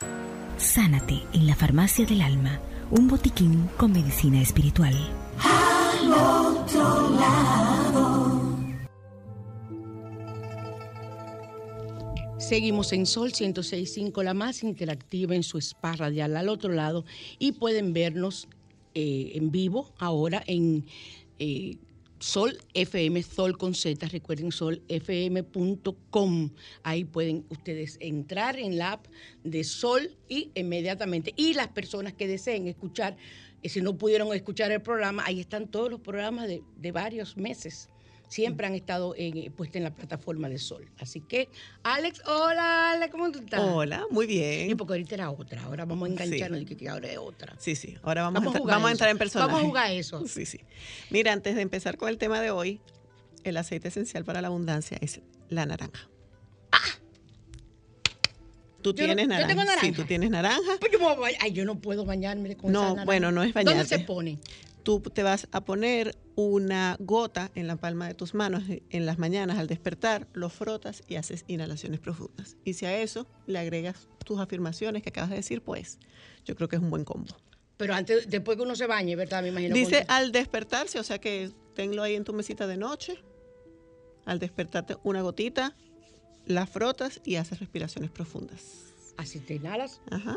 Sánate 0.58 1.22
en 1.32 1.46
la 1.46 1.54
farmacia 1.54 2.04
del 2.06 2.20
alma, 2.22 2.60
un 2.90 3.08
botiquín 3.08 3.68
con 3.76 3.92
medicina 3.92 4.40
espiritual. 4.40 4.94
Seguimos 12.38 12.92
en 12.92 13.06
Sol 13.06 13.32
106.5, 13.32 14.22
la 14.22 14.34
más 14.34 14.62
interactiva 14.62 15.34
en 15.34 15.42
su 15.42 15.58
spa 15.58 15.96
radial 15.96 16.36
al 16.36 16.48
otro 16.48 16.72
lado 16.72 17.04
y 17.38 17.52
pueden 17.52 17.92
vernos 17.92 18.48
eh, 18.94 19.32
en 19.34 19.50
vivo 19.50 19.92
ahora 19.98 20.42
en 20.46 20.86
eh, 21.38 21.76
Sol 22.20 22.56
FM, 22.72 23.22
Sol 23.22 23.58
con 23.58 23.74
Z, 23.74 24.08
recuerden 24.08 24.50
solfm.com. 24.50 24.90
Ahí 26.82 27.04
pueden 27.04 27.44
ustedes 27.50 27.98
entrar 28.00 28.58
en 28.58 28.78
la 28.78 28.92
app 28.92 29.06
de 29.42 29.62
Sol 29.62 30.16
y 30.28 30.50
inmediatamente. 30.54 31.34
Y 31.36 31.52
las 31.54 31.68
personas 31.68 32.14
que 32.14 32.26
deseen 32.26 32.66
escuchar, 32.66 33.16
eh, 33.62 33.68
si 33.68 33.82
no 33.82 33.98
pudieron 33.98 34.32
escuchar 34.32 34.72
el 34.72 34.80
programa, 34.80 35.22
ahí 35.26 35.40
están 35.40 35.68
todos 35.68 35.90
los 35.90 36.00
programas 36.00 36.48
de, 36.48 36.62
de 36.76 36.92
varios 36.92 37.36
meses. 37.36 37.90
Siempre 38.34 38.66
han 38.66 38.74
estado 38.74 39.14
en, 39.16 39.36
eh, 39.36 39.52
en 39.74 39.82
la 39.84 39.94
plataforma 39.94 40.48
de 40.48 40.58
Sol. 40.58 40.90
Así 40.98 41.20
que, 41.20 41.48
Alex, 41.84 42.20
hola, 42.26 42.90
Alex, 42.90 43.12
¿cómo 43.12 43.30
tú 43.30 43.38
estás? 43.38 43.60
Hola, 43.60 44.06
muy 44.10 44.26
Sí, 44.26 44.32
bien. 44.32 44.76
porque 44.76 44.94
ahorita 44.94 45.14
era 45.14 45.30
otra, 45.30 45.62
ahora 45.62 45.84
vamos 45.84 46.08
a 46.08 46.12
engancharnos 46.12 46.58
de 46.58 46.66
que, 46.66 46.76
que 46.76 46.88
ahora 46.88 47.08
es 47.12 47.18
otra. 47.18 47.54
Sí, 47.60 47.76
sí. 47.76 47.96
Ahora 48.02 48.22
vamos, 48.22 48.40
Vamos 48.40 48.46
a 48.46 48.58
entrar, 48.58 48.62
jugar 48.62 48.74
vamos 48.74 48.86
a 48.86 48.90
eso. 48.90 48.94
entrar 48.94 49.10
en 49.10 49.18
personaje. 49.18 49.46
Vamos 49.52 49.62
a 49.62 49.68
jugar 49.68 49.90
eso. 49.92 50.24
Sí, 50.26 50.46
sí. 50.46 50.58
Mira, 51.10 51.32
antes 51.32 51.54
de 51.54 51.62
empezar 51.62 51.96
con 51.96 52.08
el 52.08 52.18
tema 52.18 52.40
de 52.40 52.50
hoy, 52.50 52.80
el 53.44 53.56
aceite 53.56 53.86
esencial 53.86 54.24
para 54.24 54.42
la 54.42 54.48
abundancia 54.48 54.98
es 55.00 55.20
la 55.48 55.64
naranja. 55.64 56.08
Tú 58.82 58.92
Yo 58.94 59.06
no- 59.06 59.14
tienes 59.14 59.22
yo 59.26 59.28
naranja. 59.28 59.48
tengo 59.48 59.60
Sí, 59.62 59.66
naranja. 59.68 59.92
tú 59.96 60.04
tienes 60.08 60.30
naranja. 60.30 60.72
Pues 60.80 60.90
yo. 60.92 61.24
Ay, 61.40 61.52
yo 61.52 61.64
no 61.64 61.78
puedo 61.78 62.04
bañarme 62.04 62.56
con 62.56 62.72
No, 62.72 62.80
esa 62.80 62.88
naranja. 62.88 63.04
bueno, 63.04 63.30
no 63.30 63.44
es 63.44 63.54
¿Dónde 63.54 63.70
bañarte. 63.70 63.96
se 63.98 64.04
pone? 64.04 64.38
Tú 64.84 65.00
te 65.00 65.22
vas 65.22 65.48
a 65.50 65.64
poner 65.64 66.16
una 66.36 66.96
gota 67.00 67.50
en 67.54 67.66
la 67.66 67.76
palma 67.76 68.06
de 68.06 68.14
tus 68.14 68.34
manos 68.34 68.64
en 68.68 69.06
las 69.06 69.18
mañanas 69.18 69.58
al 69.58 69.66
despertar, 69.66 70.28
lo 70.34 70.50
frotas 70.50 71.02
y 71.08 71.16
haces 71.16 71.44
inhalaciones 71.48 72.00
profundas. 72.00 72.56
Y 72.64 72.74
si 72.74 72.86
a 72.86 73.00
eso 73.00 73.26
le 73.46 73.58
agregas 73.58 74.08
tus 74.24 74.38
afirmaciones 74.38 75.02
que 75.02 75.08
acabas 75.08 75.30
de 75.30 75.36
decir, 75.36 75.62
pues 75.62 75.98
yo 76.44 76.54
creo 76.54 76.68
que 76.68 76.76
es 76.76 76.82
un 76.82 76.90
buen 76.90 77.04
combo. 77.04 77.34
Pero 77.76 77.94
antes, 77.94 78.28
después 78.28 78.56
que 78.56 78.62
uno 78.62 78.76
se 78.76 78.86
bañe, 78.86 79.16
¿verdad? 79.16 79.42
Me 79.42 79.48
imagino. 79.48 79.74
Dice 79.74 80.04
al 80.08 80.32
despertarse, 80.32 80.98
o 80.98 81.02
sea 81.02 81.18
que 81.18 81.50
tenlo 81.74 82.02
ahí 82.02 82.14
en 82.14 82.24
tu 82.24 82.32
mesita 82.32 82.66
de 82.66 82.76
noche. 82.76 83.18
Al 84.26 84.38
despertarte 84.38 84.96
una 85.02 85.22
gotita, 85.22 85.76
la 86.46 86.66
frotas 86.66 87.20
y 87.24 87.36
haces 87.36 87.58
respiraciones 87.58 88.10
profundas. 88.10 88.92
Así 89.16 89.40
te 89.40 89.54
inhalas. 89.54 90.00
Ajá. 90.10 90.36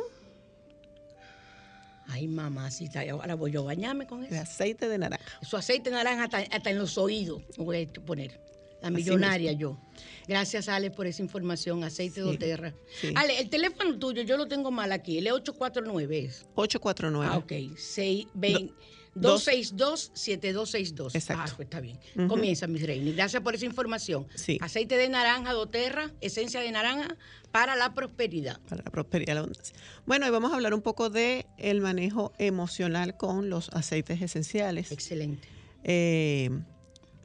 Ay, 2.10 2.28
mamacita, 2.28 3.01
ahora 3.12 3.36
voy 3.36 3.51
yo 3.51 3.62
a 3.62 3.66
bañarme 3.66 4.08
con 4.08 4.22
De 4.22 4.28
eso. 4.28 4.41
aceite 4.41 4.88
de 4.88 4.97
naranja. 4.97 5.24
Su 5.41 5.58
aceite 5.58 5.89
naranja 5.91 6.24
hasta, 6.26 6.38
hasta 6.55 6.70
en 6.70 6.78
los 6.78 6.97
oídos 6.97 7.41
voy 7.58 7.84
a 7.84 8.01
poner. 8.05 8.39
La 8.82 8.91
millonaria 8.91 9.51
yo. 9.53 9.76
Gracias, 10.28 10.70
Ale, 10.70 10.91
por 10.91 11.08
esa 11.08 11.24
información. 11.24 11.84
Aceite 11.84 12.16
Sí, 12.16 12.22
de 12.22 12.28
Oterra. 12.28 12.74
sí. 13.01 13.12
Ale, 13.16 13.39
el 13.39 13.49
teléfono 13.49 13.97
tuyo 13.97 14.22
yo 14.22 14.38
lo 14.38 14.47
tengo 14.47 14.70
mal 14.70 14.91
aquí. 14.91 15.18
El 15.18 15.28
849 15.32 16.20
es. 16.20 16.45
849. 16.53 17.32
Ah, 17.34 17.38
ok. 17.39 17.76
Seis- 17.78 18.28
vein- 18.36 18.68
Do- 18.68 18.76
262-7262. 19.22 21.15
Exacto. 21.15 21.43
Ah, 21.45 21.53
pues 21.55 21.65
está 21.65 21.80
bien. 21.82 21.99
Comienza, 22.28 22.68
mis 22.68 22.84
reinas. 22.84 23.15
Gracias 23.15 23.41
por 23.41 23.55
esa 23.55 23.65
información. 23.65 24.28
Sí. 24.36 24.57
Aceite 24.61 24.97
de 24.97 25.09
naranja, 25.09 25.53
doterra, 25.53 26.11
esencia 26.22 26.59
de 26.59 26.72
naranja 26.72 27.18
para 27.51 27.76
la 27.76 27.93
prosperidad. 27.93 28.59
para 28.70 28.84
la 28.84 28.91
prosperidad 28.91 29.34
la 29.36 29.39
abundancia. 29.41 29.76
Bueno, 30.05 30.28
y 30.28 30.30
vamos 30.30 30.51
a 30.51 30.55
hablar 30.55 30.74
un 30.74 30.82
poco 30.82 31.09
de 31.09 31.45
el 31.57 31.82
manejo 31.82 32.34
emocional 32.38 33.18
con 33.18 33.49
los 33.49 33.70
aceites 33.70 34.22
esenciales. 34.22 34.91
Excelente. 34.91 35.47
Eh, 35.84 36.49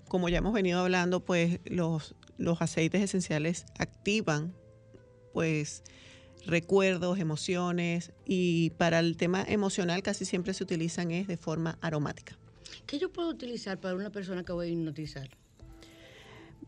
como 0.09 0.28
ya 0.28 0.38
hemos 0.38 0.53
venido 0.53 0.80
hablando, 0.80 1.20
pues 1.24 1.61
los, 1.64 2.14
los 2.38 2.61
aceites 2.62 3.03
esenciales 3.03 3.66
activan 3.78 4.55
pues 5.32 5.82
recuerdos, 6.47 7.18
emociones 7.18 8.12
y 8.26 8.70
para 8.70 8.99
el 9.01 9.16
tema 9.16 9.45
emocional 9.47 10.03
casi 10.03 10.24
siempre 10.24 10.55
se 10.55 10.64
utilizan 10.64 11.11
es 11.11 11.26
de 11.28 11.36
forma 11.36 11.78
aromática. 11.80 12.36
¿Qué 12.86 12.99
yo 12.99 13.11
puedo 13.12 13.28
utilizar 13.28 13.78
para 13.78 13.95
una 13.95 14.11
persona 14.11 14.45
que 14.45 14.53
voy 14.53 14.68
a 14.68 14.70
hipnotizar? 14.70 15.28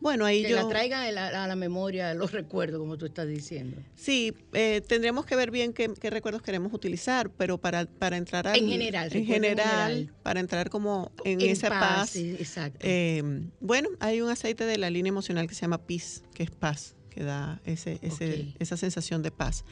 Bueno, 0.01 0.27
ahí 0.27 0.43
Que 0.43 0.51
yo 0.51 0.57
la 0.57 0.69
traiga 0.69 1.03
a 1.05 1.11
la, 1.13 1.45
a 1.45 1.49
la 1.49 1.57
memoria 1.57 2.13
los 2.13 2.33
recuerdos, 2.33 2.79
como 2.79 2.99
tú 2.99 3.07
estás 3.07 3.27
diciendo. 3.27 3.79
sí 3.95 4.35
eh, 4.53 4.83
tendremos 4.87 5.25
que 5.25 5.35
ver 5.35 5.51
bien 5.51 5.73
qué, 5.73 5.91
qué 5.99 6.11
recuerdos 6.11 6.43
queremos 6.43 6.75
utilizar, 6.75 7.31
pero 7.31 7.57
para, 7.59 7.87
para 7.87 8.19
entrar 8.19 8.47
al, 8.47 8.59
En 8.59 8.69
general, 8.69 9.09
en 9.17 9.25
general, 9.25 9.93
general. 9.93 10.15
para 10.23 10.41
entrar 10.41 10.69
como 10.69 11.11
en, 11.25 11.41
En 11.41 11.49
esa 11.49 11.71
paz, 11.71 12.17
exacto. 12.17 12.81
Eh, 12.83 13.23
bueno, 13.61 13.89
hay 14.01 14.21
un 14.21 14.29
aceite 14.29 14.67
de 14.67 14.77
la 14.77 14.91
línea 14.91 15.09
emocional 15.09 15.49
que 15.49 15.55
se 15.55 15.63
llama 15.63 15.79
Peace, 15.79 16.21
que 16.35 16.43
es 16.43 16.51
paz, 16.51 16.97
que 17.15 17.23
da 17.25 17.61
ese, 17.65 17.99
ese- 18.03 18.55
esa 18.59 18.77
sensación 18.77 19.23
de 19.23 19.31
paz. 19.31 19.65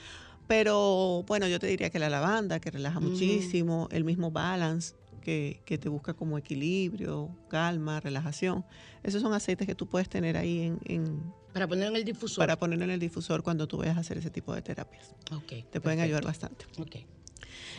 Pero 0.49 1.25
bueno, 1.27 1.47
yo 1.49 1.59
te 1.59 1.67
diría 1.67 1.91
que 1.91 1.99
la 1.99 2.09
lavanda, 2.11 2.61
que 2.61 2.71
relaja 2.71 3.01
muchísimo, 3.01 3.89
el 3.91 4.05
mismo 4.05 4.31
balance, 4.31 4.95
que, 5.21 5.61
que 5.65 5.79
te 5.79 5.89
busca 5.89 6.15
como 6.15 6.37
equilibrio, 6.37 7.31
calma, 7.49 8.01
relajación. 8.01 8.65
Esos 9.03 9.23
son 9.23 9.33
aceites 9.35 9.67
que 9.67 9.75
tú 9.75 9.87
puedes 9.87 10.09
tener 10.09 10.37
ahí 10.37 10.61
en, 10.63 10.79
en- 10.85 11.33
para 11.53 11.69
poner 11.69 11.89
en 11.89 11.97
el 11.97 12.05
difusor. 12.05 12.39
para 12.43 12.57
poner 12.59 12.81
en 12.83 12.91
el 12.91 12.99
difusor 12.99 13.43
cuando 13.43 13.69
tú 13.69 13.77
vayas 13.79 13.97
a 13.97 14.01
hacer 14.01 14.19
ese 14.19 14.31
tipo 14.31 14.55
de 14.55 14.63
terapias. 14.63 15.15
Ok, 15.33 15.53
Te 15.71 15.81
pueden 15.81 16.01
ayudar 16.01 16.25
bastante. 16.25 16.65
Ok. 16.79 16.97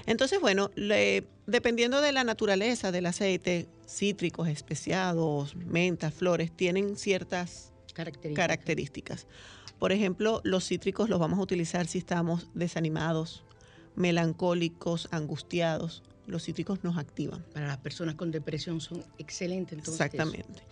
Entonces, 0.06 0.40
bueno, 0.40 0.70
le- 0.76 1.28
dependiendo 1.48 2.00
de 2.02 2.12
la 2.12 2.24
naturaleza 2.24 2.92
del 2.92 3.08
aceite, 3.08 3.68
cítricos, 3.88 4.48
especiados, 4.48 5.56
mentas, 5.56 6.14
flores, 6.14 6.52
tienen 6.56 6.96
ciertas 6.96 7.73
Características. 7.94 8.36
características. 8.48 9.28
Por 9.80 9.92
ejemplo, 9.92 10.42
los 10.44 10.66
cítricos 10.68 11.10
los 11.10 11.20
vamos 11.20 11.40
a 11.40 11.42
utilizar 11.42 11.88
si 11.88 11.98
estamos 11.98 12.48
desanimados, 12.54 13.44
melancólicos, 13.96 15.08
angustiados. 15.12 16.04
Los 16.26 16.44
cítricos 16.46 16.84
nos 16.86 16.98
activan. 16.98 17.44
Para 17.54 17.68
las 17.68 17.80
personas 17.80 18.16
con 18.16 18.32
depresión 18.32 18.80
son 18.80 19.04
excelentes. 19.18 19.78
Entonces, 19.78 20.00
Exactamente. 20.06 20.64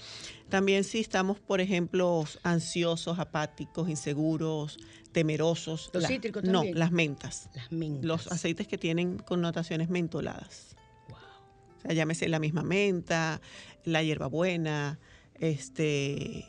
También 0.48 0.86
si 0.86 1.00
estamos, 1.02 1.40
por 1.40 1.60
ejemplo, 1.60 2.24
ansiosos, 2.44 3.20
apáticos, 3.20 3.90
inseguros, 3.90 4.78
temerosos. 5.12 5.90
¿Los 5.94 6.04
la- 6.04 6.10
cítricos 6.10 6.44
No, 6.46 6.60
también? 6.60 6.80
las 6.80 6.92
mentas. 6.92 7.50
Las 7.54 7.70
mentas. 7.72 8.06
Los 8.06 8.28
aceites 8.32 8.66
que 8.68 8.78
tienen 8.78 9.18
connotaciones 9.18 9.90
mentoladas. 9.90 10.78
Wow. 11.10 11.18
O 11.18 11.82
sea, 11.82 11.94
llámese 11.94 12.30
la 12.30 12.40
misma 12.40 12.64
menta, 12.64 13.42
la 13.84 14.02
hierbabuena, 14.04 15.00
este, 15.36 16.46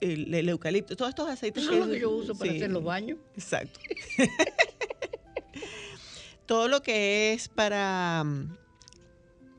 el, 0.00 0.32
el 0.34 0.48
eucalipto, 0.48 0.96
todos 0.96 1.10
estos 1.10 1.28
aceites. 1.28 1.62
Eso 1.62 1.72
es 1.72 1.78
lo 1.78 1.88
que 1.90 2.00
yo 2.00 2.10
uso 2.10 2.34
para 2.34 2.50
sí, 2.50 2.56
hacer 2.56 2.70
los 2.70 2.84
baños. 2.84 3.18
Exacto. 3.34 3.80
Todo 6.46 6.66
lo 6.68 6.82
que 6.82 7.32
es 7.32 7.48
para 7.48 8.24
mm, 8.24 8.56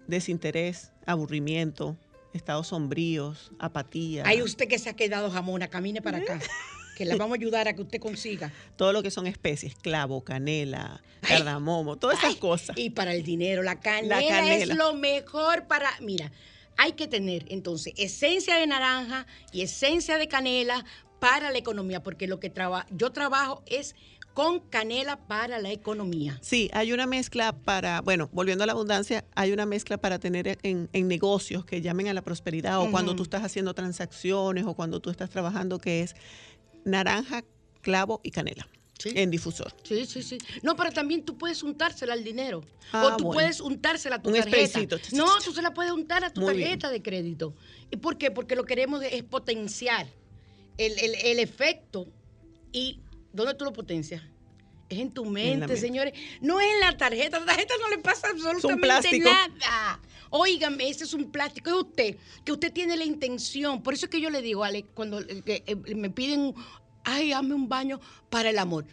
desinterés, 0.08 0.92
aburrimiento, 1.06 1.96
estados 2.34 2.68
sombríos, 2.68 3.52
apatía. 3.60 4.24
Hay 4.26 4.42
usted 4.42 4.68
que 4.68 4.78
se 4.78 4.90
ha 4.90 4.96
quedado 4.96 5.32
jamona, 5.32 5.70
camine 5.70 6.02
para 6.02 6.18
acá. 6.18 6.40
que 6.98 7.06
la 7.06 7.16
vamos 7.16 7.38
a 7.38 7.40
ayudar 7.40 7.68
a 7.68 7.74
que 7.74 7.82
usted 7.82 8.00
consiga. 8.00 8.52
Todo 8.76 8.94
lo 8.94 9.02
que 9.02 9.10
son 9.10 9.26
especies, 9.26 9.76
clavo, 9.76 10.24
canela, 10.24 11.02
cardamomo, 11.22 11.98
todas 11.98 12.20
esas 12.20 12.32
Ay, 12.32 12.40
cosas. 12.40 12.78
Y 12.78 12.90
para 12.92 13.14
el 13.14 13.24
dinero, 13.24 13.64
la 13.64 13.80
canela, 13.80 14.20
canela. 14.20 14.56
es 14.56 14.76
lo 14.76 14.94
mejor 14.94 15.68
para, 15.68 15.90
mira, 16.02 16.32
hay 16.82 16.94
que 16.94 17.08
tener 17.08 17.46
entonces 17.50 17.94
esencia 17.96 18.56
de 18.56 18.66
naranja 18.66 19.28
y 19.52 19.62
esencia 19.62 20.18
de 20.18 20.28
canela 20.28 20.84
para 21.20 21.52
la 21.52 21.60
economía, 21.60 22.02
porque 22.02 22.26
lo 22.26 22.40
que 22.40 22.50
traba, 22.50 22.88
yo 22.90 23.12
trabajo 23.12 23.62
es 23.68 23.96
con 24.34 24.62
canela 24.62 25.28
para 25.28 25.60
la 25.60 25.70
economía. 25.70 26.40
Sí, 26.42 26.72
hay 26.74 26.92
una 26.92 27.06
mezcla 27.06 27.54
para, 27.54 28.02
bueno, 28.02 28.32
volviendo 28.34 28.64
a 28.64 28.68
la 28.68 28.74
abundancia, 28.74 29.26
hay 29.36 29.52
una 29.52 29.68
mezcla 29.68 30.00
para 30.00 30.18
tener 30.18 30.58
en, 30.64 30.90
en 30.92 31.08
negocios 31.08 31.66
que 31.66 31.82
llamen 31.82 32.08
a 32.08 32.16
la 32.16 32.24
prosperidad 32.24 32.80
o 32.80 32.90
cuando 32.90 33.16
tú 33.16 33.22
estás 33.22 33.44
haciendo 33.44 33.76
transacciones 33.76 34.66
o 34.66 34.74
cuando 34.74 35.00
tú 35.02 35.12
estás 35.12 35.30
trabajando 35.30 35.78
que 35.78 36.02
es 36.02 36.16
naranja, 36.84 37.44
clavo 37.84 38.22
y 38.24 38.32
canela 38.32 38.68
Sí. 39.02 39.10
en 39.16 39.32
difusor. 39.32 39.74
Sí, 39.84 40.06
sí, 40.06 40.22
sí. 40.24 40.38
No, 40.62 40.76
pero 40.76 40.92
también 40.92 41.24
tú 41.26 41.38
puedes 41.38 41.64
untársela 41.64 42.14
al 42.14 42.24
dinero. 42.24 42.64
Ah, 42.92 43.06
o 43.06 43.18
tú 43.18 43.24
bueno. 43.26 43.40
puedes 43.42 43.60
untársela 43.62 44.18
a 44.18 44.22
tu 44.22 44.30
Un 44.30 44.36
tarjeta. 44.36 44.80
No, 45.14 45.26
tú 45.44 45.52
se 45.54 45.62
la 45.62 45.74
puedes 45.74 45.92
untar 45.92 46.24
a 46.24 46.32
tu 46.32 46.42
Muy 46.42 46.56
bien. 46.56 46.70
tarjeta 46.70 46.90
de 46.92 47.02
crédito. 47.02 47.56
¿Y 47.90 47.98
por 47.98 48.18
qué? 48.18 48.32
Porque 48.32 48.56
lo 48.56 48.66
queremos 48.66 49.02
es 49.04 49.24
potenciar 49.24 50.08
el, 50.78 50.98
el- 51.00 51.16
el 51.16 51.40
efecto. 51.40 52.08
¿Y 52.72 53.00
dónde 53.34 53.54
tú 53.56 53.66
lo 53.66 53.74
potencias? 53.74 54.22
Es 54.90 55.00
en 55.00 55.12
tu 55.12 55.24
mente, 55.26 55.60
mente. 55.68 55.78
señores. 55.78 56.14
No 56.42 56.60
es 56.60 56.68
en 56.74 56.80
la 56.82 56.98
tarjeta. 56.98 57.40
La 57.40 57.46
tarjeta 57.46 57.74
no 57.82 57.90
le 57.90 57.98
pasa 58.00 58.28
absolutamente 58.30 59.20
nada. 59.20 60.00
Óigame, 60.34 60.88
ese 60.90 61.04
es 61.06 61.14
un 61.14 61.30
plástico. 61.32 61.70
Es 61.70 61.76
usted, 61.76 62.18
que 62.46 62.52
usted 62.54 62.72
tiene 62.72 62.96
la 62.96 63.04
intención. 63.04 63.82
Por 63.84 63.94
eso 63.94 64.06
es 64.06 64.10
que 64.10 64.22
yo 64.22 64.30
le 64.30 64.42
digo, 64.42 64.64
Ale, 64.64 64.84
cuando 64.94 65.20
eh, 65.22 65.44
eh, 65.46 65.76
me 65.96 66.10
piden, 66.10 66.54
ay, 67.04 67.32
hazme 67.34 67.54
un 67.56 67.68
baño 67.70 68.00
para 68.30 68.50
el 68.50 68.58
amor. 68.58 68.86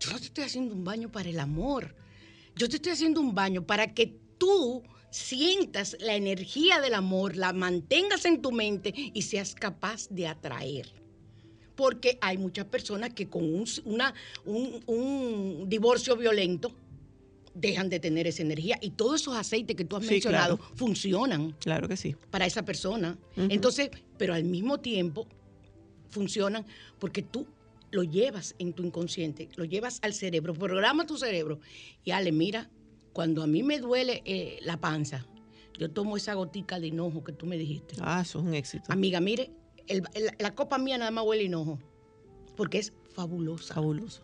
Yo 0.00 0.10
no 0.12 0.18
te 0.18 0.24
estoy 0.26 0.44
haciendo 0.44 0.74
un 0.74 0.84
baño 0.84 1.10
para 1.10 1.28
el 1.28 1.38
amor. 1.40 1.94
Yo 2.56 2.68
te 2.68 2.76
estoy 2.76 2.92
haciendo 2.92 3.20
un 3.20 3.34
baño 3.34 3.64
para 3.66 3.94
que 3.94 4.16
tú 4.38 4.82
sientas 5.10 5.96
la 6.00 6.14
energía 6.16 6.80
del 6.80 6.94
amor, 6.94 7.36
la 7.36 7.52
mantengas 7.52 8.24
en 8.24 8.42
tu 8.42 8.52
mente 8.52 8.92
y 9.14 9.22
seas 9.22 9.54
capaz 9.54 10.08
de 10.10 10.26
atraer. 10.26 10.88
Porque 11.76 12.18
hay 12.20 12.38
muchas 12.38 12.66
personas 12.66 13.12
que 13.14 13.28
con 13.28 13.42
un, 13.44 13.64
una- 13.84 14.14
un- 14.44 14.82
un 14.86 15.68
divorcio 15.68 16.16
violento 16.16 16.72
dejan 17.54 17.88
de 17.88 18.00
tener 18.00 18.26
esa 18.26 18.42
energía 18.42 18.78
y 18.80 18.90
todos 18.90 19.20
esos 19.22 19.36
aceites 19.36 19.76
que 19.76 19.84
tú 19.84 19.96
has 19.96 20.04
Sí, 20.04 20.10
mencionado 20.14 20.56
claro. 20.58 20.72
funcionan 20.76 21.52
Claro 21.60 21.88
que 21.88 21.96
sí. 21.96 22.14
para 22.30 22.46
esa 22.46 22.64
persona. 22.64 23.16
Entonces, 23.36 23.90
pero 24.18 24.34
al 24.34 24.42
mismo 24.44 24.78
tiempo 24.80 25.26
funcionan 26.10 26.64
porque 26.98 27.22
tú 27.22 27.46
lo 27.94 28.02
llevas 28.02 28.54
en 28.58 28.72
tu 28.72 28.82
inconsciente, 28.82 29.48
lo 29.54 29.64
llevas 29.64 30.00
al 30.02 30.14
cerebro, 30.14 30.52
programa 30.52 31.06
tu 31.06 31.16
cerebro. 31.16 31.60
Y 32.02 32.10
Ale, 32.10 32.32
mira, 32.32 32.68
cuando 33.12 33.42
a 33.42 33.46
mí 33.46 33.62
me 33.62 33.78
duele 33.78 34.20
eh, 34.24 34.58
la 34.62 34.78
panza, 34.80 35.24
yo 35.78 35.88
tomo 35.90 36.16
esa 36.16 36.34
gotica 36.34 36.80
de 36.80 36.88
hinojo 36.88 37.22
que 37.22 37.32
tú 37.32 37.46
me 37.46 37.56
dijiste. 37.56 37.94
Ah, 38.00 38.22
eso 38.22 38.40
es 38.40 38.44
un 38.44 38.54
éxito. 38.54 38.86
Amiga, 38.92 39.20
mire, 39.20 39.52
el- 39.86 40.02
el- 40.14 40.30
la 40.38 40.54
copa 40.56 40.76
mía 40.78 40.98
nada 40.98 41.12
más 41.12 41.24
huele 41.24 41.44
hinojo, 41.44 41.78
porque 42.56 42.78
es 42.78 42.92
fabulosa. 43.14 43.74
Fabuloso. 43.74 44.22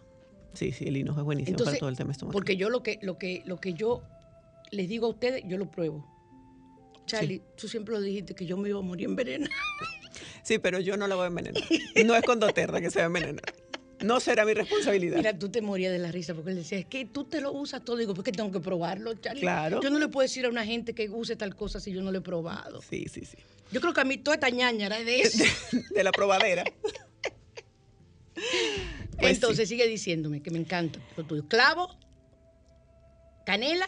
Sí, 0.55 0.73
sí, 0.73 0.87
el 0.89 0.97
hinojo 0.97 1.21
es 1.21 1.25
buenísimo 1.25 1.53
Entonces, 1.53 1.75
para 1.75 1.79
todo 1.81 1.89
el 1.91 1.97
tema 1.97 2.11
estomacal. 2.11 2.33
Porque 2.33 2.57
yo 2.57 2.71
lo 2.71 2.83
que, 2.83 2.99
lo 3.03 3.19
que, 3.19 3.43
lo 3.47 3.59
que 3.61 3.75
yo 3.75 4.03
les 4.73 4.89
digo 4.89 5.07
a 5.07 5.11
ustedes, 5.11 5.45
yo 5.47 5.59
lo 5.59 5.71
pruebo. 5.71 6.05
Charlie, 7.07 7.43
tú 7.57 7.69
siempre 7.69 7.95
lo 7.95 8.01
dijiste 8.01 8.35
que 8.35 8.47
yo 8.47 8.57
me 8.57 8.69
iba 8.69 8.79
a 8.81 8.83
morir 8.83 9.07
envenenada. 9.07 9.51
Sí, 10.43 10.59
pero 10.59 10.81
yo 10.81 10.97
no 10.97 11.07
la 11.07 11.15
voy 11.15 11.25
a 11.25 11.27
envenenar. 11.29 11.63
No 12.05 12.15
es 12.17 12.23
con 12.25 12.41
doterra 12.41 12.81
que 12.81 12.91
se 12.91 12.99
va 12.99 13.05
a 13.05 13.07
envenenar. 13.07 13.45
No 14.03 14.21
será 14.21 14.45
mi 14.45 14.55
responsabilidad. 14.55 15.17
Mira, 15.17 15.39
tú 15.39 15.51
te 15.51 15.61
morías 15.61 15.93
de 15.93 15.99
la 15.99 16.11
risa 16.11 16.35
porque 16.35 16.51
él 16.51 16.57
decía, 16.57 16.79
es 16.79 16.87
que 16.87 17.05
tú 17.05 17.25
te 17.25 17.41
lo 17.41 17.53
usas 17.53 17.85
todo. 17.85 17.97
Digo, 17.97 18.15
porque 18.15 18.33
tengo 18.33 18.51
que 18.51 18.61
probarlo, 18.61 19.15
Charlie. 19.15 19.43
Claro. 19.43 19.81
Yo 19.83 19.91
no 19.91 19.99
le 19.99 20.09
puedo 20.09 20.23
decir 20.23 20.47
a 20.47 20.49
una 20.49 20.65
gente 20.65 20.95
que 20.95 21.09
use 21.09 21.37
tal 21.37 21.55
cosa 21.55 21.81
si 21.81 21.93
yo 21.93 22.03
no 22.03 22.11
lo 22.11 22.19
he 22.19 22.23
probado. 22.23 22.81
Sí, 22.83 23.07
sí, 23.13 23.25
sí. 23.25 23.37
Yo 23.73 23.81
creo 23.81 23.93
que 23.93 24.01
a 24.01 24.05
mí 24.05 24.19
toda 24.19 24.35
esta 24.37 24.51
ñañara 24.51 24.99
es 24.99 25.07
de 25.07 25.21
eso. 25.21 25.45
De 25.95 26.05
la 26.05 26.13
probadera. 26.13 26.65
Pues 29.19 29.35
Entonces 29.35 29.69
sigue 29.69 29.87
diciéndome 29.87 30.41
que 30.43 30.51
me 30.51 30.59
encanta 30.59 30.99
lo 31.15 31.25
tuyo. 31.25 31.47
Clavo, 31.47 31.95
canela 33.45 33.87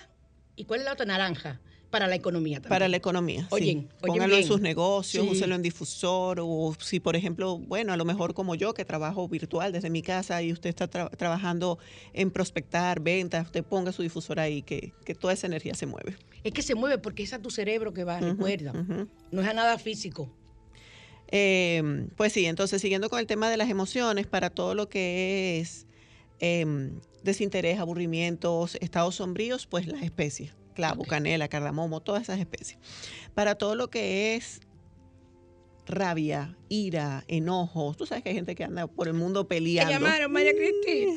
y 0.57 0.67
¿cuál 0.67 0.81
es 0.81 0.85
la 0.85 0.93
otra? 0.93 1.07
Naranja. 1.07 1.59
Para 1.93 2.09
la 2.09 2.17
economía 2.17 2.57
también. 2.57 2.69
Para 2.71 2.89
la 2.89 2.97
economía. 2.97 3.47
Oyen, 3.51 3.83
sí. 3.83 3.89
Póngalo 4.05 4.37
en 4.37 4.45
sus 4.45 4.61
negocios, 4.61 5.25
Sí. 5.25 5.31
úselo 5.31 5.55
en 5.55 5.63
difusor, 5.63 6.41
o 6.43 6.75
si, 6.81 6.99
por 6.99 7.15
ejemplo, 7.15 7.59
bueno, 7.59 7.93
a 7.93 7.97
lo 7.97 8.05
mejor 8.05 8.35
como 8.35 8.55
yo, 8.57 8.75
que 8.75 8.85
trabajo 8.85 9.29
virtual 9.29 9.71
desde 9.73 9.91
mi 9.91 10.03
casa 10.03 10.43
y 10.43 10.53
usted 10.53 10.71
está 10.71 10.91
tra- 10.91 11.11
trabajando 11.17 11.79
en 12.15 12.31
prospectar, 12.33 12.99
ventas, 13.01 13.45
usted 13.47 13.63
ponga 13.63 13.93
su 13.93 14.03
difusor 14.03 14.41
ahí, 14.41 14.63
que, 14.63 14.93
que 15.05 15.15
toda 15.15 15.35
esa 15.35 15.47
energía 15.47 15.75
se 15.75 15.87
mueve. 15.87 16.17
Es 16.43 16.53
que 16.53 16.63
se 16.63 16.75
mueve 16.75 16.99
porque 16.99 17.23
es 17.23 17.33
a 17.35 17.39
tu 17.39 17.51
cerebro 17.51 17.93
que 17.93 18.03
va, 18.05 18.19
recuerda. 18.19 18.73
ujú. 18.73 19.07
No 19.31 19.43
es 19.43 19.47
a 19.49 19.53
nada 19.55 19.79
físico. 19.79 20.29
Eh, 21.35 22.09
pues 22.17 22.33
sí, 22.33 22.45
entonces 22.47 22.83
siguiendo 22.83 23.09
con 23.09 23.19
el 23.19 23.27
tema 23.27 23.49
de 23.51 23.57
las 23.57 23.71
emociones, 23.71 24.27
para 24.27 24.51
todo 24.51 24.75
lo 24.75 24.89
que 24.89 25.61
es 25.61 25.87
em, 26.41 27.01
desinterés, 27.23 27.79
aburrimientos, 27.79 28.77
estados 28.81 29.15
sombríos, 29.17 29.67
pues 29.67 29.87
las 29.87 30.03
especies, 30.03 30.53
clavo, 30.73 31.05
canela, 31.05 31.49
cardamomo, 31.49 32.01
todas 32.01 32.23
esas 32.23 32.39
especies. 32.39 32.79
Para 33.35 33.55
todo 33.57 33.75
lo 33.75 33.89
que 33.91 34.35
es 34.37 34.61
rabia, 35.87 36.57
ira, 36.69 37.25
enojos, 37.29 37.97
tú 37.97 38.07
sabes 38.07 38.23
que 38.23 38.31
hay 38.31 38.35
gente 38.37 38.55
que 38.55 38.65
anda 38.65 38.87
por 38.87 39.09
el 39.09 39.15
mundo 39.15 39.45
Te 39.45 39.57
peleando. 39.57 39.93
llamaron, 39.93 40.31
María 40.33 40.53
Cristina. 40.55 41.13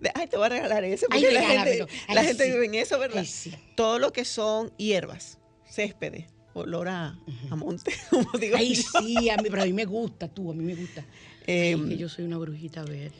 De, 0.00 0.10
Ay, 0.14 0.26
te 0.28 0.36
voy 0.36 0.46
a 0.46 0.48
regalar 0.50 0.84
eso, 0.84 1.06
Ay, 1.10 1.22
porque 1.22 1.34
la 1.34 1.42
gente, 1.42 1.86
Ay, 2.08 2.14
la 2.14 2.24
gente 2.24 2.44
vive 2.52 2.66
en 2.66 2.74
eso, 2.74 2.98
¿verdad? 2.98 3.18
Ay, 3.20 3.26
sí. 3.26 3.52
Todo 3.76 3.98
lo 3.98 4.12
que 4.12 4.24
son 4.24 4.70
hierbas, 4.76 5.38
céspedes, 5.66 6.26
olor 6.52 6.88
a, 6.88 7.18
a 7.50 7.56
monte, 7.56 7.92
como 8.10 8.30
digo 8.38 8.56
Ay, 8.58 8.74
yo. 8.74 8.82
sí, 9.00 9.30
a 9.30 9.36
mí, 9.38 9.48
pero 9.50 9.62
a 9.62 9.66
mí 9.66 9.72
me 9.72 9.86
gusta, 9.86 10.28
tú, 10.28 10.50
a 10.50 10.54
mí 10.54 10.62
me 10.64 10.74
gusta. 10.74 11.00
Ay, 11.46 11.72
Em, 11.72 11.88
que 11.88 11.96
yo 11.96 12.08
soy 12.08 12.24
una 12.24 12.38
brujita 12.38 12.84
verde. 12.84 13.12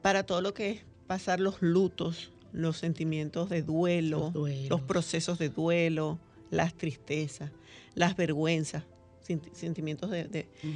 para 0.00 0.24
todo 0.24 0.40
lo 0.40 0.54
que 0.54 0.70
es 0.70 0.80
pasar 1.06 1.40
los 1.40 1.60
lutos, 1.60 2.32
los 2.52 2.76
sentimientos 2.78 3.48
de 3.48 3.62
duelo, 3.62 4.32
Los 4.68 4.80
procesos 4.82 5.38
de 5.38 5.48
duelo, 5.48 6.18
las 6.50 6.74
tristezas, 6.74 7.50
las 7.94 8.16
vergüenzas, 8.16 8.84
senti- 9.26 9.50
sentimientos 9.54 10.10
de, 10.10 10.24
de, 10.24 10.48
Mm. 10.62 10.72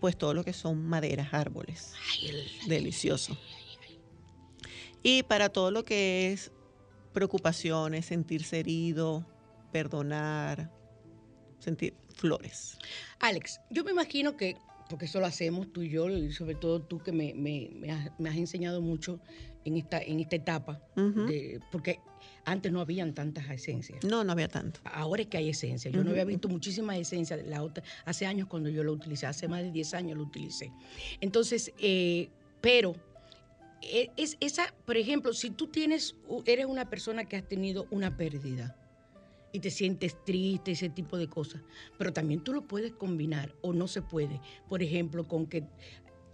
pues 0.00 0.16
todo 0.16 0.32
lo 0.34 0.44
que 0.44 0.52
son 0.52 0.82
maderas, 0.86 1.34
árboles, 1.34 1.92
Ay, 2.22 2.28
el- 2.28 2.68
delicioso. 2.68 3.36
Y 5.02 5.22
para 5.24 5.48
todo 5.48 5.70
lo 5.70 5.84
que 5.84 6.32
es 6.32 6.50
preocupaciones, 7.12 8.06
sentirse 8.06 8.58
herido, 8.60 9.24
perdonar, 9.72 10.70
sentir 11.58 11.94
flores. 12.14 12.78
Alex, 13.20 13.60
yo 13.70 13.84
me 13.84 13.90
imagino 13.90 14.36
que, 14.36 14.56
porque 14.88 15.04
eso 15.06 15.20
lo 15.20 15.26
hacemos 15.26 15.72
tú 15.72 15.82
y 15.82 15.90
yo, 15.90 16.08
y 16.10 16.32
sobre 16.32 16.54
todo 16.54 16.80
tú 16.80 17.02
que 17.02 17.12
me, 17.12 17.34
me- 17.34 17.70
me 17.74 17.90
has, 17.90 18.10
me 18.18 18.28
has 18.30 18.36
enseñado 18.36 18.80
mucho 18.80 19.20
en 19.64 19.76
esta, 19.76 20.00
en 20.00 20.20
esta 20.20 20.36
etapa, 20.36 20.80
de- 21.26 21.60
porque 21.70 22.00
antes 22.44 22.72
no 22.72 22.80
habían 22.80 23.12
tantas 23.14 23.48
esencias. 23.50 24.02
No, 24.04 24.24
no 24.24 24.32
había 24.32 24.48
tanto. 24.48 24.80
Ahora 24.84 25.22
es 25.22 25.28
que 25.28 25.36
hay 25.36 25.50
esencia. 25.50 25.90
Yo 25.90 26.02
no 26.02 26.10
había 26.10 26.24
visto 26.24 26.48
muchísimas 26.48 26.96
esencias. 26.98 27.44
La 27.46 27.62
otra, 27.62 27.84
hace 28.06 28.24
años 28.24 28.48
cuando 28.48 28.70
yo 28.70 28.82
lo 28.82 28.92
utilicé, 28.92 29.26
hace 29.26 29.46
más 29.48 29.62
de 29.62 29.70
10 29.70 29.92
años 29.92 30.16
lo 30.16 30.22
utilicé. 30.24 30.72
Entonces, 31.20 31.72
eh, 31.78 32.30
pero 32.62 32.94
eh, 33.82 34.10
es 34.16 34.38
esa, 34.40 34.72
por 34.86 34.96
ejemplo, 34.96 35.32
si 35.34 35.50
tú 35.50 35.66
tienes, 35.66 36.16
eres 36.46 36.64
una 36.66 36.88
persona 36.88 37.26
que 37.26 37.36
has 37.36 37.46
tenido 37.46 37.86
una 37.90 38.16
pérdida 38.16 38.74
y 39.52 39.60
te 39.60 39.70
sientes 39.70 40.16
triste, 40.24 40.72
ese 40.72 40.88
tipo 40.90 41.16
de 41.18 41.28
cosas, 41.28 41.62
pero 41.98 42.12
también 42.12 42.42
tú 42.44 42.52
lo 42.52 42.62
puedes 42.62 42.92
combinar 42.92 43.54
o 43.62 43.72
no 43.72 43.88
se 43.88 44.02
puede. 44.02 44.40
Por 44.68 44.82
ejemplo, 44.82 45.26
con 45.26 45.46
que 45.46 45.64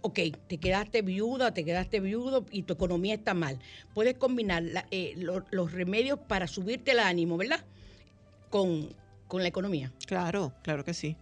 ok, 0.01 0.19
te 0.47 0.59
quedaste 0.59 1.01
viuda, 1.01 1.53
te 1.53 1.65
quedaste 1.65 1.99
viudo 1.99 2.45
y 2.51 2.63
tu 2.63 2.73
economía 2.73 3.15
está 3.15 3.33
mal. 3.33 3.57
Puedes 3.93 4.15
combinar 4.17 4.63
eh, 4.91 5.13
lo- 5.17 5.45
los 5.49 5.71
remedios 5.71 6.19
para 6.27 6.45
subirte 6.47 6.91
el 6.91 6.99
ánimo, 6.99 7.37
¿verdad? 7.37 7.65
Con, 8.49 8.89
con 9.27 9.41
la 9.41 9.47
economía. 9.47 9.91
Claro, 10.05 10.53
claro 10.61 10.83
que 10.83 10.93
sí. 10.93 11.15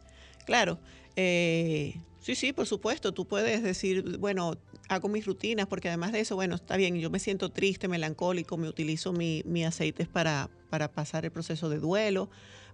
Claro. 0.46 0.80
eh, 1.16 1.96
sí, 2.20 2.36
sí, 2.36 2.52
por 2.54 2.66
supuesto. 2.68 3.14
Tú 3.14 3.26
puedes 3.26 3.64
decir, 3.64 4.18
bueno, 4.18 4.58
hago 4.94 5.10
mis 5.10 5.26
rutinas, 5.26 5.68
porque 5.68 5.88
además 5.90 6.12
de 6.12 6.20
eso, 6.22 6.36
bueno, 6.36 6.56
está 6.56 6.78
bien, 6.78 6.98
yo 7.00 7.10
me 7.10 7.20
siento 7.20 7.50
triste, 7.50 7.88
melancólico, 7.88 8.58
me 8.58 8.68
utilizo 8.70 9.14
mi, 9.14 9.42
mi 9.46 9.66
aceites 9.66 10.08
para, 10.08 10.50
para 10.70 10.92
pasar 10.92 11.26
el 11.26 11.32
proceso 11.32 11.70
de 11.70 11.80
duelo, 11.80 12.30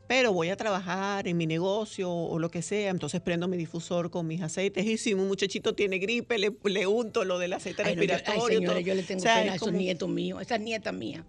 pero 0.08 0.34
voy 0.34 0.50
a 0.50 0.58
trabajar 0.58 1.28
en 1.28 1.38
mi 1.38 1.46
negocio 1.46 2.12
o 2.12 2.40
lo 2.40 2.50
que 2.50 2.62
sea, 2.64 2.90
entonces 2.90 3.22
prendo 3.22 3.48
mi 3.48 3.58
difusor 3.58 4.10
con 4.10 4.26
mis 4.26 4.42
aceites 4.42 4.86
y 4.86 4.98
si 4.98 5.14
un 5.14 5.28
muchachito 5.28 5.76
tiene 5.76 6.00
gripe, 6.00 6.38
le, 6.40 6.52
le 6.64 6.88
unto 6.88 7.24
lo 7.26 7.38
del 7.38 7.54
aceite 7.54 7.84
Ay, 7.86 7.96
no, 7.96 8.02
yo, 8.04 8.14
ay, 8.14 8.18
respiratorio. 8.18 8.62
todo. 8.72 8.80
yo 8.80 8.96
le 8.96 9.04
tengo 9.04 9.20
O 9.20 9.24
sea, 9.24 9.36
pena 9.36 9.52
a 9.52 9.56
es 9.56 9.62
esos 9.62 9.68
como- 9.68 9.78
nietos 9.80 10.10
míos, 10.10 10.42
esas 10.42 10.60
nietas 10.62 10.94
mías. 10.94 11.24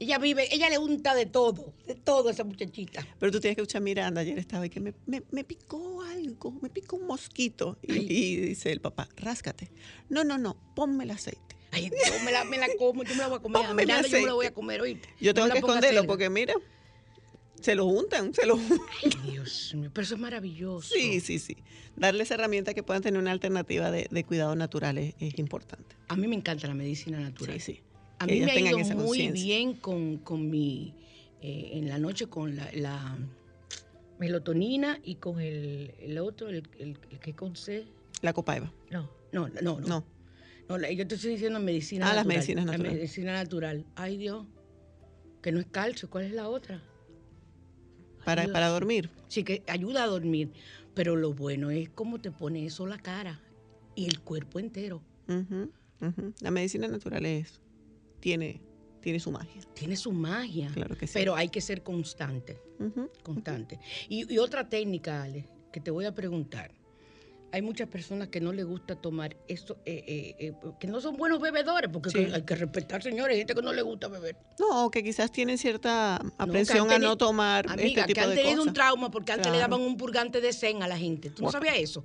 Ella 0.00 0.18
vive, 0.18 0.48
ella 0.52 0.68
le 0.70 0.78
unta 0.78 1.14
de 1.14 1.26
todo, 1.26 1.74
de 1.86 1.94
todo 1.94 2.30
esa 2.30 2.42
muchachita. 2.42 3.06
Pero 3.18 3.30
tú 3.30 3.38
tienes 3.38 3.54
que 3.54 3.60
escuchar 3.62 3.82
Miranda. 3.82 4.22
Ayer 4.22 4.38
estaba 4.38 4.64
y 4.64 4.70
que 4.70 4.80
me, 4.80 4.94
me- 5.06 5.22
me 5.30 5.44
picó 5.44 6.02
algo, 6.02 6.52
me 6.62 6.70
picó 6.70 6.96
un 6.96 7.06
mosquito. 7.06 7.78
Y, 7.82 7.98
y 8.10 8.36
dice 8.36 8.72
el 8.72 8.80
papá, 8.80 9.08
ráscate. 9.16 9.70
No, 10.08 10.24
no, 10.24 10.38
no, 10.38 10.56
ponme 10.74 11.04
el 11.04 11.10
aceite. 11.10 11.54
Ay, 11.70 11.84
yo 11.90 12.24
me 12.24 12.32
la, 12.32 12.44
me 12.44 12.56
la 12.58 12.66
como, 12.78 13.04
yo 13.04 13.10
me 13.14 13.20
la 13.20 13.28
voy 13.28 13.38
a 13.38 13.42
comer. 13.42 13.62
Ponme 13.62 13.82
Miranda 13.82 14.08
yo 14.08 14.18
me 14.20 14.26
la 14.26 14.32
voy 14.32 14.46
a 14.46 14.54
comer. 14.54 14.80
Yo 15.20 15.30
No 15.30 15.34
tengo 15.34 15.52
que 15.52 15.58
esconderlo 15.58 16.06
porque 16.06 16.30
mira, 16.30 16.54
se 17.60 17.74
lo 17.74 17.84
juntan, 17.84 18.32
se 18.32 18.46
lo 18.46 18.56
juntan. 18.56 18.80
Ay, 19.04 19.10
Dios 19.30 19.74
mío, 19.74 19.90
pero 19.92 20.02
eso 20.04 20.14
es 20.14 20.20
maravilloso. 20.20 20.94
Sí, 20.94 21.20
sí, 21.20 21.38
sí. 21.38 21.58
Darles 21.94 22.30
herramientas 22.30 22.74
que 22.74 22.82
puedan 22.82 23.02
tener 23.02 23.20
una 23.20 23.32
alternativa 23.32 23.90
de, 23.90 24.08
de 24.10 24.24
cuidado 24.24 24.56
natural 24.56 24.96
es, 24.96 25.14
es 25.20 25.38
importante. 25.38 25.94
A 26.08 26.16
mí 26.16 26.26
me 26.26 26.36
encanta 26.36 26.66
la 26.66 26.74
medicina 26.74 27.20
natural. 27.20 27.60
Sí, 27.60 27.74
sí. 27.74 27.82
A 28.20 28.26
mí 28.26 28.40
me 28.40 28.52
ha 28.52 28.60
ido 28.60 28.78
muy 28.96 29.28
bien 29.32 29.74
con, 29.74 30.18
con 30.18 30.50
mi, 30.50 30.94
eh, 31.40 31.70
en 31.72 31.88
la 31.88 31.98
noche 31.98 32.26
con 32.26 32.54
la, 32.54 32.70
la 32.74 33.18
melatonina 34.18 35.00
y 35.02 35.14
con 35.14 35.40
el, 35.40 35.94
el 35.98 36.18
otro, 36.18 36.50
el, 36.50 36.68
el- 36.78 36.98
el 37.10 37.18
que 37.18 37.34
con 37.34 37.56
C. 37.56 37.86
La 38.20 38.34
copaiba. 38.34 38.70
No, 38.90 39.10
no, 39.32 39.48
no, 39.48 39.62
no. 39.62 39.80
No. 39.80 40.06
No, 40.68 40.76
la- 40.78 40.92
yo 40.92 41.06
te 41.08 41.14
estoy 41.14 41.30
diciendo 41.30 41.58
medicina 41.60 42.10
Ah, 42.10 42.14
las 42.14 42.26
natural. 42.26 42.36
medicinas 42.36 42.66
La 42.66 42.72
naturales. 42.72 42.98
medicina 42.98 43.32
natural. 43.32 43.86
Ay, 43.96 44.18
Dios. 44.18 44.46
Que 45.42 45.50
no 45.50 45.58
es 45.60 45.66
calcio. 45.66 46.10
¿Cuál 46.10 46.24
es 46.26 46.32
la 46.32 46.46
otra? 46.50 46.84
Para, 48.26 48.46
para 48.52 48.68
dormir. 48.68 49.08
Sí, 49.28 49.44
que 49.44 49.64
ayuda 49.66 50.04
a 50.04 50.06
dormir. 50.06 50.52
Pero 50.94 51.16
lo 51.16 51.32
bueno 51.32 51.70
es 51.70 51.88
cómo 51.88 52.20
te 52.20 52.30
pone 52.30 52.66
eso 52.66 52.86
la 52.86 52.98
cara 52.98 53.40
y 53.94 54.04
el 54.06 54.20
cuerpo 54.20 54.58
entero. 54.58 55.02
Ujú, 55.26 55.72
ujú. 56.02 56.34
La 56.40 56.50
medicina 56.50 56.86
natural 56.86 57.24
es, 57.24 57.60
tiene, 58.20 58.60
tiene 59.00 59.18
su 59.18 59.30
magia. 59.30 59.62
Tiene 59.74 59.96
su 59.96 60.12
magia. 60.12 60.70
Claro 60.72 60.96
que 60.96 61.06
sí. 61.06 61.14
Pero 61.14 61.34
hay 61.34 61.48
que 61.48 61.60
ser 61.60 61.82
constante. 61.82 62.58
Constante. 63.22 63.78
Y, 64.08 64.32
y 64.32 64.38
otra 64.38 64.68
técnica, 64.68 65.22
Ale, 65.22 65.46
que 65.72 65.80
te 65.80 65.90
voy 65.90 66.04
a 66.04 66.14
preguntar. 66.14 66.72
Hay 67.52 67.62
muchas 67.62 67.88
personas 67.88 68.28
que 68.28 68.40
no 68.40 68.52
les 68.52 68.64
gusta 68.64 68.94
tomar 68.94 69.36
esto, 69.48 69.78
eh, 69.84 70.04
eh, 70.06 70.34
eh, 70.38 70.52
que 70.78 70.86
no 70.86 71.00
son 71.00 71.16
buenos 71.16 71.40
bebedores, 71.40 71.90
porque 71.92 72.10
Sí. 72.10 72.18
hay 72.32 72.42
que 72.42 72.54
respetar, 72.54 73.02
señores, 73.02 73.32
hay 73.34 73.38
gente 73.38 73.54
que 73.54 73.62
no 73.62 73.72
le 73.72 73.82
gusta 73.82 74.08
beber. 74.08 74.36
No, 74.58 74.90
que 74.90 75.02
quizás 75.02 75.32
tienen 75.32 75.58
cierta 75.58 76.20
aprensión 76.38 76.90
a 76.90 76.98
no 76.98 77.16
tomar 77.16 77.66
Amiga, 77.68 78.02
este 78.02 78.02
tipo 78.02 78.14
que 78.14 78.20
han 78.20 78.30
de 78.30 78.36
tenido 78.36 78.62
un 78.62 78.72
trauma 78.72 79.10
porque 79.10 79.32
antes 79.32 79.50
le 79.50 79.58
daban 79.58 79.80
un 79.80 79.96
purgante 79.96 80.40
de 80.40 80.52
zen 80.52 80.82
a 80.82 80.88
la 80.88 80.96
gente. 80.96 81.30
¿Tú 81.30 81.42
no 81.42 81.50
sabías 81.50 81.76
eso? 81.76 82.04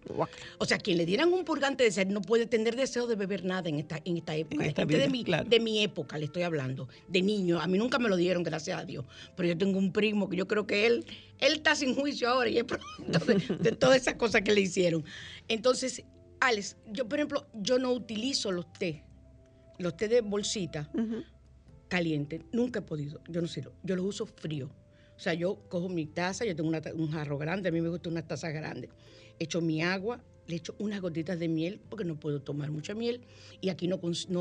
O 0.57 0.65
sea, 0.65 0.77
quien 0.79 0.97
le 0.97 1.05
dieran 1.05 1.31
un 1.31 1.45
purgante 1.45 1.83
de 1.83 1.91
zen 1.91 2.11
no 2.11 2.21
puede 2.21 2.47
tener 2.47 2.75
deseo 2.75 3.05
de 3.05 3.15
beber 3.15 3.45
nada 3.45 3.69
en 3.69 3.79
esta, 3.79 3.99
en 4.03 4.17
esta 4.17 4.35
época. 4.35 4.63
En 4.63 4.69
esta 4.69 4.85
de, 4.85 5.09
mi, 5.09 5.23
claro. 5.23 5.47
de 5.47 5.59
mi 5.59 5.83
época, 5.83 6.17
le 6.17 6.25
estoy 6.25 6.43
hablando, 6.43 6.87
de 7.07 7.21
niño. 7.21 7.59
A 7.59 7.67
mí 7.67 7.77
nunca 7.77 7.99
me 7.99 8.09
lo 8.09 8.15
dieron, 8.15 8.43
gracias 8.43 8.79
a 8.79 8.85
Dios. 8.85 9.05
Pero 9.35 9.49
yo 9.49 9.57
tengo 9.57 9.77
un 9.77 9.91
primo 9.91 10.29
que 10.29 10.37
yo 10.37 10.47
creo 10.47 10.65
que 10.65 10.87
él, 10.87 11.05
él 11.39 11.53
está 11.53 11.75
sin 11.75 11.95
juicio 11.95 12.29
ahora 12.29 12.49
y 12.49 12.57
es 12.57 12.63
producto 12.63 13.19
de, 13.25 13.57
de 13.57 13.71
todas 13.71 14.01
esas 14.01 14.15
cosas 14.15 14.41
que 14.41 14.53
le 14.53 14.61
hicieron. 14.61 15.03
Entonces, 15.47 16.03
Alex, 16.39 16.77
yo 16.91 17.07
por 17.07 17.19
ejemplo, 17.19 17.47
yo 17.53 17.79
no 17.79 17.91
utilizo 17.91 18.51
los 18.51 18.71
té, 18.73 19.03
los 19.77 19.95
té 19.97 20.07
de 20.07 20.21
bolsita 20.21 20.89
caliente. 21.87 22.41
Nunca 22.51 22.79
he 22.79 22.81
podido. 22.81 23.21
Yo 23.27 23.41
no 23.41 23.47
sé. 23.47 23.63
Yo 23.83 23.95
los 23.95 24.05
uso 24.05 24.25
frío. 24.25 24.69
O 25.15 25.19
sea, 25.19 25.33
yo 25.33 25.61
cojo 25.69 25.87
mi 25.87 26.05
taza, 26.05 26.43
yo 26.45 26.55
tengo 26.55 26.67
una 26.69 26.81
un 26.93 27.09
jarro 27.11 27.37
grande, 27.37 27.69
a 27.69 27.71
mí 27.71 27.79
me 27.79 27.87
gusta 27.89 28.09
una 28.09 28.27
taza 28.27 28.49
grande. 28.49 28.89
Echo 29.39 29.61
mi 29.61 29.81
agua, 29.81 30.21
le 30.47 30.57
echo 30.57 30.75
unas 30.77 30.99
gotitas 30.99 31.39
de 31.39 31.47
miel, 31.47 31.79
porque 31.89 32.03
no 32.03 32.19
puedo 32.19 32.41
tomar 32.41 32.69
mucha 32.69 32.93
miel. 32.93 33.21
Y 33.61 33.69
aquí 33.69 33.87
no, 33.87 33.95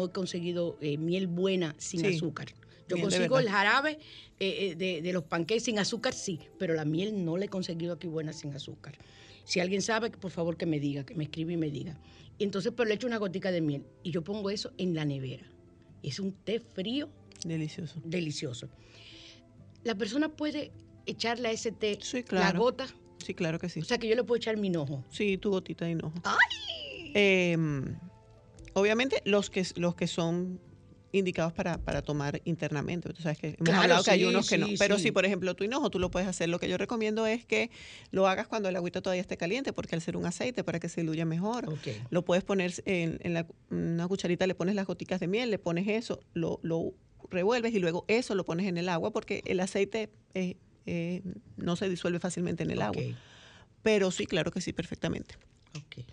he 0.04 0.10
conseguido 0.10 0.76
eh, 0.80 0.98
miel 0.98 1.28
buena 1.28 1.76
sin 1.78 2.00
Sí. 2.00 2.06
azúcar. 2.08 2.48
Yo 2.88 2.98
consigo 3.00 3.38
el 3.38 3.48
jarabe 3.48 3.98
eh, 4.38 4.70
eh, 4.70 4.74
de, 4.74 5.00
de 5.02 5.12
los 5.12 5.24
panqueques 5.24 5.64
sin 5.64 5.78
azúcar, 5.78 6.12
sí, 6.14 6.40
pero 6.58 6.74
la 6.74 6.84
miel 6.84 7.24
no 7.24 7.36
la 7.36 7.46
he 7.46 7.48
conseguido 7.48 7.94
aquí 7.94 8.06
buena 8.06 8.32
sin 8.32 8.52
azúcar. 8.54 8.96
Si 9.44 9.60
alguien 9.60 9.82
sabe, 9.82 10.10
por 10.10 10.30
favor 10.30 10.56
que 10.56 10.66
me 10.66 10.80
diga, 10.80 11.04
que 11.04 11.14
me 11.14 11.24
escriba 11.24 11.52
y 11.52 11.56
me 11.56 11.70
diga. 11.70 11.98
Entonces, 12.38 12.72
pero 12.76 12.88
le 12.88 12.94
echo 12.94 13.06
una 13.06 13.18
gotica 13.18 13.50
de 13.52 13.60
miel 13.60 13.84
y 14.02 14.10
yo 14.10 14.22
pongo 14.24 14.50
eso 14.50 14.72
en 14.78 14.94
la 14.94 15.04
nevera. 15.04 15.46
Es 16.02 16.18
un 16.18 16.32
té 16.32 16.60
frío 16.60 17.08
Delicioso. 17.44 18.00
delicioso. 18.04 18.68
La 19.84 19.94
persona 19.94 20.28
puede 20.30 20.72
echarle 21.06 21.48
a 21.48 21.50
ese 21.52 21.72
té 21.72 21.98
Sí, 22.02 22.24
la 22.30 22.52
gota, 22.52 22.86
Sí, 23.18 23.32
claro 23.34 23.58
que 23.58 23.68
sí. 23.68 23.80
o 23.80 23.84
sea 23.84 23.96
que 23.98 24.08
yo 24.08 24.14
le 24.16 24.24
puedo 24.24 24.36
echar 24.36 24.56
mi 24.56 24.66
hinojo. 24.68 25.02
Sí, 25.10 25.38
tu 25.38 25.50
gotita 25.50 25.84
de 25.86 25.92
hinojo. 25.92 26.14
¡Ay! 26.24 27.12
Eh, 27.14 27.56
obviamente 28.74 29.22
los 29.24 29.48
que, 29.50 29.64
los 29.76 29.94
que 29.94 30.06
son 30.06 30.60
indicados 31.18 31.52
para, 31.52 31.78
para 31.78 32.02
tomar 32.02 32.40
internamente. 32.44 33.08
Tú 33.12 33.22
sabes 33.22 33.38
que 33.38 33.48
hemos 33.48 33.58
Claro, 33.64 33.82
hablado 33.82 34.04
que 34.04 34.10
hay 34.10 34.24
unos 34.24 34.48
que 34.48 34.58
no. 34.58 34.66
Pero 34.78 34.96
sí. 34.98 35.04
si, 35.04 35.12
por 35.12 35.24
ejemplo, 35.24 35.54
tu 35.54 35.64
hinojo 35.64 35.90
tú 35.90 35.98
lo 35.98 36.10
puedes 36.10 36.28
hacer, 36.28 36.48
lo 36.48 36.58
que 36.58 36.68
yo 36.68 36.76
recomiendo 36.76 37.26
es 37.26 37.44
que 37.46 37.70
lo 38.10 38.26
hagas 38.26 38.48
cuando 38.48 38.68
el 38.68 38.76
agüita 38.76 39.00
todavía 39.00 39.20
esté 39.22 39.36
caliente, 39.36 39.72
porque 39.72 39.94
al 39.94 40.02
ser 40.02 40.16
un 40.16 40.26
aceite, 40.26 40.64
para 40.64 40.80
que 40.80 40.88
se 40.88 41.00
diluya 41.02 41.24
mejor. 41.24 41.66
Lo 42.10 42.24
puedes 42.24 42.44
poner 42.44 42.72
en, 42.84 43.18
en 43.22 43.34
la- 43.34 43.46
una 43.70 44.06
cucharita, 44.08 44.46
le 44.46 44.54
pones 44.54 44.74
las 44.74 44.86
goticas 44.86 45.20
de 45.20 45.28
miel, 45.28 45.50
le 45.50 45.58
pones 45.58 45.86
eso, 45.88 46.20
lo, 46.34 46.58
lo 46.62 46.92
revuelves 47.30 47.72
y 47.74 47.78
luego 47.78 48.04
eso 48.08 48.34
lo 48.34 48.44
pones 48.44 48.66
en 48.66 48.76
el 48.76 48.88
agua, 48.88 49.10
porque 49.12 49.42
el 49.46 49.60
aceite 49.60 50.10
eh, 50.34 50.56
eh, 50.86 51.22
no 51.56 51.76
se 51.76 51.88
disuelve 51.88 52.18
fácilmente 52.20 52.62
en 52.64 52.70
el 52.70 52.82
agua. 52.82 53.02
Pero 53.82 54.10
sí, 54.10 54.26
claro 54.26 54.50
que 54.50 54.60
sí, 54.60 54.72
perfectamente. 54.72 55.36
ok. 55.74 56.04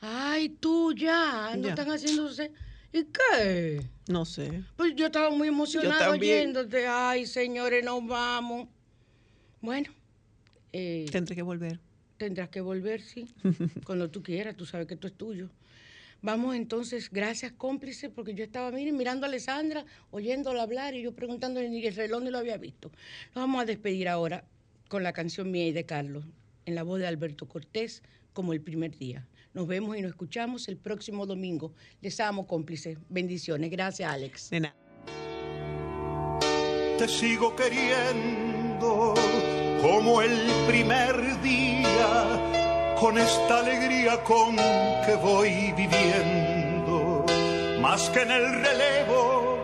Ay, 0.00 0.50
tú 0.60 0.92
ya, 0.92 1.54
no 1.56 1.62
Ya. 1.62 1.68
están 1.70 1.88
haciéndose. 1.88 2.50
¿Y 2.94 3.06
qué? 3.06 3.84
No 4.08 4.24
sé. 4.24 4.62
Pues 4.76 4.94
yo 4.94 5.06
estaba 5.06 5.30
muy 5.30 5.48
emocionada 5.48 6.10
oyéndote. 6.10 6.86
Ay, 6.86 7.26
señores, 7.26 7.84
nos 7.84 8.06
vamos. 8.06 8.68
Bueno, 9.60 9.90
eh, 10.72 11.04
Tendré 11.10 11.34
que 11.34 11.42
volver. 11.42 11.80
tendrás 12.18 12.50
que 12.50 12.60
volver, 12.60 13.00
sí. 13.02 13.34
Cuando 13.84 14.08
tú 14.10 14.22
quieras, 14.22 14.56
tú 14.56 14.64
sabes 14.64 14.86
que 14.86 14.94
esto 14.94 15.08
es 15.08 15.14
tuyo. 15.14 15.50
Vamos 16.22 16.54
entonces, 16.54 17.10
gracias 17.10 17.50
cómplice, 17.52 18.10
porque 18.10 18.32
yo 18.34 18.44
estaba 18.44 18.70
miren, 18.70 18.96
mirando 18.96 19.26
a 19.26 19.28
Alessandra, 19.28 19.84
oyéndola 20.12 20.62
hablar 20.62 20.94
y 20.94 21.02
yo 21.02 21.12
preguntándole 21.16 21.68
ni 21.68 21.84
el 21.84 21.96
reloj 21.96 22.22
ni 22.22 22.30
lo 22.30 22.38
había 22.38 22.56
visto. 22.58 22.90
Nos 23.34 23.42
vamos 23.42 23.60
a 23.60 23.64
despedir 23.64 24.08
ahora 24.08 24.44
con 24.88 25.02
la 25.02 25.12
canción 25.12 25.50
mía 25.50 25.66
y 25.66 25.72
de 25.72 25.84
Carlos, 25.84 26.24
en 26.64 26.76
la 26.76 26.84
voz 26.84 27.00
de 27.00 27.08
Alberto 27.08 27.46
Cortés, 27.48 28.02
como 28.32 28.52
el 28.52 28.60
primer 28.60 28.96
día. 28.96 29.26
Nos 29.54 29.66
vemos 29.66 29.96
y 29.96 30.02
nos 30.02 30.10
escuchamos 30.10 30.68
el 30.68 30.76
próximo 30.76 31.26
domingo. 31.26 31.72
Les 32.00 32.18
amo 32.20 32.46
cómplices. 32.46 32.98
Bendiciones. 33.08 33.70
Gracias, 33.70 34.12
Alex. 34.12 34.50
De 34.50 34.60
nada. 34.60 34.76
te 36.98 37.08
sigo 37.08 37.54
queriendo 37.56 39.14
como 39.82 40.22
el 40.22 40.38
primer 40.66 41.42
día, 41.42 42.96
con 42.98 43.18
esta 43.18 43.60
alegría 43.60 44.22
con 44.22 44.56
que 44.56 45.14
voy 45.20 45.72
viviendo, 45.76 47.26
más 47.80 48.08
que 48.10 48.22
en 48.22 48.30
el 48.30 48.52
relevo 48.64 49.58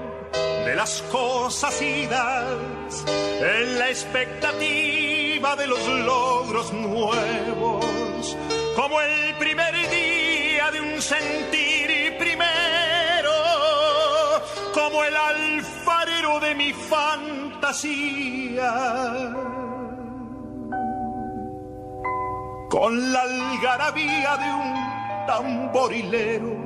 de 0.67 0.75
las 0.75 1.03
cosas 1.03 1.81
idas, 1.81 3.05
en 3.07 3.79
la 3.79 3.89
expectativa 3.89 5.57
de 5.57 5.67
los 5.67 5.87
logros 5.89 6.73
nuevos, 6.73 8.37
como 8.77 9.01
el 9.01 9.35
primer 9.37 9.70
día 11.01 11.01
de 11.01 11.01
un 11.01 11.03
sentir 11.03 12.19
primero, 12.19 13.33
como 14.75 15.03
el 15.05 15.17
alfarero 15.17 16.41
de 16.41 16.55
mi 16.55 16.73
fantasía. 16.73 18.73
Con 22.69 23.13
la 23.13 23.23
algarabía 23.23 24.37
de 24.37 24.53
un 24.55 24.75
tamborilero 25.27 26.57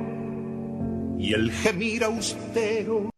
y 1.17 1.33
el 1.33 1.51
gemir 1.51 2.03
austero 2.03 3.14